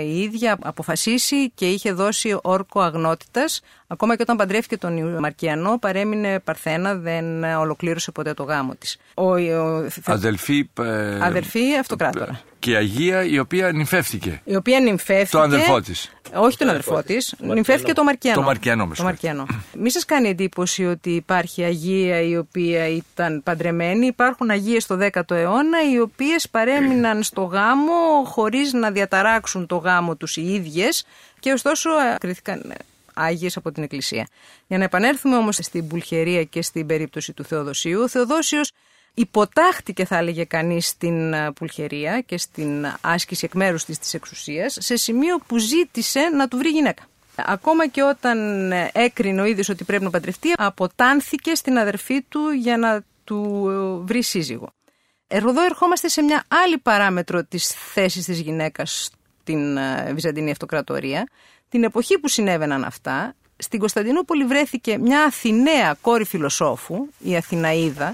η 0.06 0.22
ίδια 0.22 0.58
αποφασίσει 0.62 1.50
και 1.50 1.70
είχε 1.70 1.92
δώσει 1.92 2.38
όρκο 2.42 2.80
αγνότητας. 2.82 3.62
Ακόμα 3.88 4.16
και 4.16 4.22
όταν 4.22 4.38
παντρεύτηκε 4.38 4.78
τον 4.78 5.20
Μαρκιανό, 5.20 5.78
παρέμεινε 5.80 6.40
Παρθένα, 6.40 6.96
δεν 6.96 7.44
ολοκλήρωσε 7.44 8.12
ποτέ 8.12 8.34
το 8.34 8.44
γάμο 8.44 8.76
της. 8.76 8.98
Αδελφή. 10.06 10.70
Ε, 10.80 11.26
αδελφή 11.26 11.76
αυτοκράτορα. 11.80 12.42
Και 12.62 12.76
Αγία 12.76 13.24
η 13.24 13.40
οποία 13.40 13.72
νυμφεύτηκε. 13.72 14.42
Η 14.44 14.56
οποία 14.56 14.80
νυμφεύτηκε. 14.80 15.38
Το 15.38 15.42
αδελφό 15.42 15.82
της. 15.82 16.12
Όχι 16.34 16.58
τον 16.58 16.70
αδελφό 16.70 17.04
της. 17.04 17.36
Νυμφεύτηκε 17.40 17.94
το 17.94 18.04
Μαρκιανό. 18.04 18.40
Το 18.40 18.46
Μαρκιανό, 18.46 18.86
με 18.86 18.96
το 18.96 19.04
Μαρκιανό. 19.04 19.46
Μη 19.78 19.92
σας 19.92 20.06
κάνει 20.06 20.30
εντύπωση 20.30 20.86
ότι 20.86 21.10
υπάρχει 21.10 21.64
Αγία 21.64 22.22
η 22.22 22.38
οποία 22.38 22.88
ήταν 22.88 23.44
παντρεμένη. 23.44 24.06
Υπάρχουν 24.06 24.50
Αγίες 24.50 24.84
στο 24.84 24.98
10ο 25.02 25.32
αιώνα 25.32 25.92
οι 25.92 26.00
οποίες 26.00 26.50
παρέμειναν 26.50 27.24
στο 27.30 27.42
γάμο 27.42 28.24
χωρίς 28.26 28.74
να 28.74 28.92
διαταράξουν 28.92 29.66
το 29.68 29.76
γάμο 29.76 30.16
τους 30.16 30.38
οι 30.38 30.54
ίδιες 30.54 31.06
και 31.40 31.52
ωστόσο 31.52 31.90
ε, 31.90 32.16
κρίθηκαν 32.20 32.74
Άγιες 33.14 33.58
από 33.58 33.72
την 33.72 33.84
Εκκλησία. 33.84 34.28
Για 34.68 34.78
να 34.78 34.84
επανέλθουμε 34.84 35.36
όμως 35.36 35.58
στην 35.62 35.88
Πουλχερία 35.88 36.44
και 36.44 36.62
στην 36.62 36.86
περίπτωση 36.86 37.34
του 37.34 37.44
Θεοδοσίου, 37.44 38.02
ο 38.02 38.08
Θεοδόσιος 38.08 38.72
υποτάχτηκε 39.14 40.06
θα 40.06 40.18
έλεγε 40.18 40.44
κανείς 40.44 40.88
στην 40.88 41.34
ε, 41.34 41.52
Πουλχερία 41.52 42.22
και 42.22 42.38
στην 42.38 42.86
άσκηση 43.02 43.46
εκ 43.46 43.54
μέρους 43.54 43.86
της 43.86 44.00
της 44.00 44.14
εξουσίας 44.14 44.78
σε 44.80 44.96
σημείο 44.96 45.40
που 45.48 45.58
ζήτησε 45.58 46.20
να 46.20 46.48
του 46.48 46.58
βρει 46.58 46.70
γυναίκα. 46.70 47.04
Ακόμα 47.36 47.88
και 47.88 48.04
όταν 48.04 48.72
ε, 48.72 48.90
έκρινε 48.94 49.42
ο 49.42 49.46
ίδιος 49.46 49.70
ότι 49.70 49.84
πρέπει 49.84 50.04
να 50.04 50.10
παντρευτεί, 50.10 50.54
αποτάνθηκε 50.58 51.56
στην 51.56 51.78
αδερφή 51.78 52.22
του 52.22 52.50
για 52.50 52.78
να 52.78 53.04
του 53.24 53.68
ε, 53.70 54.06
βρει 54.06 54.24
σύζυγο. 54.24 54.70
Εδώ 55.28 55.64
ερχόμαστε 55.64 56.08
σε 56.08 56.22
μια 56.22 56.44
άλλη 56.66 56.78
παράμετρο 56.78 57.44
της 57.44 57.68
θέσης 57.68 58.26
της 58.26 58.40
γυναίκας 58.40 59.10
στην 59.42 59.78
Βυζαντινή 60.14 60.52
Αυτοκρατορία. 60.52 61.28
Την 61.70 61.84
εποχή 61.84 62.20
που 62.20 62.28
συνέβαιναν 62.28 62.84
αυτά, 62.84 63.36
στην 63.58 63.80
Κωνσταντινούπολη 63.80 64.46
βρέθηκε 64.46 64.98
μια 64.98 65.24
Αθηναία 65.24 65.98
κόρη 66.02 66.26
φιλοσόφου, 66.26 67.08
η 67.20 67.36
Αθηναίδα, 67.36 68.12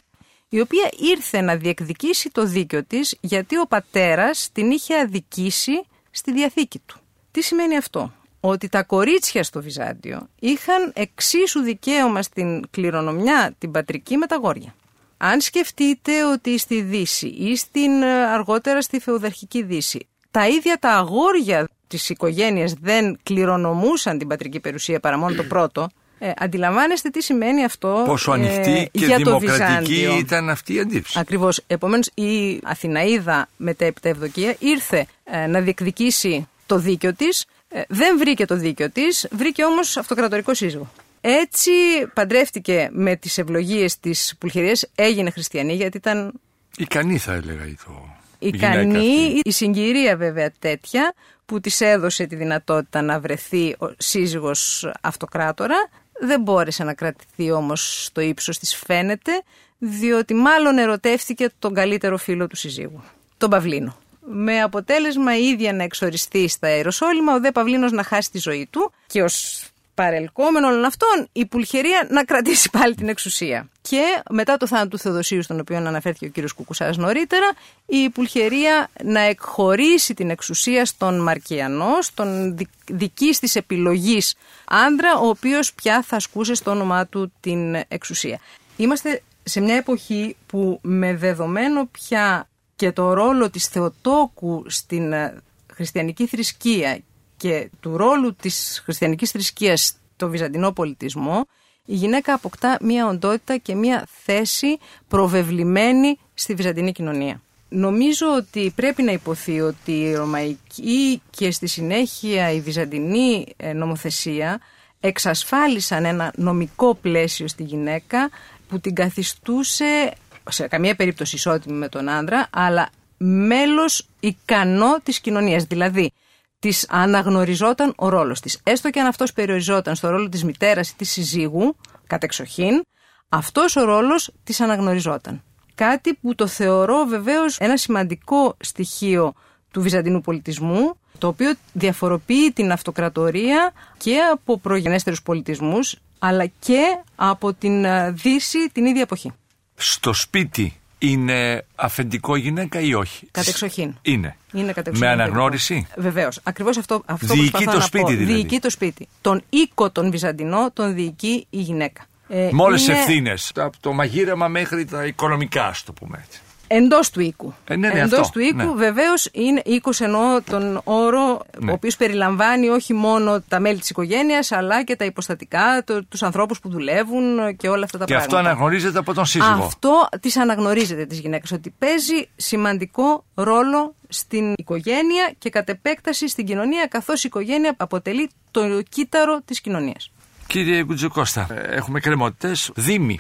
η 0.50 0.60
οποία 0.60 0.90
ήρθε 0.98 1.42
να 1.42 1.56
διεκδικήσει 1.56 2.30
το 2.30 2.46
δίκιο 2.46 2.84
της 2.84 3.18
γιατί 3.22 3.58
ο 3.58 3.66
πατέρας 3.68 4.50
την 4.52 4.72
είχε 4.72 5.00
αδικήσει 5.00 5.86
στη 6.12 6.32
διαθήκη 6.34 6.80
του. 6.86 7.00
Τι 7.32 7.42
σημαίνει 7.42 7.78
αυτό; 7.78 8.14
Ότι 8.40 8.70
τα 8.70 8.84
κορίτσια 8.84 9.44
στο 9.44 9.62
Βυζάντιο 9.62 10.28
είχαν 10.40 10.92
εξίσου 10.96 11.60
δικαίωμα 11.60 12.22
στην 12.22 12.70
κληρονομιά 12.70 13.56
την 13.58 13.72
πατρική 13.72 14.18
με 14.18 14.26
τα 14.26 14.36
γόρια. 14.36 14.76
Αν 15.18 15.42
σκεφτείτε 15.42 16.26
ότι 16.26 16.58
στη 16.58 16.82
Δύση 16.82 17.28
ή 17.28 17.56
στην 17.56 18.02
ε, 18.02 18.26
αργότερα 18.26 18.82
στη 18.82 19.00
Φεουδαρχική 19.00 19.64
Δύση 19.64 20.08
τα 20.32 20.48
ίδια 20.48 20.78
τα 20.80 20.90
αγόρια 20.90 21.68
της 21.88 22.10
οικογένειας 22.10 22.74
δεν 22.74 23.18
κληρονομούσαν 23.24 24.18
την 24.18 24.28
πατρική 24.28 24.60
περιουσία 24.60 25.00
παρά 25.00 25.18
μόνο 25.18 25.36
το 25.36 25.44
πρώτο, 25.44 25.90
ε, 26.20 26.32
αντιλαμβάνεστε 26.38 27.10
τι 27.10 27.24
σημαίνει 27.24 27.64
αυτό 27.64 28.04
Πόσο 28.06 28.32
ανοιχτή 28.32 28.72
ε, 28.72 28.86
και 29.00 29.06
για 29.06 29.18
δημοκρατική 29.18 30.06
το 30.06 30.18
ήταν 30.18 30.50
αυτή 30.50 30.74
η 30.74 30.80
αντίψη. 30.80 31.20
Ακριβώς. 31.20 31.64
Επομένως, 31.68 32.10
η 32.14 32.60
Αθηναίδα 32.64 33.50
μετέπειτα 33.58 34.10
Ευδοκία 34.10 34.56
ήρθε 34.60 35.06
ε, 35.24 35.48
να 35.48 35.62
διεκδικήσει 35.62 36.48
το 36.66 36.78
δίκιο 36.78 37.14
της. 37.14 37.46
Ε, 37.70 37.82
δεν 37.88 38.18
βρήκε 38.18 38.46
το 38.46 38.56
δίκιο 38.56 38.90
της, 38.90 39.28
βρήκε 39.32 39.64
όμως 39.64 39.98
αυτοκρατορικό 39.98 40.54
σύζυγο. 40.54 40.92
Έτσι 41.22 41.72
παντρεύτηκε 42.14 42.90
με 42.92 43.16
τις 43.16 43.38
ευλογίες 43.38 44.00
της 44.00 44.36
Πουλχερίας, 44.40 44.90
έγινε 44.96 45.30
χριστιανή 45.30 45.74
γιατί 45.74 45.98
ήταν... 45.98 46.32
Ικανή 46.78 47.18
θα 47.18 47.34
έλεγα 47.34 47.64
το 47.86 48.18
Ικανή, 48.40 49.42
η 49.44 49.52
συγκυρία 49.52 50.18
βέβαια 50.18 50.52
τέτοια 50.60 51.14
που 51.46 51.60
της 51.60 51.82
έδωσε 51.82 52.26
τη 52.26 52.36
δυνατότητα 52.36 53.02
να 53.02 53.20
βρεθεί 53.20 53.76
ο 53.80 53.94
σύζυγος 53.98 54.92
αυτοκράτορα. 55.02 55.76
Δεν 56.20 56.42
μπόρεσε 56.42 56.84
να 56.84 56.94
κρατηθεί 56.94 57.52
όμως 57.52 58.04
στο 58.06 58.22
ύψος 58.22 58.60
της 58.60 58.76
φαίνεται, 58.76 59.42
διότι 59.78 60.34
μάλλον 60.34 60.78
ερωτεύτηκε 60.78 61.50
τον 61.60 61.74
καλύτερο 61.74 62.18
φίλο 62.18 62.48
του 62.48 62.56
συζύγου, 62.56 63.04
τον 63.38 63.50
Παυλίνο. 63.50 63.98
Με 64.30 64.62
αποτέλεσμα 64.62 65.38
η 65.38 65.44
ίδια 65.44 65.74
να 65.74 65.84
εξοριστεί 65.84 66.48
στα 66.48 66.68
Αεροσόλυμα, 66.68 67.34
ο 67.34 67.40
δε 67.40 67.52
Παυλίνος 67.52 67.92
να 67.92 68.04
χάσει 68.04 68.32
τη 68.32 68.38
ζωή 68.38 68.68
του 68.72 68.92
και 69.08 69.24
ως 69.24 69.66
παρελκόμενο 69.98 70.68
όλων 70.68 70.86
αυτών 70.86 71.28
η 71.32 71.46
Πουλχερία 71.46 72.08
να 72.10 72.24
κρατήσει 72.24 72.70
πάλι 72.70 72.96
την 72.96 73.08
εξουσία. 73.08 73.70
Και 73.82 74.22
μετά 74.30 74.58
το 74.58 74.68
θάνατο 74.68 74.90
του 74.90 74.98
Θεοδοσίου, 74.98 75.42
στον 75.42 75.60
οποίο 75.60 75.78
αναφέρθηκε 75.78 76.26
ο 76.26 76.30
κύριος 76.30 76.54
Κουκουσάς 76.54 76.98
νωρίτερα, 76.98 77.52
η 77.86 78.10
Πουλχερία 78.10 78.90
να 79.04 79.20
εκχωρήσει 79.20 80.14
την 80.14 80.30
εξουσία 80.30 80.86
στον 80.86 81.20
Μαρκιανό, 81.22 82.02
στον 82.02 82.58
δική 82.92 83.30
της 83.40 83.56
επιλογής 83.56 84.36
άντρα, 84.66 85.18
ο 85.18 85.28
οποίος 85.28 85.74
πια 85.74 86.02
θα 86.02 86.16
ασκούσε 86.16 86.54
στο 86.54 86.72
όνομά 86.72 87.08
του 87.08 87.32
την 87.40 87.76
εξουσία. 87.88 88.40
Είμαστε 88.78 89.22
σε 89.44 89.60
μια 89.60 89.76
εποχή 89.76 90.36
που 90.46 90.80
με 90.82 91.16
δεδομένο 91.16 91.86
πια 91.92 92.48
και 92.76 92.92
το 92.92 93.14
ρόλο 93.14 93.50
της 93.50 93.68
Θεοτόκου 93.68 94.64
στην 94.68 95.14
ε, 95.14 95.42
χριστιανική 95.74 96.28
θρησκεία 96.28 97.00
και 97.38 97.70
του 97.80 97.98
ρόλου 97.98 98.36
της 98.36 98.82
χριστιανικής 98.84 99.32
θρησκείας 99.32 99.94
στο 100.16 100.30
βυζαντινό 100.30 100.72
πολιτισμό, 100.72 101.48
η 101.86 101.96
γυναίκα 101.96 102.34
αποκτά 102.34 102.78
μια 102.82 103.08
οντότητα 103.08 103.58
και 103.58 103.76
μια 103.76 104.08
θέση 104.24 104.78
προβεβλημένη 105.08 106.20
στη 106.34 106.54
βυζαντινή 106.54 106.92
κοινωνία. 106.92 107.42
Νομίζω 107.70 108.28
ότι 108.36 108.72
πρέπει 108.76 109.04
να 109.04 109.12
υποθεί 109.12 109.62
ότι 109.62 109.92
η 109.92 110.16
ρωμαϊκή 110.16 111.22
και 111.30 111.52
στη 111.52 111.68
συνέχεια 111.68 112.52
η 112.52 112.62
βυζαντινή 112.62 113.46
ε, 113.58 113.74
νομοθεσία 113.74 114.60
εξασφάλισαν 115.00 116.06
ένα 116.06 116.32
νομικό 116.36 116.96
πλαίσιο 116.96 117.48
στη 117.48 117.64
γυναίκα 117.64 118.30
που 118.68 118.80
την 118.80 118.96
καθιστούσε 118.96 120.14
σε 120.50 120.68
καμία 120.68 120.96
περίπτωση 120.96 121.36
ισότιμη 121.36 121.78
με 121.78 121.90
τον 121.90 122.10
άντρα, 122.10 122.48
αλλά 122.52 122.90
μέλος 123.18 124.08
ικανό 124.20 125.00
της 125.04 125.20
κοινωνίας. 125.20 125.64
Δηλαδή, 125.64 126.12
της 126.60 126.86
αναγνωριζόταν 126.90 127.94
ο 127.98 128.10
ρόλος 128.10 128.40
της. 128.40 128.60
Έστω 128.64 128.90
και 128.90 129.00
αν 129.00 129.08
αυτός 129.08 129.34
περιοριζόταν 129.34 129.96
στο 129.96 130.10
ρόλο 130.10 130.30
της 130.30 130.44
μητέρας 130.44 130.90
ή 130.90 130.96
της 130.96 131.12
συζύγου, 131.12 131.76
κατεξοχήν, 132.08 132.82
αυτός 133.30 133.76
ο 133.76 133.84
ρόλος 133.84 134.32
της 134.44 134.62
αναγνωριζόταν. 134.62 135.44
Κάτι 135.76 136.14
που 136.14 136.36
το 136.36 136.48
θεωρώ 136.48 137.06
βεβαίως 137.06 137.58
ένα 137.58 137.78
σημαντικό 137.78 138.56
στοιχείο 138.60 139.34
του 139.72 139.82
βυζαντινού 139.82 140.22
πολιτισμού, 140.22 140.98
το 141.18 141.28
οποίο 141.28 141.54
διαφοροποιεί 141.74 142.52
την 142.52 142.72
αυτοκρατορία 142.72 143.74
και 143.98 144.18
από 144.32 144.58
προγενέστερους 144.60 145.22
πολιτισμούς, 145.22 145.96
αλλά 146.20 146.46
και 146.60 146.84
από 147.16 147.54
την 147.54 147.86
ε, 147.86 148.12
Δύση 148.12 148.70
την 148.72 148.86
ίδια 148.86 149.02
εποχή. 149.02 149.32
Στο 149.76 150.14
σπίτι 150.14 150.80
είναι 151.00 151.66
αφεντικό 151.76 152.36
γυναίκα 152.36 152.80
ή 152.80 152.94
όχι; 152.94 153.28
Κατεξοχήν. 153.32 153.96
Είναι. 154.02 154.36
είναι 154.54 154.72
κατεξοχήν 154.74 155.08
Με 155.08 155.14
αναγνώριση; 155.14 155.88
Βεβαίως. 155.98 156.40
Ακριβώς 156.44 156.78
αυτό, 156.78 157.02
αυτό 157.06 157.34
διοικεί 157.34 157.64
το 157.66 157.82
σπίτι 157.82 158.04
πω. 158.04 158.10
δηλαδή. 158.10 158.34
Διοικεί 158.34 158.60
το 158.60 158.70
σπίτι. 158.70 159.08
Τον 159.22 159.44
οίκο 159.50 159.90
τον 159.92 160.12
Βυζαντινό 160.12 160.72
τον 160.72 160.94
διοικεί 160.94 161.48
η 161.50 161.60
γυναίκα. 161.60 162.06
Ε, 162.30 162.50
Με 162.52 162.62
όλες 162.64 162.88
είναι... 162.88 162.98
ευθύνες. 163.00 163.52
Από 163.56 163.78
το 163.80 163.94
μαγείρεμα 163.94 164.48
μέχρι 164.48 164.86
τα 164.86 165.06
οικονομικά, 165.06 165.66
ας 165.68 165.84
το 165.84 165.94
πούμε 165.94 166.24
έτσι. 166.28 166.40
Εντός 166.68 167.10
του 167.10 167.22
οίκου. 167.22 167.54
Ε, 167.68 167.76
ναι, 167.76 167.90
ναι, 167.90 168.00
Εντός 168.00 168.30
του 168.30 168.40
οίκου, 168.40 168.58
ναι. 168.58 168.74
βεβαίως 168.74 169.30
είναι 169.32 169.62
οίκο 169.66 169.92
εννοώ 170.00 170.42
τον 170.42 170.82
όρο, 170.84 171.42
ναι. 171.60 171.72
ο 171.72 171.74
οποίος 171.74 171.96
περιλαμβάνει 171.96 172.68
όχι 172.70 172.94
μόνο 172.94 173.42
τα 173.48 173.60
μέλη 173.60 173.80
της 173.80 173.90
οικογένειας, 173.90 174.52
αλλά 174.52 174.84
και 174.84 174.96
τα 174.96 175.06
υποστατικά, 175.06 175.84
το, 175.86 176.06
τους 176.06 176.24
ανθρώπους 176.24 176.60
που 176.60 176.70
δουλεύουν 176.70 177.56
και 177.58 177.70
όλα 177.70 177.84
αυτά 177.84 177.98
τα 177.98 178.06
και 178.06 178.14
πράγματα. 178.14 178.32
Και 178.32 178.36
αυτό 178.36 178.38
αναγνωρίζεται 178.38 179.00
από 179.00 179.14
τον 179.14 179.26
σύζυγο. 179.26 179.64
Αυτό 179.64 180.08
τη 180.20 180.40
αναγνωρίζεται 180.40 181.06
τη 181.06 181.16
γυναίκα, 181.16 181.46
ότι 181.54 181.74
παίζει 181.80 182.30
σημαντικό 182.36 183.26
ρόλο 183.34 183.96
στην 184.08 184.54
οικογένεια 184.58 185.32
και 185.38 185.50
κατ' 185.50 185.70
επέκταση 185.70 186.30
στην 186.30 186.46
κοινωνία, 186.46 186.86
καθώς 186.86 187.24
η 187.24 187.28
οικογένεια 187.28 187.74
αποτελεί 187.78 188.30
το 188.52 188.82
κύτταρο 188.90 189.42
της 189.46 189.62
κοινωνίας. 189.62 190.12
Κύριε 190.48 190.84
Γκουτζοκώστα, 190.84 191.48
έχουμε 191.70 192.00
κρεμότητες. 192.00 192.72
Δήμοι 192.76 193.20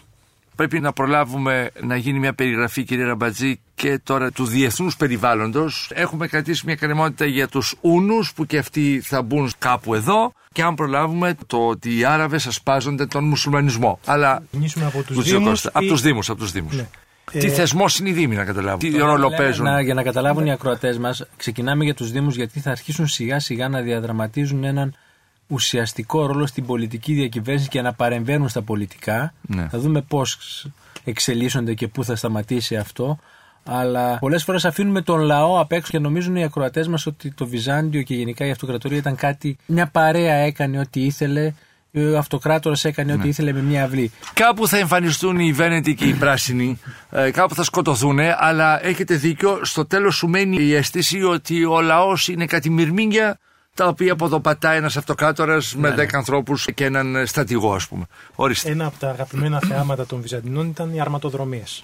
πρέπει 0.57 0.79
να 0.79 0.93
προλάβουμε 0.93 1.69
να 1.81 1.95
γίνει 1.95 2.19
μια 2.19 2.33
περιγραφή, 2.33 2.83
κύριε 2.83 3.05
Ραμπατζή, 3.05 3.59
και 3.75 3.99
τώρα 4.03 4.31
του 4.31 4.45
διεθνούς 4.45 4.95
περιβάλλοντος. 4.95 5.91
Έχουμε 5.93 6.27
κρατήσει 6.27 6.63
μια 6.65 6.75
κρεμότητα 6.75 7.25
για 7.25 7.47
τους 7.47 7.75
Ούνους, 7.81 8.33
που 8.33 8.45
και 8.45 8.57
αυτοί 8.57 9.01
θα 9.03 9.21
μπουν 9.21 9.51
κάπου 9.57 9.93
εδώ. 9.93 10.33
Και 10.51 10.61
αν 10.61 10.75
προλάβουμε 10.75 11.35
το 11.47 11.57
ότι 11.67 11.97
οι 11.97 12.05
Άραβες 12.05 12.47
ασπάζονται 12.47 13.05
τον 13.05 13.23
μουσουλμανισμό. 13.23 13.99
Αλλά. 14.05 14.43
από 14.85 15.03
τους 15.03 15.23
Δήμους. 15.23 15.65
Από 15.65 15.85
τους 15.85 16.01
Δήμους, 16.01 16.29
από 16.29 16.39
τους 16.39 16.51
Δήμους. 16.51 16.75
Ναι. 16.75 16.87
Τι 17.31 17.47
ε, 17.47 17.49
θεσμός 17.49 17.99
είναι 17.99 18.09
οι 18.09 18.13
Δήμοι 18.13 18.35
να 18.35 18.45
καταλάβουν, 18.45 18.79
τι 18.79 18.97
ρόλο 18.97 19.29
παίζουν. 19.29 19.65
Να, 19.65 19.81
για 19.81 19.93
να 19.93 20.03
καταλάβουν 20.03 20.45
οι 20.45 20.51
ακροατές 20.51 20.97
μας, 20.97 21.25
ξεκινάμε 21.37 21.83
για 21.83 21.93
τους 21.93 22.11
Δήμους 22.11 22.35
γιατί 22.35 22.59
θα 22.59 22.71
αρχίσουν 22.71 23.07
σιγά 23.07 23.39
σιγά 23.39 23.69
να 23.69 23.81
διαδραματίζουν 23.81 24.63
έναν 24.63 24.95
ουσιαστικό 25.47 26.25
ρόλο 26.25 26.45
στην 26.45 26.65
πολιτική 26.65 27.13
διακυβέρνηση 27.13 27.67
και 27.67 27.81
να 27.81 27.93
παρεμβαίνουν 27.93 28.49
στα 28.49 28.61
πολιτικά. 28.61 29.33
Ναι. 29.41 29.67
Θα 29.67 29.79
δούμε 29.79 30.01
πώς 30.01 30.37
εξελίσσονται 31.03 31.73
και 31.73 31.87
πού 31.87 32.03
θα 32.03 32.15
σταματήσει 32.15 32.75
αυτό. 32.75 33.19
Αλλά 33.63 34.17
πολλές 34.19 34.43
φορές 34.43 34.65
αφήνουμε 34.65 35.01
τον 35.01 35.19
λαό 35.19 35.59
απ' 35.59 35.71
έξω 35.71 35.91
και 35.91 35.99
νομίζουν 35.99 36.35
οι 36.35 36.43
ακροατές 36.43 36.87
μας 36.87 37.05
ότι 37.05 37.31
το 37.31 37.47
Βυζάντιο 37.47 38.01
και 38.01 38.15
γενικά 38.15 38.45
η 38.45 38.51
αυτοκρατορία 38.51 38.97
ήταν 38.97 39.15
κάτι. 39.15 39.57
Μια 39.65 39.87
παρέα 39.87 40.35
έκανε 40.35 40.79
ό,τι 40.79 41.05
ήθελε. 41.05 41.53
Ο 41.93 42.17
αυτοκράτορας 42.17 42.85
έκανε 42.85 43.13
ναι. 43.13 43.19
ό,τι 43.19 43.27
ήθελε 43.27 43.53
με 43.53 43.61
μια 43.61 43.83
αυλή. 43.83 44.11
Κάπου 44.33 44.67
θα 44.67 44.77
εμφανιστούν 44.77 45.39
οι 45.39 45.53
Βένετοι 45.53 45.95
και 45.95 46.05
οι 46.05 46.13
Πράσινοι, 46.13 46.79
ε, 47.11 47.31
κάπου 47.31 47.55
θα 47.55 47.63
σκοτωθούν, 47.63 48.19
αλλά 48.37 48.85
έχετε 48.85 49.15
δίκιο. 49.15 49.59
Στο 49.61 49.85
τέλος 49.85 50.15
σου 50.15 50.27
μένει 50.27 50.63
η 50.63 50.73
αίσθηση 50.73 51.23
ότι 51.23 51.65
ο 51.65 51.81
λαός 51.81 52.27
είναι 52.27 52.45
κάτι 52.45 52.69
μυρμήγκια 52.69 53.39
τα 53.77 53.87
οποία 53.87 54.15
ποδοπατάει 54.15 54.77
ένας 54.77 54.97
αυτοκράτορας 54.97 55.75
με 55.75 55.93
10 55.93 55.95
ναι. 55.95 56.05
ανθρώπους 56.11 56.67
και 56.73 56.85
έναν 56.85 57.27
στρατηγό, 57.27 57.73
ας 57.73 57.87
πούμε. 57.87 58.05
Ορίστε. 58.35 58.71
Ένα 58.71 58.85
από 58.85 58.97
τα 58.97 59.09
αγαπημένα 59.09 59.59
θεάματα 59.59 60.05
των 60.05 60.21
Βυζαντινών 60.21 60.67
ήταν 60.67 60.93
οι 60.93 61.01
αρματοδρομίες. 61.01 61.83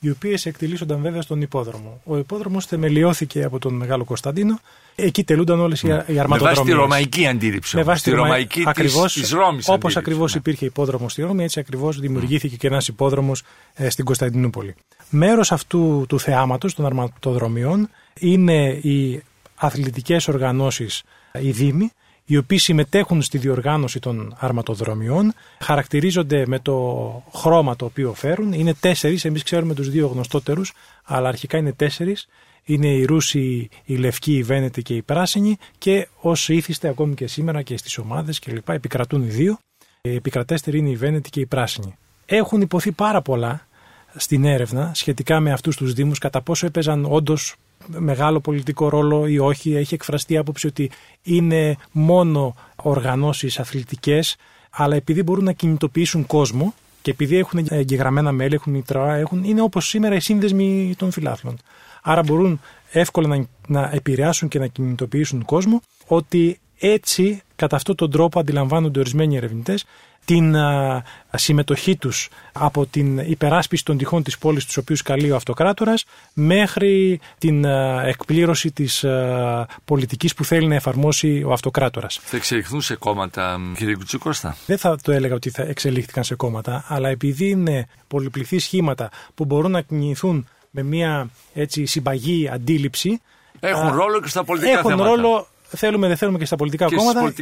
Οι 0.00 0.10
οποίες 0.10 0.46
εκτελήσονταν 0.46 1.02
βέβαια 1.02 1.22
στον 1.22 1.40
υπόδρομο. 1.40 2.00
Ο 2.04 2.16
υπόδρομος 2.18 2.66
θεμελιώθηκε 2.66 3.44
από 3.44 3.58
τον 3.58 3.74
Μεγάλο 3.74 4.04
Κωνσταντίνο. 4.04 4.60
Εκεί 4.94 5.24
τελούνταν 5.24 5.60
όλες 5.60 5.82
ναι. 5.82 6.04
οι 6.06 6.18
αρματοδρομίε. 6.18 6.38
Με 6.38 6.54
βάση 6.54 6.62
τη 6.62 6.72
ρωμαϊκή 6.72 7.26
αντίληψη. 7.26 7.76
Με 7.76 7.82
βάση 7.82 8.02
τη 8.02 8.10
ρωμαϊκή 8.10 8.62
ακριβώς, 8.66 9.12
της, 9.12 9.30
Ρώμης. 9.30 9.68
Όπως 9.68 9.96
ακριβώς 9.96 10.32
ναι. 10.32 10.38
υπήρχε 10.38 10.64
υπόδρομος 10.64 11.12
στη 11.12 11.22
Ρώμη, 11.22 11.44
έτσι 11.44 11.60
ακριβώς 11.60 12.00
δημιουργήθηκε 12.00 12.56
και 12.56 12.66
ένας 12.66 12.88
υπόδρομος 12.88 13.42
ε, 13.74 13.90
στην 13.90 14.04
Κωνσταντινούπολη. 14.04 14.74
Μέρος 15.10 15.52
αυτού 15.52 16.04
του 16.08 16.20
θεάματος 16.20 16.74
των 16.74 16.86
αρματοδρομιών 16.86 17.88
είναι 18.18 18.68
οι 18.68 19.22
αθλητικές 19.54 20.28
οργανώσεις 20.28 21.02
οι 21.40 21.50
Δήμοι, 21.50 21.90
οι 22.24 22.36
οποίοι 22.36 22.58
συμμετέχουν 22.58 23.22
στη 23.22 23.38
διοργάνωση 23.38 24.00
των 24.00 24.36
αρματοδρομιών, 24.38 25.34
χαρακτηρίζονται 25.60 26.44
με 26.46 26.58
το 26.58 27.24
χρώμα 27.34 27.76
το 27.76 27.84
οποίο 27.84 28.14
φέρουν. 28.14 28.52
Είναι 28.52 28.74
τέσσερις, 28.74 29.24
εμείς 29.24 29.42
ξέρουμε 29.42 29.74
τους 29.74 29.90
δύο 29.90 30.06
γνωστότερους, 30.06 30.72
αλλά 31.04 31.28
αρχικά 31.28 31.58
είναι 31.58 31.72
τέσσερις. 31.72 32.28
Είναι 32.64 32.86
οι 32.86 33.04
Ρούσοι, 33.04 33.68
οι 33.84 33.96
Λευκοί, 33.96 34.36
οι 34.36 34.42
Βένετοι 34.42 34.82
και 34.82 34.94
οι 34.94 35.02
Πράσινοι 35.02 35.56
και 35.78 36.08
όσοι 36.20 36.54
ήθιστε 36.54 36.88
ακόμη 36.88 37.14
και 37.14 37.26
σήμερα 37.26 37.62
και 37.62 37.76
στις 37.76 37.98
ομάδες 37.98 38.38
κλπ. 38.38 38.68
επικρατούν 38.68 39.22
οι 39.22 39.28
δύο. 39.28 39.58
Οι 40.00 40.14
επικρατέστεροι 40.14 40.78
είναι 40.78 40.90
οι 40.90 40.96
Βένετοι 40.96 41.30
και 41.30 41.40
οι 41.40 41.46
Πράσινοι. 41.46 41.96
Έχουν 42.26 42.60
υποθεί 42.60 42.92
πάρα 42.92 43.22
πολλά 43.22 43.66
στην 44.16 44.44
έρευνα 44.44 44.90
σχετικά 44.94 45.40
με 45.40 45.52
αυτούς 45.52 45.76
τους 45.76 45.92
Δήμους, 45.92 46.18
κατά 46.18 46.40
πόσο 46.40 46.66
έπαιζαν 46.66 47.06
όντως 47.08 47.56
μεγάλο 47.86 48.40
πολιτικό 48.40 48.88
ρόλο 48.88 49.26
ή 49.26 49.38
όχι. 49.38 49.74
Έχει 49.74 49.94
εκφραστεί 49.94 50.36
άποψη 50.36 50.66
ότι 50.66 50.90
είναι 51.22 51.76
μόνο 51.92 52.54
οργανώσεις 52.76 53.58
αθλητικές, 53.58 54.36
αλλά 54.70 54.96
επειδή 54.96 55.22
μπορούν 55.22 55.44
να 55.44 55.52
κινητοποιήσουν 55.52 56.26
κόσμο 56.26 56.74
και 57.02 57.10
επειδή 57.10 57.36
έχουν 57.36 57.66
εγγεγραμμένα 57.68 58.32
μέλη, 58.32 58.54
έχουν 58.54 58.72
μητρά, 58.72 59.14
έχουν, 59.14 59.44
είναι 59.44 59.62
όπως 59.62 59.88
σήμερα 59.88 60.14
οι 60.14 60.20
σύνδεσμοι 60.20 60.94
των 60.98 61.10
φιλάθλων. 61.10 61.58
Άρα 62.02 62.22
μπορούν 62.22 62.60
εύκολα 62.90 63.28
να, 63.28 63.46
να 63.66 63.90
επηρεάσουν 63.92 64.48
και 64.48 64.58
να 64.58 64.66
κινητοποιήσουν 64.66 65.44
κόσμο, 65.44 65.82
ότι 66.06 66.60
έτσι 66.78 67.42
κατά 67.62 67.76
αυτόν 67.76 67.94
τον 67.94 68.10
τρόπο 68.10 68.40
αντιλαμβάνονται 68.40 68.98
ορισμένοι 68.98 69.36
ερευνητές 69.36 69.84
την 70.24 70.56
α, 70.56 71.02
συμμετοχή 71.34 71.96
τους 71.96 72.28
από 72.52 72.86
την 72.86 73.18
υπεράσπιση 73.18 73.84
των 73.84 73.96
τυχών 73.98 74.22
της 74.22 74.38
πόλης 74.38 74.64
τους 74.64 74.76
οποίους 74.76 75.02
καλεί 75.02 75.30
ο 75.30 75.36
αυτοκράτορας 75.36 76.04
μέχρι 76.32 77.20
την 77.38 77.66
α, 77.66 78.02
εκπλήρωση 78.06 78.70
της 78.72 79.04
α, 79.04 79.66
πολιτικής 79.84 80.34
που 80.34 80.44
θέλει 80.44 80.66
να 80.66 80.74
εφαρμόσει 80.74 81.42
ο 81.46 81.52
αυτοκράτορας. 81.52 82.20
Θα 82.22 82.36
εξελιχθούν 82.36 82.80
σε 82.80 82.94
κόμματα 82.96 83.60
κύριε 83.76 83.94
Κουτσικώστα. 83.94 84.56
Δεν 84.66 84.78
θα 84.78 84.96
το 85.02 85.12
έλεγα 85.12 85.34
ότι 85.34 85.50
θα 85.50 85.62
εξελίχθηκαν 85.62 86.24
σε 86.24 86.34
κόμματα 86.34 86.84
αλλά 86.88 87.08
επειδή 87.08 87.48
είναι 87.48 87.86
πολυπληθή 88.08 88.58
σχήματα 88.58 89.10
που 89.34 89.44
μπορούν 89.44 89.70
να 89.70 89.80
κινηθούν 89.80 90.46
με 90.70 90.82
μια 90.82 91.28
έτσι 91.54 91.86
συμπαγή 91.86 92.48
αντίληψη 92.52 93.20
έχουν 93.60 93.94
ρόλο 93.94 94.20
και 94.20 94.28
στα 94.28 94.44
πολιτικά 94.44 94.78
έχουν 94.78 94.90
θέματα. 94.90 95.08
ρόλο 95.08 95.46
θέλουμε 95.76 96.06
δεν 96.06 96.16
θέλουμε 96.16 96.38
και 96.38 96.44
στα 96.44 96.56
πολιτικά 96.56 96.86
και 96.86 96.96
κόμματα, 96.96 97.32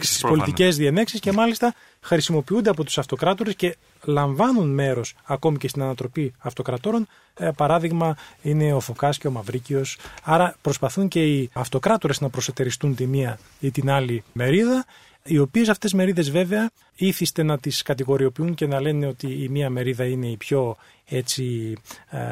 στις 0.00 0.20
πολιτικές 0.20 0.76
διενέξεις, 0.76 1.20
και 1.20 1.32
μάλιστα 1.32 1.74
χρησιμοποιούνται 2.00 2.70
από 2.70 2.84
τους 2.84 2.98
αυτοκράτορες 2.98 3.54
και 3.54 3.76
λαμβάνουν 4.04 4.70
μέρος 4.74 5.14
ακόμη 5.24 5.58
και 5.58 5.68
στην 5.68 5.82
ανατροπή 5.82 6.34
αυτοκρατόρων. 6.38 7.06
Ε, 7.34 7.50
παράδειγμα 7.56 8.16
είναι 8.42 8.72
ο 8.72 8.80
Φωκάς 8.80 9.18
και 9.18 9.26
ο 9.26 9.30
Μαυρίκιος. 9.30 9.98
Άρα 10.22 10.54
προσπαθούν 10.60 11.08
και 11.08 11.26
οι 11.26 11.50
αυτοκράτορες 11.52 12.20
να 12.20 12.28
προσετεριστούν 12.28 12.94
τη 12.94 13.06
μία 13.06 13.38
ή 13.60 13.70
την 13.70 13.90
άλλη 13.90 14.24
μερίδα. 14.32 14.84
Οι 15.24 15.38
οποίες 15.38 15.68
αυτές 15.68 15.92
μερίδες 15.92 16.30
βέβαια 16.30 16.70
ήθιστε 16.96 17.42
να 17.42 17.58
τις 17.58 17.82
κατηγοριοποιούν 17.82 18.54
και 18.54 18.66
να 18.66 18.80
λένε 18.80 19.06
ότι 19.06 19.26
η 19.26 19.48
μία 19.48 19.70
μερίδα 19.70 20.04
είναι 20.04 20.26
η 20.26 20.36
πιο 20.36 20.76
έτσι 21.04 21.74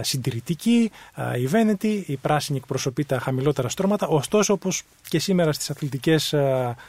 συντηρητική, 0.01 0.91
η 1.38 1.47
Βένετη, 1.47 2.05
η 2.07 2.16
πράσινη 2.16 2.59
εκπροσωπεί 2.59 3.05
τα 3.05 3.18
χαμηλότερα 3.18 3.68
στρώματα, 3.68 4.07
ωστόσο 4.07 4.53
όπως 4.53 4.82
και 5.09 5.18
σήμερα 5.18 5.53
στις 5.53 5.70
αθλητικές 5.70 6.34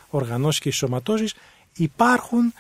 οργανώσεις 0.10 0.60
και 0.60 0.72
σωματώσεις 0.72 1.34
υπάρχουν, 1.76 2.54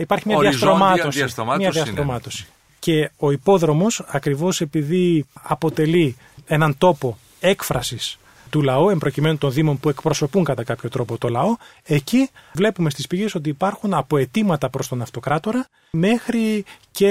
υπάρχει 0.00 0.28
μια 0.28 0.38
διαστρωμάτωση. 0.38 1.24
Μια 1.56 1.70
διαστρωμάτωση. 1.70 2.46
Και 2.78 3.10
ο 3.16 3.30
υπόδρομος 3.30 4.04
ακριβώς 4.06 4.60
επειδή 4.60 5.26
αποτελεί 5.42 6.16
έναν 6.46 6.78
τόπο 6.78 7.18
έκφρασης 7.40 8.18
του 8.54 8.62
λαού, 8.62 8.88
εμπροκειμένου 8.88 9.38
των 9.38 9.52
Δήμων 9.52 9.78
που 9.78 9.88
εκπροσωπούν 9.88 10.44
κατά 10.44 10.64
κάποιο 10.64 10.88
τρόπο 10.88 11.18
το 11.18 11.28
λαό, 11.28 11.56
εκεί 11.84 12.28
βλέπουμε 12.52 12.90
στις 12.90 13.06
πηγές 13.06 13.34
ότι 13.34 13.48
υπάρχουν 13.48 13.94
από 13.94 14.16
αιτήματα 14.16 14.70
προς 14.70 14.88
τον 14.88 15.02
αυτοκράτορα 15.02 15.68
μέχρι 15.90 16.64
και 16.90 17.10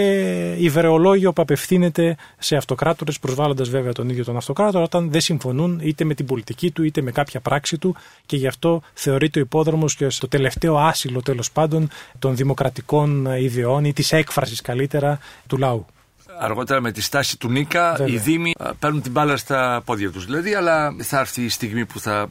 υβρεολόγιο 0.58 1.34
που 1.34 1.41
απευθύνεται 1.41 2.16
σε 2.38 2.56
αυτοκράτορες 2.56 3.20
προσβάλλοντας 3.20 3.70
βέβαια 3.70 3.91
τον 3.91 4.10
ίδιο 4.10 4.24
τον 4.24 4.38
αυτοκράτορα 4.38 4.84
όταν 4.84 5.12
δεν 5.12 5.22
συμφωνούν 5.22 5.80
είτε 5.84 6.04
με 6.04 6.14
την 6.14 6.26
πολιτική 6.26 6.72
του 6.72 6.84
είτε 6.84 7.02
με 7.02 7.12
κάποια 7.12 7.39
πράξη 7.39 7.78
του 7.78 7.96
και 8.26 8.38
γι' 8.38 8.48
αυτό 8.48 8.82
θεωρείται 8.94 9.39
ο 9.39 9.41
υπόδρομος 9.41 9.96
και 9.96 10.10
στο 10.10 10.28
τελευταίο 10.28 10.78
άσυλο 10.78 11.22
τέλος 11.22 11.52
πάντων 11.52 11.89
των 12.20 12.36
δημοκρατικών 12.36 13.26
ιδεών 13.26 13.86
ή 13.86 13.94
της 13.94 14.12
έκφρασης 14.12 14.62
καλύτερα 14.62 15.20
του 15.48 15.58
λαού 15.58 15.86
αργότερα 16.40 16.82
με 16.82 16.92
τη 16.92 17.02
στάση 17.02 17.38
του 17.38 17.50
Νίκα 17.50 17.94
Βέβαια. 17.98 18.14
οι 18.14 18.18
Δήμοι 18.18 18.54
παίρνουν 18.80 19.02
την 19.02 19.12
μπάλα 19.12 19.38
στα 19.38 19.82
πόδια 19.86 20.12
τους 20.12 20.26
δηλαδή 20.26 20.54
αλλά 20.54 20.96
θα 21.00 21.20
έρθει 21.20 21.44
η 21.44 21.50
στιγμή 21.50 21.86
που 21.86 22.00
θα 22.00 22.30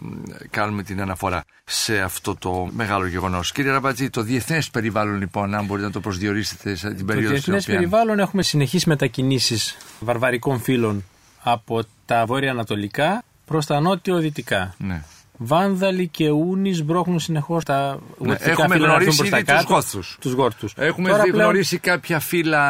κάνουμε 0.50 0.82
την 0.82 1.00
αναφορά 1.00 1.44
σε 1.64 2.00
αυτό 2.00 2.36
το 2.36 2.68
μεγάλο 2.72 3.07
γεγονός. 3.07 3.53
Κύριε 3.53 3.70
Ραμπατζή, 3.70 4.11
το 4.11 4.22
διεθνές 4.22 4.70
περιβάλλον 4.70 5.18
λοιπόν, 5.18 5.55
αν 5.55 5.64
μπορείτε 5.64 5.86
να 5.86 5.92
το 5.92 6.00
προσδιορίσετε 6.00 6.74
σε 6.74 6.94
την 6.94 7.07
περίοδο 7.07 7.28
Το 7.28 7.34
διεθνές 7.34 7.62
οποία... 7.62 7.74
περιβάλλον 7.74 8.18
έχουμε 8.18 8.42
συνεχείς 8.42 8.84
μετακινήσεις 8.84 9.76
βαρβαρικών 10.00 10.61
φύλων 10.61 11.05
από 11.42 11.82
τα 12.07 12.26
βόρεια-ανατολικά 12.26 13.22
προς 13.46 13.66
τα 13.66 13.80
νότιο-δυτικά. 13.80 14.74
Ναι. 14.78 15.03
Βάνδαλοι 15.45 16.09
και 16.09 16.30
Ούνι 16.30 16.82
μπρόχνουν 16.82 17.20
συνεχώς 17.20 17.64
τα 17.64 17.99
ναι, 18.18 18.36
Έχουμε 18.40 18.76
γνωρίσει 18.76 19.26
ήδη 19.26 19.45
τους 19.45 19.64
Γόθου. 19.68 20.01
Τους 20.20 20.32
γόρτους. 20.32 20.74
Έχουμε 20.76 21.09
Τώρα 21.09 21.22
γνωρίσει 21.32 21.78
κάποια 21.78 22.20
φύλλα 22.20 22.61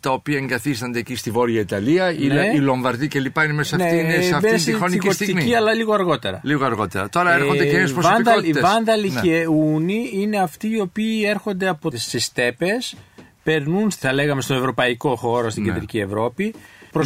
τα 0.00 0.10
οποία 0.10 0.36
εγκαθίστανται 0.38 0.98
εκεί 0.98 1.16
στη 1.16 1.30
Βόρεια 1.30 1.60
Ιταλία. 1.60 2.04
Ναι. 2.04 2.52
Η 2.54 2.58
Λομβαρδί 2.58 3.08
και 3.08 3.20
λοιπά 3.20 3.44
είναι 3.44 3.52
μέσα 3.52 3.76
ναι, 3.76 3.92
είναι 3.92 4.20
σε 4.20 4.34
αυτή 4.34 4.64
τη 4.64 4.72
χρονική 4.72 5.10
στιγμή. 5.10 5.54
αλλά 5.54 5.74
λίγο 5.74 5.92
αργότερα. 5.92 6.40
Λίγο 6.42 6.64
αργότερα. 6.64 7.08
Τώρα 7.08 7.34
έρχονται 7.34 7.66
και 7.66 7.76
νέες 7.76 7.92
προσωπικότητες. 7.92 8.56
Οι 8.56 8.60
Βάνδαλοι 8.60 9.10
ναι. 9.10 9.20
και 9.20 9.46
Ούνι 9.46 10.10
είναι 10.12 10.38
αυτοί 10.40 10.68
οι 10.68 10.80
οποίοι 10.80 11.22
έρχονται 11.26 11.68
από 11.68 11.90
τις 11.90 12.14
στέπες, 12.18 12.94
περνούν, 13.42 13.90
θα 13.90 14.12
λέγαμε, 14.12 14.40
στον 14.40 14.56
ευρωπαϊκό 14.56 15.16
χώρο 15.16 15.50
στην 15.50 15.62
ναι. 15.62 15.72
κεντρική 15.72 15.98
Ευρώπη 15.98 16.54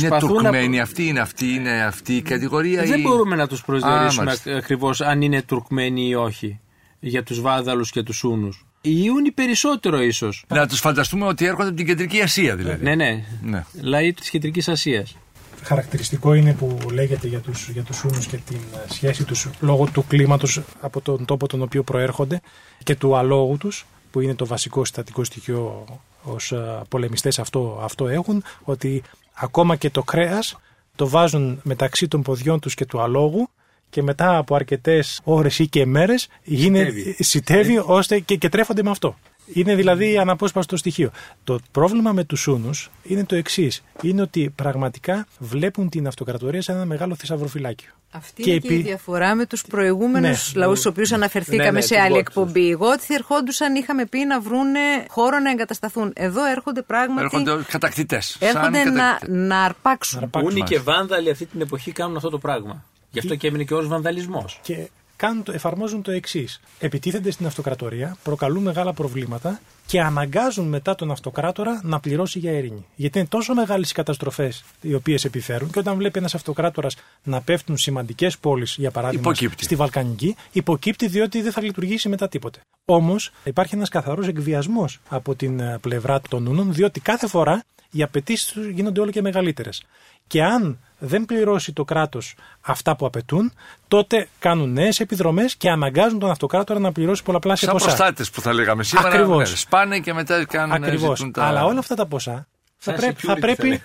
είναι 0.01 0.19
Τουρκμένοι 0.19 0.77
να... 0.77 0.83
αυτοί, 0.83 1.07
είναι 1.07 1.21
αυτοί, 1.21 1.47
είναι 1.47 1.85
αυτή 1.85 2.17
η 2.17 2.23
κατηγορία. 2.23 2.83
Δεν 2.83 2.99
ή... 2.99 3.03
μπορούμε 3.03 3.37
να 3.37 3.49
τους 3.49 3.65
προσδιορίσουμε 3.65 4.37
ακριβώς 4.57 5.01
αν 5.01 5.23
είναι 5.23 5.43
Τουρκμένοι 5.43 6.09
ή 6.09 6.15
όχι 6.15 6.61
για 7.01 7.23
τους 7.23 7.41
Βάδαλους 7.41 7.91
και 7.91 8.03
τους 8.03 8.17
Σούνους. 8.17 8.67
Οι 8.81 9.01
Ιούνι 9.05 9.31
περισσότερο 9.31 10.03
ίσως. 10.03 10.45
Να 10.49 10.67
τους 10.67 10.81
φανταστούμε 10.81 11.27
ότι 11.27 11.45
έρχονται 11.45 11.69
από 11.69 11.77
την 11.77 11.87
Κεντρική 11.87 12.21
Ασία 12.21 12.57
δηλαδή. 12.57 12.85
Ναι, 12.85 12.95
ναι. 12.95 13.25
ναι. 13.43 13.65
Λαοί 13.81 14.13
της 14.13 14.31
Κεντρικής 14.31 14.69
Ασίας. 14.69 15.17
Χαρακτηριστικό 15.63 16.35
είναι 16.35 16.53
που 16.53 16.79
λέγεται 16.93 17.27
για 17.27 17.39
τους, 17.39 17.69
για 17.69 17.83
τους 17.83 17.97
Σούνους 17.97 18.27
και 18.27 18.37
την 18.37 18.59
σχέση 18.89 19.25
τους 19.25 19.49
λόγω 19.61 19.89
του 19.93 20.05
κλίματος 20.09 20.61
από 20.81 21.01
τον 21.01 21.25
τόπο 21.25 21.47
τον 21.47 21.63
οποίο 21.63 21.83
προέρχονται 21.83 22.41
και 22.83 22.95
του 22.95 23.17
αλόγου 23.17 23.57
τους 23.57 23.87
που 24.11 24.21
είναι 24.21 24.35
το 24.35 24.47
βασικό 24.47 24.85
συστατικό 24.85 25.25
στοιχείο 25.25 25.85
ως 26.23 26.55
πολεμιστές 26.89 27.39
αυτό, 27.39 27.81
αυτό 27.83 28.09
έχουν 28.09 28.43
ότι 28.63 29.03
ακόμα 29.35 29.77
και 29.77 29.91
το 29.91 30.03
κρέας 30.03 30.57
το 30.97 31.09
βάζουν 31.09 31.61
μεταξύ 31.63 32.09
των 32.09 32.23
ποδιών 32.23 32.61
τους 32.61 32.75
και 32.75 32.87
του 32.87 33.01
αλόγου 33.01 33.49
και 33.91 34.03
μετά 34.03 34.37
από 34.37 34.55
αρκετές 34.55 35.21
ώρες 35.25 35.59
ή 35.59 35.69
και 35.69 35.87
μέρες 35.87 36.29
σιτεύει, 36.43 37.17
σιτεύει 37.19 37.83
ώστε 37.85 38.21
και, 38.21 38.37
και 38.37 38.49
τρέφονται 38.49 38.83
με 38.83 38.91
αυτό. 38.91 39.17
Είναι 39.53 39.75
δηλαδή 39.75 40.19
αναπόσπαστο 40.19 40.77
στοιχείο. 40.77 41.11
Το 41.45 41.59
πρόβλημα 41.71 42.13
με 42.13 42.25
τους 42.25 42.41
Σούνου 42.41 42.71
είναι 43.03 43.25
το 43.25 43.35
εξής. 43.35 43.83
Είναι 44.03 44.23
ότι 44.23 44.53
πραγματικά 44.55 45.27
βλέπουν 45.39 45.89
την 45.89 46.07
αυτοκρατορία 46.07 46.63
σε 46.63 46.73
ένα 46.73 46.85
μεγάλο 46.85 47.15
θησαυροφυλάκιο. 47.15 47.91
Αυτή 48.17 48.43
και 48.43 48.51
είναι 48.51 48.59
και 48.59 48.75
η 48.75 48.83
διαφορά 48.83 49.35
με 49.35 49.47
τους 49.47 49.63
προηγούμενους 49.63 50.53
ναι, 50.55 50.61
λαούς, 50.61 50.79
στους 50.79 50.91
οποίους 50.91 51.13
αναφερθήκαμε 51.13 51.71
ναι, 51.71 51.71
ναι, 51.71 51.81
σε 51.81 52.01
άλλη 52.01 52.19
εκπομπή. 52.19 52.71
Εγώ 52.71 52.87
ότι 52.87 53.15
ερχόντουσαν, 53.15 53.75
είχαμε 53.75 54.07
πει 54.07 54.25
να 54.25 54.41
βρούνε 54.41 54.81
χώρο 55.09 55.39
να 55.39 55.51
εγκατασταθούν. 55.51 56.13
Εδώ 56.15 56.45
έρχονται 56.45 56.83
πράγματι. 56.83 57.23
Έρχονται 57.23 57.65
κατακτητές. 57.69 58.37
Έρχονται 58.41 58.85
να, 58.85 59.19
να 59.27 59.65
αρπάξουν. 59.65 60.31
Ούνοι 60.45 60.63
και 60.63 60.79
Βάνδαλοι 60.79 61.31
αυτή 61.31 61.47
την 61.47 61.61
εποχή 61.61 61.93
κάνουν 61.93 62.17
αυτό 62.17 62.31
το 62.31 62.39
πράγμα. 62.39 62.85
Γι' 63.11 63.19
αυτό 63.19 63.35
και 63.35 63.47
έμεινε 63.47 63.65
και 63.65 63.75
ως 63.75 63.89
βανδαλισμός. 63.89 64.61
Και 64.63 64.89
κάνουν, 65.17 65.45
εφαρμόζουν 65.53 66.03
το 66.03 66.11
εξής. 66.11 66.61
Επιτίθενται 66.79 67.31
στην 67.31 67.47
αυτοκρατορία, 67.47 68.17
προκαλούν 68.23 68.63
μεγάλα 68.63 68.93
προβλήματα 68.93 69.61
και 69.87 70.01
αναγκάζουν 70.01 70.69
μετά 70.69 70.95
τον 70.95 71.11
αυτοκράτορα 71.11 71.81
να 71.83 72.01
πληρώσει 72.01 72.39
για 72.39 72.53
ειρήνη. 72.53 72.87
Γιατί 72.95 73.19
είναι 73.19 73.29
τόσο 73.31 73.55
μεγάλες 73.55 73.91
οι 73.91 73.95
καταστροφές 73.95 74.65
οι 74.81 74.95
οποίες 74.95 75.25
επιφέρουν 75.25 75.71
και 75.71 75.79
όταν 75.79 75.97
βλέπει 75.97 76.19
ένας 76.19 76.35
αυτοκράτορας 76.35 76.97
να 77.23 77.41
πέφτουν 77.41 77.77
σημαντικές 77.77 78.39
πόλεις, 78.39 78.75
για 78.79 78.91
παράδειγμα 78.91 79.23
υποκύπτει. 79.31 79.65
στη 79.65 79.75
Βαλκανική, 79.75 80.37
υποκύπτει 80.53 81.07
διότι 81.07 81.43
δεν 81.43 81.53
θα 81.53 81.63
λειτουργήσει 81.63 82.09
μετά 82.09 82.29
τίποτε. 82.29 82.61
Όμως 82.85 83.31
υπάρχει 83.45 83.75
ένας 83.75 83.89
καθαρός 83.89 84.27
εκβιασμός 84.27 85.01
από 85.09 85.35
την 85.35 85.61
ε, 85.61 85.79
πλευρά 85.81 86.21
των 86.29 86.43
Νούνων, 86.43 86.73
διότι 86.75 87.01
κάθε 87.01 87.27
φορά 87.27 87.65
οι 87.91 88.03
απαιτήσεις 88.03 88.47
τους 88.47 88.67
γίνονται 88.67 89.01
όλο 89.01 89.11
και 89.11 89.23
μεγαλύτερες. 89.23 89.83
Και 90.27 90.45
αν 90.45 90.79
δεν 90.99 91.25
πληρώσει 91.25 91.73
το 91.73 91.85
κράτος 91.85 92.35
αυτά 92.61 92.97
που 92.97 93.07
απαιτούν, 93.07 93.53
τότε 93.89 94.29
κάνουν 94.39 94.73
νέες 94.73 95.01
επιδρομές 95.01 95.57
και 95.57 95.71
αναγκάζουν 95.71 96.19
τον 96.19 96.31
αυτοκράτορα 96.31 96.81
να 96.81 96.93
πληρώσει 96.93 97.23
πολλαπλάσια 97.23 97.69
Σαν 97.69 97.77
ποσά. 97.77 97.89
Σαν 97.89 97.99
προστάτες 97.99 98.31
που 98.31 98.41
θα 98.41 98.53
λέγαμε 98.53 98.85
σήμερα. 98.85 99.09
Ακριβώς. 99.09 99.51
Ναι, 99.51 99.57
σπάνε 99.57 99.99
και 99.99 100.13
μετά 100.13 100.45
κάνουν 100.45 100.85
Ακριβώς. 100.85 101.31
Τα... 101.33 101.45
Αλλά 101.45 101.65
όλα 101.65 101.79
αυτά 101.79 101.95
τα 101.95 102.07
ποσά 102.07 102.47
θα, 102.77 102.93
πρέπει, 102.93 103.27
θα 103.27 103.35
πρέπει. 103.35 103.83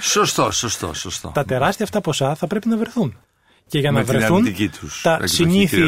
σωστό, 0.00 0.50
σωστό, 0.50 0.94
σωστό. 0.94 1.30
Τα 1.34 1.44
τεράστια 1.44 1.84
αυτά 1.84 2.00
ποσά 2.00 2.34
θα 2.34 2.46
πρέπει 2.46 2.68
να 2.68 2.76
βρεθούν. 2.76 3.16
Και 3.66 3.78
για 3.78 3.90
να 3.90 4.02
βρεθούν 4.02 4.54
τους, 4.80 5.00
τα 5.02 5.20
συνήθι 5.24 5.82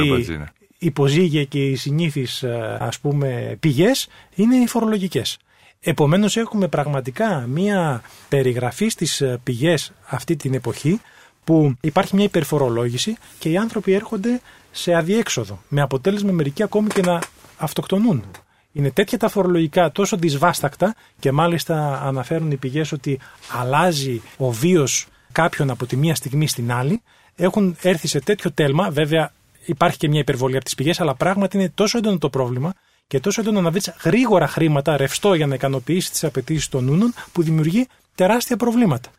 υποζύγια 0.78 1.44
και 1.44 1.66
οι 1.66 1.76
συνήθεις 1.76 2.42
ε, 2.42 2.76
ας 2.80 2.98
πούμε 2.98 3.56
πηγές 3.60 4.08
είναι 4.34 4.56
οι 4.56 4.66
φορολογικές. 4.66 5.38
Επομένως 5.84 6.36
έχουμε 6.36 6.68
πραγματικά 6.68 7.46
μία 7.48 8.02
περιγραφή 8.28 8.88
στις 8.88 9.20
ε, 9.20 9.40
πηγές 9.42 9.92
αυτή 10.06 10.36
την 10.36 10.54
εποχή 10.54 11.00
που 11.44 11.74
υπάρχει 11.80 12.14
μια 12.14 12.24
υπερφορολόγηση 12.24 13.16
και 13.38 13.48
οι 13.48 13.56
άνθρωποι 13.56 13.92
έρχονται 13.92 14.40
σε 14.70 14.94
αδιέξοδο 14.94 15.62
με 15.68 15.80
αποτέλεσμα 15.80 16.32
μερικοί 16.32 16.62
ακόμη 16.62 16.88
και 16.88 17.02
να 17.02 17.20
αυτοκτονούν. 17.56 18.24
Είναι 18.72 18.90
τέτοια 18.90 19.18
τα 19.18 19.28
φορολογικά 19.28 19.92
τόσο 19.92 20.16
δυσβάστακτα 20.16 20.94
και 21.18 21.32
μάλιστα 21.32 22.02
αναφέρουν 22.02 22.50
οι 22.50 22.56
πηγές 22.56 22.92
ότι 22.92 23.18
αλλάζει 23.52 24.22
ο 24.36 24.50
βίος 24.50 25.06
κάποιον 25.32 25.70
από 25.70 25.86
τη 25.86 25.96
μία 25.96 26.14
στιγμή 26.14 26.48
στην 26.48 26.72
άλλη. 26.72 27.02
Έχουν 27.36 27.76
έρθει 27.82 28.08
σε 28.08 28.20
τέτοιο 28.20 28.52
τέλμα, 28.52 28.90
βέβαια 28.90 29.32
υπάρχει 29.64 29.96
και 29.96 30.08
μια 30.08 30.20
υπερβολή 30.20 30.56
από 30.56 30.64
τις 30.64 30.74
πηγές, 30.74 31.00
αλλά 31.00 31.14
πράγματι 31.14 31.56
είναι 31.56 31.68
τόσο 31.74 31.98
έντονο 31.98 32.18
το 32.18 32.30
πρόβλημα 32.30 32.72
και 33.12 33.20
τόσο 33.20 33.40
έντονο 33.40 33.60
να 33.60 33.70
βρει 33.70 33.80
γρήγορα 34.02 34.46
χρήματα, 34.46 34.96
ρευστό 34.96 35.34
για 35.34 35.46
να 35.46 35.54
ικανοποιήσεις 35.54 36.10
τις 36.10 36.24
απαιτήσεις 36.24 36.68
των 36.68 36.84
νούνων, 36.84 37.14
που 37.32 37.42
δημιουργεί 37.42 37.86
τεράστια 38.14 38.56
προβλήματα. 38.56 39.10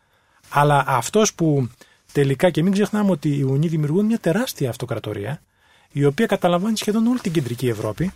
Αλλά 0.48 0.84
αυτός 0.86 1.34
που 1.34 1.68
τελικά, 2.12 2.50
και 2.50 2.62
μην 2.62 2.72
ξεχνάμε 2.72 3.10
ότι 3.10 3.36
οι 3.36 3.42
Ουνοί 3.42 3.68
δημιουργούν 3.68 4.04
μια 4.04 4.18
τεράστια 4.18 4.68
αυτοκρατορία, 4.68 5.40
η 5.92 6.04
οποία 6.04 6.26
καταλαμβάνει 6.26 6.76
σχεδόν 6.76 7.06
όλη 7.06 7.18
την 7.18 7.32
κεντρική 7.32 7.68
Ευρώπη, 7.68 8.12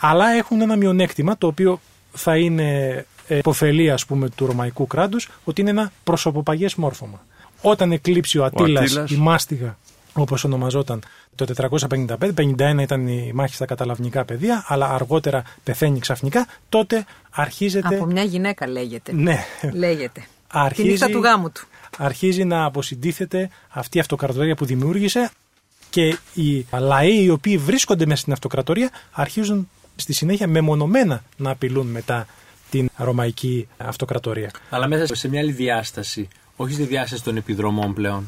αλλά 0.00 0.28
έχουν 0.28 0.60
ένα 0.60 0.76
μειονέκτημα 0.76 1.38
το 1.38 1.46
οποίο 1.46 1.80
θα 2.12 2.36
είναι 2.36 3.06
υποφελή 3.28 3.90
ας 3.90 4.06
πούμε 4.06 4.28
του 4.28 4.46
ρωμαϊκού 4.46 4.86
κράτους 4.86 5.28
ότι 5.44 5.60
είναι 5.60 5.70
ένα 5.70 5.92
προσωποπαγές 6.04 6.74
μόρφωμα. 6.74 7.24
Όταν 7.62 7.92
εκλείψει 7.92 8.38
ο 8.38 8.44
Ατήλας, 8.44 8.94
η 9.08 9.16
μάστιγα 9.16 9.78
όπως 10.22 10.44
ονομαζόταν 10.44 11.02
το 11.34 11.46
455, 11.88 12.16
51 12.18 12.80
ήταν 12.80 13.08
η 13.08 13.30
μάχη 13.34 13.54
στα 13.54 13.64
καταλαυνικά 13.64 14.24
πεδία, 14.24 14.64
αλλά 14.66 14.90
αργότερα 14.90 15.42
πεθαίνει 15.64 15.98
ξαφνικά, 15.98 16.46
τότε 16.68 17.04
αρχίζεται... 17.30 17.96
Από 17.96 18.06
μια 18.06 18.22
γυναίκα 18.22 18.68
λέγεται. 18.68 19.12
Ναι. 19.12 19.44
Λέγεται. 19.72 20.26
Αρχίζει... 20.48 20.82
Την 20.82 20.92
νύχτα 20.92 21.08
του 21.08 21.18
γάμου 21.18 21.50
του. 21.50 21.66
Αρχίζει 21.98 22.44
να 22.44 22.64
αποσυντήθεται 22.64 23.50
αυτή 23.68 23.96
η 23.96 24.00
αυτοκρατορία 24.00 24.54
που 24.54 24.64
δημιούργησε 24.64 25.30
και 25.90 26.18
οι 26.34 26.66
λαοί 26.72 27.22
οι 27.22 27.30
οποίοι 27.30 27.58
βρίσκονται 27.58 28.06
μέσα 28.06 28.20
στην 28.20 28.32
αυτοκρατορία 28.32 28.90
αρχίζουν 29.12 29.68
στη 29.96 30.12
συνέχεια 30.12 30.46
μεμονωμένα 30.46 31.22
να 31.36 31.50
απειλούν 31.50 31.86
μετά 31.86 32.26
την 32.70 32.88
ρωμαϊκή 32.96 33.68
αυτοκρατορία. 33.76 34.50
Αλλά 34.70 34.86
μέσα 34.86 35.14
σε 35.14 35.28
μια 35.28 35.40
άλλη 35.40 35.52
διάσταση, 35.52 36.28
όχι 36.56 36.72
στη 36.72 36.82
διάσταση 36.82 37.22
των 37.22 37.36
επιδρομών 37.36 37.94
πλέον. 37.94 38.26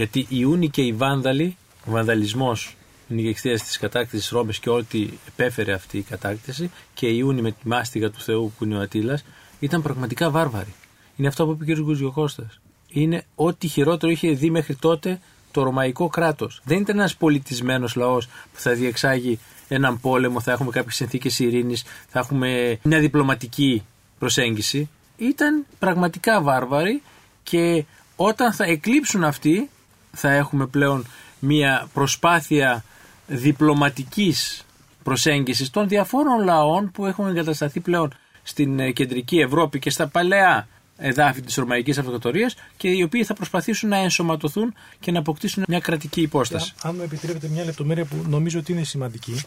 Γιατί 0.00 0.26
οι 0.28 0.44
Ούνοι 0.44 0.70
και 0.70 0.82
οι 0.82 0.92
Βάνδαλοι, 0.92 1.56
ο 1.86 1.90
Βανδαλισμός 1.90 2.76
είναι 3.08 3.20
η 3.20 3.28
εξαιτίας 3.28 3.62
της 3.62 3.78
κατάκτησης 3.78 4.28
Ρώμη 4.28 4.52
και 4.52 4.70
ό,τι 4.70 5.08
επέφερε 5.28 5.72
αυτή 5.72 5.98
η 5.98 6.02
κατάκτηση 6.02 6.70
και 6.94 7.06
η 7.06 7.14
Ιούνη 7.18 7.42
με 7.42 7.50
τη 7.50 7.68
μάστιγα 7.68 8.10
του 8.10 8.20
Θεού 8.20 8.52
που 8.58 8.64
είναι 8.64 8.76
ο 8.76 8.80
Ατήλα, 8.80 9.20
ήταν 9.58 9.82
πραγματικά 9.82 10.30
βάρβαροι. 10.30 10.74
Είναι 11.16 11.28
αυτό 11.28 11.46
που 11.46 11.58
είπε 11.60 11.72
ο 11.72 11.74
κ. 11.74 11.78
Γκουζιοκώστα. 11.78 12.50
Είναι 12.88 13.24
ό,τι 13.34 13.68
χειρότερο 13.68 14.12
είχε 14.12 14.30
δει 14.30 14.50
μέχρι 14.50 14.74
τότε 14.74 15.20
το 15.50 15.62
ρωμαϊκό 15.62 16.08
κράτος. 16.08 16.60
Δεν 16.64 16.80
ήταν 16.80 16.98
ένας 16.98 17.16
πολιτισμένος 17.16 17.94
λαός 17.94 18.26
που 18.26 18.60
θα 18.60 18.72
διεξάγει 18.72 19.38
έναν 19.68 20.00
πόλεμο, 20.00 20.40
θα 20.40 20.52
έχουμε 20.52 20.70
κάποιες 20.70 20.94
συνθήκες 20.94 21.38
ειρήνης, 21.38 21.84
θα 22.08 22.18
έχουμε 22.18 22.78
μια 22.82 22.98
διπλωματική 23.00 23.82
προσέγγιση. 24.18 24.88
Ήταν 25.16 25.66
πραγματικά 25.78 26.40
βάρβαροι 26.40 27.02
και 27.42 27.84
όταν 28.16 28.52
θα 28.52 28.64
εκλείψουν 28.64 29.24
αυτοί, 29.24 29.70
θα 30.12 30.30
έχουμε 30.30 30.66
πλέον 30.66 31.06
μια 31.38 31.88
προσπάθεια 31.92 32.84
διπλωματικής 33.26 34.64
προσέγγισης 35.02 35.70
των 35.70 35.88
διαφόρων 35.88 36.44
λαών 36.44 36.90
που 36.90 37.06
έχουν 37.06 37.28
εγκατασταθεί 37.28 37.80
πλέον 37.80 38.12
στην 38.42 38.78
ε, 38.78 38.90
κεντρική 38.90 39.38
Ευρώπη 39.38 39.78
και 39.78 39.90
στα 39.90 40.06
παλαιά 40.08 40.68
εδάφη 40.96 41.40
της 41.40 41.54
Ρωμαϊκής 41.54 41.98
Αυτοκρατορίας 41.98 42.54
και 42.76 42.88
οι 42.88 43.02
οποίοι 43.02 43.24
θα 43.24 43.34
προσπαθήσουν 43.34 43.88
να 43.88 43.96
ενσωματωθούν 43.96 44.74
και 45.00 45.10
να 45.10 45.18
αποκτήσουν 45.18 45.64
μια 45.68 45.80
κρατική 45.80 46.20
υπόσταση. 46.20 46.72
Αν 46.82 46.94
μου 46.96 47.02
επιτρέπετε 47.02 47.48
μια 47.48 47.64
λεπτομέρεια 47.64 48.04
που 48.04 48.16
νομίζω 48.28 48.58
ότι 48.58 48.72
είναι 48.72 48.84
σημαντική, 48.84 49.40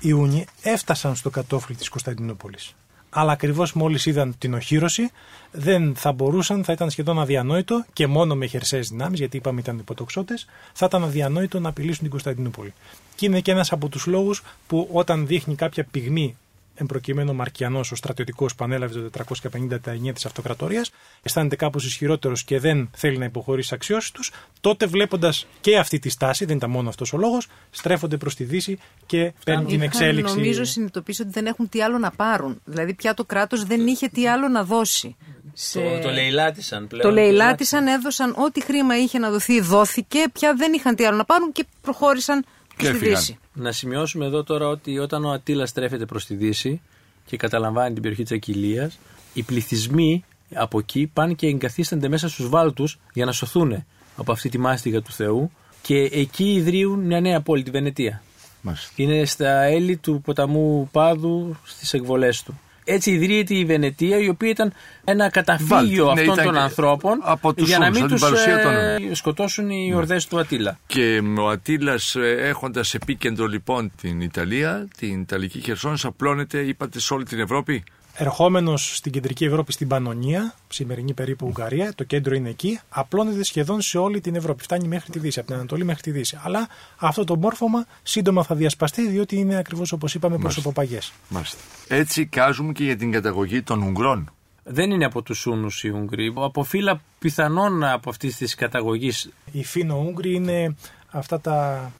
οι 0.00 0.12
Ούνοι 0.12 0.46
έφτασαν 0.62 1.16
στο 1.16 1.30
κατόφλι 1.30 1.74
της 1.74 1.88
Κωνσταντινούπολης 1.88 2.74
αλλά 3.18 3.32
ακριβώς 3.32 3.72
μόλις 3.72 4.06
είδαν 4.06 4.34
την 4.38 4.54
οχύρωση, 4.54 5.10
δεν 5.50 5.94
θα 5.96 6.12
μπορούσαν, 6.12 6.64
θα 6.64 6.72
ήταν 6.72 6.90
σχεδόν 6.90 7.20
αδιανόητο 7.20 7.84
και 7.92 8.06
μόνο 8.06 8.34
με 8.34 8.46
χερσαίες 8.46 8.88
δυνάμεις, 8.88 9.18
γιατί 9.18 9.36
είπαμε 9.36 9.60
ήταν 9.60 9.78
υποτοξότες, 9.78 10.46
θα 10.72 10.86
ήταν 10.86 11.04
αδιανόητο 11.04 11.60
να 11.60 11.68
απειλήσουν 11.68 12.00
την 12.00 12.10
Κωνσταντινούπολη. 12.10 12.72
Και 13.14 13.26
είναι 13.26 13.40
και 13.40 13.50
ένας 13.50 13.72
από 13.72 13.88
τους 13.88 14.06
λόγους 14.06 14.42
που 14.66 14.88
όταν 14.92 15.26
δείχνει 15.26 15.54
κάποια 15.54 15.84
πυγμή 15.90 16.36
εμπροκειμένο 16.76 17.32
Μαρκιανός, 17.32 17.92
ο 17.92 17.94
στρατιωτικός 17.94 18.54
που 18.54 18.64
ανέλαβε 18.64 19.00
το 19.00 19.10
459 19.10 20.12
της 20.14 20.26
Αυτοκρατορίας, 20.26 20.90
αισθάνεται 21.22 21.56
κάπως 21.56 21.84
ισχυρότερος 21.84 22.44
και 22.44 22.58
δεν 22.58 22.90
θέλει 22.92 23.18
να 23.18 23.24
υποχωρήσει 23.24 23.74
αξιώσεις 23.74 24.10
τους, 24.10 24.32
τότε 24.60 24.86
βλέποντας 24.86 25.46
και 25.60 25.78
αυτή 25.78 25.98
τη 25.98 26.08
στάση, 26.08 26.44
δεν 26.44 26.56
ήταν 26.56 26.70
μόνο 26.70 26.88
αυτός 26.88 27.12
ο 27.12 27.16
λόγος, 27.16 27.46
στρέφονται 27.70 28.16
προς 28.16 28.34
τη 28.34 28.44
Δύση 28.44 28.78
και 29.06 29.32
παίρνουν 29.44 29.66
την 29.66 29.82
εξέλιξη. 29.82 30.36
Νομίζω 30.36 30.64
συνειδητοποιήσει 30.64 31.22
ότι 31.22 31.30
δεν 31.30 31.46
έχουν 31.46 31.68
τι 31.68 31.82
άλλο 31.82 31.98
να 31.98 32.10
πάρουν. 32.10 32.60
Δηλαδή 32.64 32.94
πια 32.94 33.14
το 33.14 33.24
κράτος 33.24 33.64
δεν 33.64 33.86
είχε 33.86 34.08
τι 34.08 34.28
άλλο 34.28 34.48
να 34.48 34.64
δώσει. 34.64 35.16
Σε... 35.52 35.80
Το, 35.80 35.98
το 35.98 36.10
λαιλάτισαν 36.10 36.86
πλέον. 36.86 37.02
Το 37.02 37.10
λαιλάτισαν, 37.10 37.86
έδωσαν 37.86 38.34
ό,τι 38.38 38.62
χρήμα 38.62 38.98
είχε 38.98 39.18
να 39.18 39.30
δοθεί, 39.30 39.60
δόθηκε. 39.60 40.18
Πια 40.32 40.54
δεν 40.54 40.72
είχαν 40.72 40.94
τι 40.94 41.04
άλλο 41.04 41.16
να 41.16 41.24
πάρουν 41.24 41.52
και 41.52 41.66
προχώρησαν 41.80 42.44
και 42.76 42.86
στη 42.86 42.96
Δύση. 42.96 43.38
Να 43.58 43.72
σημειώσουμε 43.72 44.24
εδώ 44.26 44.42
τώρα 44.44 44.68
ότι 44.68 44.98
όταν 44.98 45.24
ο 45.24 45.30
Ατήλα 45.30 45.66
στρέφεται 45.66 46.04
προς 46.06 46.26
τη 46.26 46.34
Δύση 46.34 46.80
και 47.24 47.36
καταλαμβάνει 47.36 47.92
την 47.92 48.02
περιοχή 48.02 48.22
της 48.22 48.32
Ακυλίας, 48.32 48.98
οι 49.34 49.42
πληθυσμοί 49.42 50.24
από 50.54 50.78
εκεί 50.78 51.10
πάνε 51.12 51.32
και 51.32 51.46
εγκαθίστανται 51.46 52.08
μέσα 52.08 52.28
στους 52.28 52.48
βάλτους 52.48 52.98
για 53.12 53.24
να 53.24 53.32
σωθούν 53.32 53.84
από 54.16 54.32
αυτή 54.32 54.48
τη 54.48 54.58
μάστιγα 54.58 55.02
του 55.02 55.12
Θεού 55.12 55.50
και 55.82 55.96
εκεί 56.12 56.52
ιδρύουν 56.52 57.00
μια 57.00 57.20
νέα 57.20 57.40
πόλη, 57.40 57.62
τη 57.62 57.70
Βενετία. 57.70 58.22
Είναι 58.96 59.24
στα 59.24 59.62
έλλη 59.62 59.96
του 59.96 60.20
ποταμού 60.24 60.88
Πάδου 60.92 61.56
στις 61.64 61.92
εκβολές 61.92 62.42
του. 62.42 62.60
Έτσι 62.88 63.10
ιδρύεται 63.10 63.54
η 63.54 63.64
Βενετία, 63.64 64.18
η 64.18 64.28
οποία 64.28 64.50
ήταν 64.50 64.72
ένα 65.04 65.30
καταφύγιο 65.30 66.12
ναι, 66.12 66.20
αυτών 66.20 66.44
των 66.44 66.56
ανθρώπων 66.56 67.18
για 67.56 67.78
να 67.78 67.90
μην 67.90 68.08
τους 68.08 68.22
ε, 68.22 69.14
σκοτώσουν 69.14 69.70
οι 69.70 69.88
ναι. 69.88 69.96
ορδές 69.96 70.26
του 70.26 70.38
Ατήλα. 70.38 70.78
Και 70.86 71.22
ο 71.38 71.48
Ατήλα, 71.48 71.98
ε, 72.14 72.48
έχοντας 72.48 72.94
επίκεντρο 72.94 73.46
λοιπόν 73.46 73.92
την 74.00 74.20
Ιταλία, 74.20 74.88
την 74.96 75.20
Ιταλική 75.20 75.60
Χερσόνησο, 75.60 76.08
απλώνεται, 76.08 76.60
είπατε, 76.60 77.00
σε 77.00 77.14
όλη 77.14 77.24
την 77.24 77.40
Ευρώπη; 77.40 77.84
Ερχόμενος 78.16 78.96
στην 78.96 79.12
κεντρική 79.12 79.44
Ευρώπη, 79.44 79.72
στην 79.72 79.88
Πανωνία, 79.88 80.54
σημερινή 80.68 81.12
περίπου 81.12 81.46
Ουγγαρία, 81.46 81.92
το 81.94 82.04
κέντρο 82.04 82.34
είναι 82.34 82.48
εκεί, 82.48 82.80
απλώνεται 82.88 83.44
σχεδόν 83.44 83.80
σε 83.80 83.98
όλη 83.98 84.20
την 84.20 84.34
Ευρώπη. 84.34 84.62
Φτάνει 84.62 84.88
μέχρι 84.88 85.10
τη 85.10 85.18
Δύση, 85.18 85.38
από 85.38 85.48
την 85.48 85.56
Ανατολή 85.56 85.84
μέχρι 85.84 86.02
τη 86.02 86.10
Δύση. 86.10 86.38
Αλλά 86.42 86.68
αυτό 86.98 87.24
το 87.24 87.36
μόρφωμα 87.36 87.86
σύντομα 88.02 88.42
θα 88.42 88.54
διασπαστεί, 88.54 89.08
διότι 89.08 89.36
είναι 89.36 89.56
ακριβώς 89.56 89.92
όπως 89.92 90.14
είπαμε 90.14 90.38
προσωποπαγέ. 90.38 90.98
Έτσι 91.88 92.26
κάζουμε 92.26 92.72
και 92.72 92.84
για 92.84 92.96
την 92.96 93.10
καταγωγή 93.10 93.62
των 93.62 93.82
Ουγγρών. 93.82 94.30
Δεν 94.64 94.90
είναι 94.90 95.04
από 95.04 95.22
τους 95.22 95.46
Ούνου 95.46 95.68
οι 95.82 95.88
Ουγγροί. 95.88 96.32
Από 96.36 96.62
φύλλα 96.62 97.00
πιθανόν 97.18 97.84
από 97.84 98.10
αυτής 98.10 98.36
της 98.36 98.54
καταγωγής. 98.54 99.30
Οι 99.52 99.64
Φίνο-Ούγγροι 99.64 100.34
είναι 100.34 100.76
αυτά 101.10 101.40
τα 101.40 101.90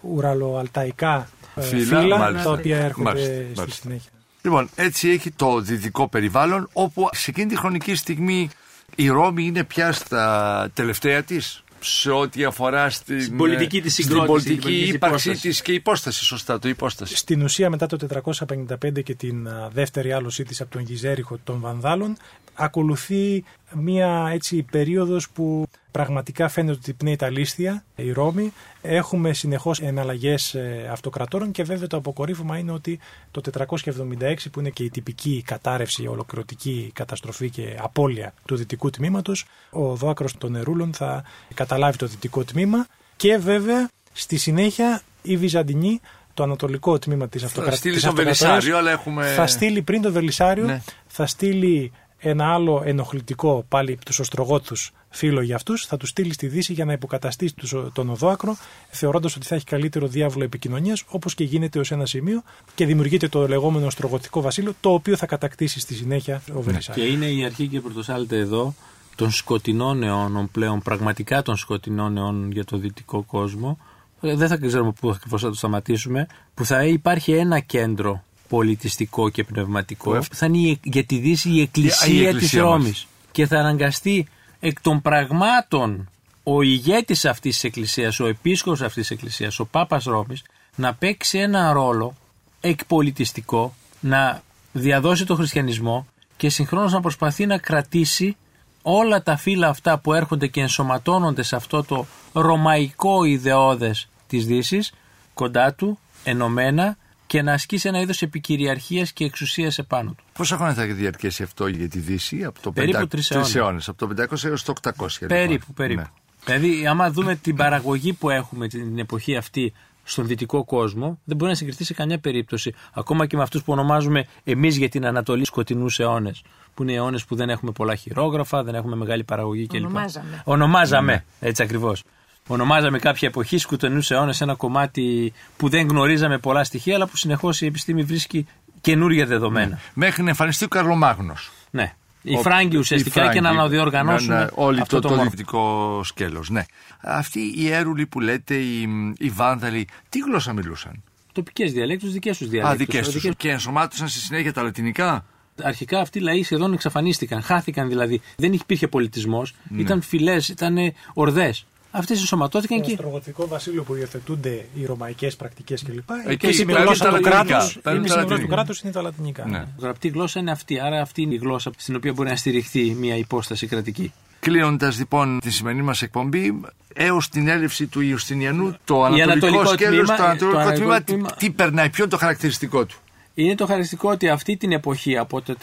ουραλοαλταϊκά 0.00 1.28
ε, 1.54 1.60
φύλλα, 1.60 2.00
φύλλα 2.00 2.42
τα 2.42 2.50
οποία 2.50 2.78
έρχονται 2.78 3.46
στη 3.54 3.70
συνέχεια. 3.70 4.10
Λοιπόν, 4.44 4.68
έτσι 4.74 5.08
έχει 5.08 5.30
το 5.30 5.60
δυτικό 5.60 6.08
περιβάλλον, 6.08 6.68
όπου 6.72 7.08
σε 7.12 7.30
εκείνη 7.30 7.46
τη 7.46 7.56
χρονική 7.56 7.94
στιγμή 7.94 8.50
η 8.94 9.08
Ρώμη 9.08 9.44
είναι 9.44 9.64
πια 9.64 9.92
στα 9.92 10.70
τελευταία 10.74 11.22
της 11.22 11.64
σε 11.80 12.10
ό,τι 12.10 12.44
αφορά 12.44 12.90
στην, 12.90 13.22
στην 13.22 13.36
πολιτική 13.36 13.80
της 13.82 13.92
στην 13.92 14.24
πολιτική 14.24 14.72
ύπαρξή 14.72 15.30
της 15.30 15.62
και 15.62 15.72
υπόσταση, 15.72 16.24
σωστά, 16.24 16.58
το 16.58 16.68
υπόσταση. 16.68 17.16
Στην 17.16 17.42
ουσία, 17.42 17.70
μετά 17.70 17.86
το 17.86 18.22
455 18.48 19.02
και 19.02 19.14
την 19.14 19.48
δεύτερη 19.72 20.12
άλωσή 20.12 20.44
της 20.44 20.60
από 20.60 20.70
τον 20.70 20.82
Γιζέριχο 20.82 21.38
των 21.44 21.60
Βανδάλων, 21.60 22.16
ακολουθεί 22.54 23.44
μία 23.74 24.28
έτσι 24.32 24.62
περίοδος 24.62 25.30
που 25.30 25.66
πραγματικά 25.90 26.48
φαίνεται 26.48 26.78
ότι 26.78 26.92
πνέει 26.92 27.16
τα 27.16 27.30
λίστια, 27.30 27.84
η 27.96 28.12
Ρώμη. 28.12 28.52
Έχουμε 28.82 29.32
συνεχώς 29.32 29.80
εναλλαγές 29.80 30.54
ε, 30.54 30.88
αυτοκρατόρων 30.90 31.50
και 31.50 31.62
βέβαια 31.62 31.86
το 31.86 31.96
αποκορύφωμα 31.96 32.58
είναι 32.58 32.72
ότι 32.72 32.98
το 33.30 33.40
476 33.58 34.34
που 34.52 34.60
είναι 34.60 34.70
και 34.70 34.84
η 34.84 34.90
τυπική 34.90 35.42
κατάρρευση, 35.46 36.02
η 36.02 36.06
ολοκληρωτική 36.06 36.90
καταστροφή 36.94 37.50
και 37.50 37.76
απώλεια 37.80 38.34
του 38.44 38.56
δυτικού 38.56 38.90
τμήματος, 38.90 39.46
ο 39.70 39.94
δόακρος 39.94 40.38
των 40.38 40.56
Ερούλων 40.56 40.92
θα 40.94 41.24
καταλάβει 41.54 41.96
το 41.96 42.06
δυτικό 42.06 42.44
τμήμα 42.44 42.86
και 43.16 43.36
βέβαια 43.36 43.88
στη 44.12 44.36
συνέχεια 44.36 45.02
οι 45.22 45.36
Βυζαντινοί 45.36 46.00
το 46.34 46.42
ανατολικό 46.42 46.98
τμήμα 46.98 47.28
της 47.28 47.42
αυτοκρατορίας 47.42 48.02
θα 48.02 48.08
στείλει 48.10 48.24
Βελισάριο, 48.24 48.76
αλλά 48.76 48.90
έχουμε... 48.90 49.26
θα 49.26 49.46
στείλει 49.46 49.82
πριν 49.82 50.02
το 50.02 50.12
Βελισάριο, 50.12 50.64
ναι. 50.64 50.82
θα 51.06 51.26
στείλει 51.26 51.92
ένα 52.24 52.52
άλλο 52.52 52.82
ενοχλητικό 52.84 53.64
πάλι 53.68 53.98
τους 54.04 54.18
Οστρογότου 54.18 54.76
φίλο 55.08 55.42
για 55.42 55.54
αυτούς, 55.54 55.86
θα 55.86 55.96
τους 55.96 56.08
στείλει 56.08 56.32
στη 56.32 56.46
Δύση 56.46 56.72
για 56.72 56.84
να 56.84 56.92
υποκαταστήσει 56.92 57.54
τον 57.92 58.10
οδόακρο, 58.10 58.56
θεωρώντας 58.90 59.36
ότι 59.36 59.46
θα 59.46 59.54
έχει 59.54 59.64
καλύτερο 59.64 60.06
διάβολο 60.06 60.44
επικοινωνίας, 60.44 61.04
όπως 61.08 61.34
και 61.34 61.44
γίνεται 61.44 61.78
ως 61.78 61.90
ένα 61.90 62.06
σημείο, 62.06 62.42
και 62.74 62.86
δημιουργείται 62.86 63.28
το 63.28 63.48
λεγόμενο 63.48 63.86
Οστρογοτικό 63.86 64.40
Βασίλειο, 64.40 64.74
το 64.80 64.90
οποίο 64.90 65.16
θα 65.16 65.26
κατακτήσει 65.26 65.80
στη 65.80 65.94
συνέχεια 65.94 66.42
ο 66.54 66.60
Βερσάη. 66.60 66.96
Και 66.96 67.02
είναι 67.02 67.26
η 67.26 67.44
αρχή 67.44 67.66
και 67.66 67.80
πρωτοσάλτε 67.80 68.38
εδώ 68.38 68.74
των 69.14 69.30
σκοτεινών 69.30 70.02
αιώνων 70.02 70.50
πλέον, 70.50 70.82
πραγματικά 70.82 71.42
των 71.42 71.56
σκοτεινών 71.56 72.16
αιώνων 72.16 72.50
για 72.50 72.64
το 72.64 72.76
δυτικό 72.76 73.22
κόσμο. 73.22 73.78
Ε, 74.20 74.34
δεν 74.34 74.48
θα 74.48 74.56
ξέρουμε 74.56 74.92
πού 75.00 75.10
ακριβώ 75.10 75.38
θα 75.38 75.48
το 75.48 75.54
σταματήσουμε, 75.54 76.26
που 76.54 76.64
θα 76.64 76.84
υπάρχει 76.84 77.32
ένα 77.32 77.60
κέντρο 77.60 78.22
πολιτιστικό 78.48 79.28
και 79.28 79.44
πνευματικό 79.44 80.10
που 80.10 80.34
θα 80.34 80.46
είναι 80.46 80.78
για 80.82 81.04
τη 81.04 81.18
Δύση 81.18 81.50
η 81.50 81.60
εκκλησία, 81.60 82.12
η 82.12 82.26
εκκλησία 82.26 82.38
της 82.38 82.60
Ρώμης. 82.60 83.06
Και 83.32 83.46
θα 83.46 83.58
αναγκαστεί 83.58 84.26
εκ 84.60 84.80
των 84.80 85.02
πραγμάτων 85.02 86.08
ο 86.42 86.62
ηγέτης 86.62 87.24
αυτής 87.24 87.54
της 87.54 87.64
εκκλησίας, 87.64 88.20
ο 88.20 88.26
επίσκοπος 88.26 88.80
αυτής 88.80 89.06
της 89.06 89.16
εκκλησίας, 89.16 89.58
ο 89.58 89.64
Πάπας 89.64 90.04
Ρώμης 90.04 90.42
να 90.74 90.94
παίξει 90.94 91.38
ένα 91.38 91.72
ρόλο 91.72 92.14
εκπολιτιστικό, 92.60 93.74
να 94.00 94.42
διαδώσει 94.72 95.24
το 95.26 95.34
χριστιανισμό 95.34 96.06
και 96.36 96.48
συγχρόνως 96.48 96.92
να 96.92 97.00
προσπαθεί 97.00 97.46
να 97.46 97.58
κρατήσει 97.58 98.36
όλα 98.82 99.22
τα 99.22 99.36
φύλλα 99.36 99.68
αυτά 99.68 99.98
που 99.98 100.12
έρχονται 100.12 100.46
και 100.46 100.60
ενσωματώνονται 100.60 101.42
σε 101.42 101.56
αυτό 101.56 101.84
το 101.84 102.06
ρωμαϊκό 102.32 103.24
ιδεώδες 103.24 104.08
της 104.26 104.46
Δύσης 104.46 104.92
κοντά 105.34 105.74
του, 105.74 105.98
ενωμένα 106.24 106.96
και 107.34 107.42
να 107.42 107.52
ασκήσει 107.52 107.88
ένα 107.88 108.00
είδος 108.00 108.22
επικυριαρχίας 108.22 109.12
και 109.12 109.24
εξουσίας 109.24 109.78
επάνω 109.78 110.10
του. 110.10 110.24
Πόσα 110.32 110.56
χρόνια 110.56 110.74
θα 110.74 110.84
διαρκέσει 110.84 111.42
αυτό 111.42 111.66
για 111.66 111.88
τη 111.88 111.98
Δύση, 111.98 112.44
από 112.44 112.60
το 112.60 112.72
περίπου 112.72 113.06
τρεις 113.06 113.54
αιώνες. 113.54 113.88
Από 113.88 113.98
το 113.98 114.14
500 114.30 114.44
έως 114.44 114.62
το 114.62 114.72
800. 114.82 114.90
Λοιπόν. 115.20 115.28
Περίπου, 115.28 115.72
περίπου. 115.72 116.00
Ναι. 116.00 116.06
Δηλαδή, 116.44 116.86
άμα 116.86 117.10
δούμε 117.10 117.34
την 117.34 117.56
παραγωγή 117.56 118.12
που 118.12 118.30
έχουμε 118.30 118.68
την 118.68 118.98
εποχή 118.98 119.36
αυτή 119.36 119.72
στον 120.04 120.26
δυτικό 120.26 120.64
κόσμο, 120.64 121.18
δεν 121.24 121.36
μπορεί 121.36 121.50
να 121.50 121.56
συγκριθεί 121.56 121.84
σε 121.84 121.94
καμιά 121.94 122.18
περίπτωση. 122.18 122.74
Ακόμα 122.92 123.26
και 123.26 123.36
με 123.36 123.42
αυτούς 123.42 123.62
που 123.62 123.72
ονομάζουμε 123.72 124.26
εμείς 124.44 124.76
για 124.76 124.88
την 124.88 125.06
Ανατολή 125.06 125.44
σκοτεινούς 125.44 125.98
αιώνες. 125.98 126.42
Που 126.74 126.82
είναι 126.82 126.92
αιώνες 126.92 127.24
που 127.24 127.34
δεν 127.34 127.50
έχουμε 127.50 127.72
πολλά 127.72 127.94
χειρόγραφα, 127.94 128.62
δεν 128.62 128.74
έχουμε 128.74 128.96
μεγάλη 128.96 129.24
παραγωγή 129.24 129.66
κλπ. 129.66 129.84
Ονομάζαμε. 129.84 130.42
Ονομάζαμε, 130.44 131.12
ναι. 131.12 131.48
έτσι 131.48 131.62
ακριβώς 131.62 132.02
ονομάζαμε 132.48 132.98
κάποια 132.98 133.28
εποχή 133.28 133.58
σκουτενού 133.58 134.00
αιώνε 134.08 134.34
ένα 134.40 134.54
κομμάτι 134.54 135.32
που 135.56 135.68
δεν 135.68 135.88
γνωρίζαμε 135.88 136.38
πολλά 136.38 136.64
στοιχεία, 136.64 136.94
αλλά 136.94 137.06
που 137.06 137.16
συνεχώς 137.16 137.60
η 137.60 137.66
επιστήμη 137.66 138.02
βρίσκει 138.02 138.46
καινούργια 138.80 139.26
δεδομένα. 139.26 139.68
Ναι. 139.68 139.78
Μέχρι 139.94 140.22
να 140.22 140.28
εμφανιστεί 140.28 140.64
ο 140.64 140.68
Καρλομάγνος. 140.68 141.50
Ναι. 141.70 141.94
Οι 142.22 142.36
Φράγκοι 142.36 142.76
ουσιαστικά 142.76 143.32
και 143.32 143.40
να 143.40 143.48
αναδιοργανώσουν 143.48 144.34
ναι, 144.34 144.38
ναι, 144.38 144.46
όλη 144.54 144.80
αυτό 144.80 144.96
το, 144.96 145.00
το, 145.00 145.08
το 145.08 145.14
μόρφο. 145.14 145.30
δυτικό 145.30 146.00
σκέλος. 146.04 146.50
Ναι. 146.50 146.64
Αυτοί 147.00 147.40
οι 147.56 147.70
έρουλοι 147.70 148.06
που 148.06 148.20
λέτε, 148.20 148.54
οι, 148.54 148.88
οι 149.18 149.28
Βάνδαλοι, 149.28 149.88
τι 150.08 150.18
γλώσσα 150.18 150.52
μιλούσαν; 150.52 151.02
Τοπικές 151.32 151.72
διαλέκτους, 151.72 152.12
δικές 152.12 152.38
τους 152.38 152.48
διαλέκτους. 152.48 152.74
Α, 152.74 152.84
δικές 152.84 153.08
τους. 153.08 153.36
Και 153.36 153.50
ενσωμάτωσαν 153.50 154.08
στη 154.08 154.18
συνέχεια 154.18 154.52
τα 154.52 154.62
λατινικά; 154.62 155.24
Αρχικά 155.62 156.00
αυτοί 156.00 156.18
οι 156.18 156.22
λαοί 156.22 156.42
σχεδόν 156.42 156.72
εξαφανίστηκαν. 156.72 157.42
Χάθηκαν 157.42 157.88
δηλαδή. 157.88 158.20
Δεν 158.36 158.52
υπήρχε 158.52 158.88
πολιτισμός. 158.88 159.54
Ναι. 159.68 159.80
Ήταν 159.80 160.02
φυλές, 160.02 160.48
ήταν 160.48 160.76
ορδές. 161.14 161.66
Αυτές 161.96 162.18
ενσωματώθηκαν 162.20 162.78
Το 162.80 162.84
και. 162.86 162.92
Αστρογοτικό 162.92 163.46
βασίλειο 163.48 163.82
που 163.82 163.94
υιοθετούνται 163.94 164.64
οι 164.74 164.84
ρωμαϊκές 164.84 165.36
πρακτικές 165.36 165.82
κλπ. 165.82 166.10
Εκεί 166.26 166.32
η 166.32 166.38
είναι 166.42 166.52
σημερινή 166.52 166.74
τα 166.74 166.82
γλώσσα 166.84 167.04
του 167.04 167.10
λατινικά. 167.12 167.30
κράτου 167.44 167.80
Τα 167.82 167.90
είναι 167.90 167.98
είναι, 168.00 168.08
τα 168.08 168.14
η 168.14 168.18
λατινικά. 168.18 168.42
του 168.46 168.48
κράτους 168.54 168.80
είναι 168.80 168.92
τα 168.92 169.02
λατινικά. 169.02 169.46
Ναι. 169.46 169.58
Η 169.58 169.80
γραπτή 169.80 170.08
γλώσσα 170.08 170.40
είναι 170.40 170.50
αυτή. 170.50 170.80
Άρα 170.80 171.00
αυτή 171.00 171.22
είναι 171.22 171.34
η 171.34 171.36
γλώσσα 171.36 171.70
στην 171.76 171.96
οποία 171.96 172.12
μπορεί 172.12 172.28
να 172.28 172.36
στηριχθεί 172.36 172.94
μια 172.94 173.16
υπόσταση 173.16 173.66
κρατική. 173.66 174.12
Κλείνοντας 174.40 174.98
λοιπόν 174.98 175.38
τη 175.40 175.50
σημερινή 175.50 175.82
μας 175.82 176.02
εκπομπή, 176.02 176.60
έως 176.94 177.28
την 177.28 177.48
έλευση 177.48 177.86
του 177.86 178.00
Ιουστινιανού, 178.00 178.76
το 178.84 179.02
ανατολικό 179.04 179.30
ανατολικό 179.30 179.66
σκέλος, 179.66 180.08
τμήμα, 180.08 180.16
το 180.16 180.22
ανατολικό 180.24 180.58
το 180.58 180.72
τμήμα, 180.72 180.94
ανατολικό 180.94 180.98
τι, 181.04 181.12
τμήμα- 181.12 181.34
τι 181.38 181.50
περνάει, 181.50 181.90
ποιο 181.90 182.02
είναι 182.04 182.12
το 182.12 182.18
χαρακτηριστικό 182.18 182.86
του; 182.86 182.96
Είναι 183.34 183.54
το 183.54 183.64
χαρακτηριστικό 183.66 184.10
ότι 184.10 184.28
αυτή 184.28 184.56
την 184.56 184.72
εποχή, 184.72 185.16
από 185.16 185.42
το 185.42 185.54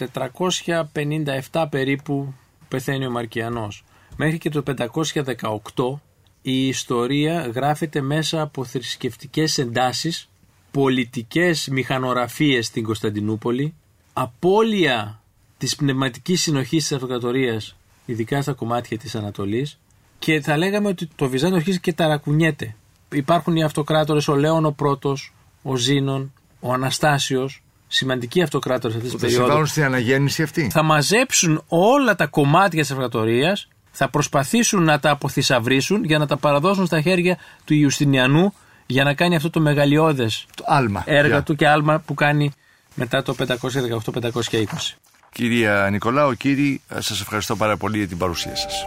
457 1.52 1.66
περίπου 1.70 2.34
πεθαίνει 2.68 3.06
ο 3.06 3.10
Μαρκιανός, 3.10 3.84
μέχρι 4.16 4.38
και 4.38 4.50
το 4.50 4.64
518 4.64 6.02
η 6.42 6.68
ιστορία 6.68 7.52
γράφεται 7.56 8.02
μέσα 8.02 8.42
από 8.42 8.64
θρησκευτικές 8.64 9.58
εντάσεις, 9.58 10.30
πολιτικές 10.72 11.68
μηχανογραφίες 11.72 12.66
στην 12.66 12.84
Κωνσταντινούπολη, 12.84 13.74
απώλεια 14.14 15.22
της 15.58 15.76
πνευματικής 15.76 16.42
συνοχής 16.42 16.82
της 16.84 16.92
αυτοκρατορίας, 16.92 17.76
ειδικά 18.06 18.42
στα 18.42 18.54
κομμάτια 18.54 18.98
της 18.98 19.16
Ανατολής, 19.16 19.80
και 20.20 20.42
θα 20.42 20.58
λέγαμε 20.58 20.88
ότι 20.88 21.10
το 21.16 21.30
Βυζάντιο 21.30 21.56
αρχίζει 21.56 21.80
και 21.80 21.94
ταρακουνιέται. 21.94 22.76
Υπάρχουν 23.12 23.56
οι 23.56 23.64
αυτοκράτορες, 23.64 24.28
ο 24.28 24.36
Λέων 24.36 24.66
ο 24.66 24.72
πρώτος, 24.72 25.34
ο 25.62 25.76
Ζήνων, 25.76 26.34
ο 26.60 26.74
Αναστάσιος, 26.74 27.64
σημαντικοί 27.88 28.42
αυτοκράτορες 28.42 28.96
αυτής 28.96 29.12
Που 29.12 29.18
της 29.18 29.26
θα 29.26 29.28
περίοδου 29.28 29.46
συμβάλλουν 29.46 29.68
στην 29.68 29.84
αναγέννηση 29.84 30.44
αυτή. 30.44 30.70
θα 30.72 30.84
μαζέψουν 30.84 31.64
όλα 31.68 32.16
τα 32.16 32.28
κομμάτια 32.28 32.82
της 32.82 32.92
αυτοκρατορίας, 32.92 33.68
θα 33.92 34.10
προσπαθήσουν 34.10 34.84
να 34.84 35.00
τα 35.00 35.10
αποθυσαυρίσουν 35.10 36.04
για 36.04 36.18
να 36.18 36.28
τα 36.28 36.38
παραδώσουν 36.38 36.86
στα 36.86 37.02
χέρια 37.02 37.38
του 37.66 37.74
Ιουστινιανού 37.74 38.54
για 38.86 39.04
να 39.04 39.14
κάνει 39.14 39.36
αυτό 39.36 39.50
το 39.50 39.60
μεγαλειώδες 39.60 40.46
Το 40.56 40.64
άλμα. 40.68 41.04
έργα 41.06 41.30
πια. 41.30 41.44
του 41.44 41.56
και 41.56 41.68
άλμα 41.68 42.00
που 42.06 42.14
κάνει 42.14 42.52
μετά 42.96 43.24
το 43.24 43.36
518-520. 43.40 44.98
Κυρία 45.34 45.88
Νικολάου, 45.92 46.34
κύριοι, 46.34 46.82
σας 47.00 47.22
ευχαριστώ 47.22 47.56
πάρα 47.56 47.78
πολύ 47.78 47.98
για 47.98 48.08
την 48.08 48.18
παρουσία 48.18 48.56
σας. 48.56 48.84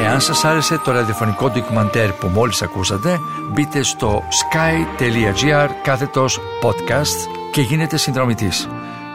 Εάν 0.00 0.20
σας 0.20 0.44
άρεσε 0.44 0.78
το 0.78 0.92
ραδιοφωνικό 0.92 1.50
ντοκιμαντέρ 1.50 2.12
που 2.12 2.26
μόλις 2.26 2.62
ακούσατε, 2.62 3.20
μπείτε 3.52 3.82
στο 3.82 4.22
sky.gr 4.30 5.68
κάθετος 5.82 6.38
podcast 6.62 7.28
και 7.52 7.60
γίνετε 7.60 7.96
συνδρομητής. 7.96 8.68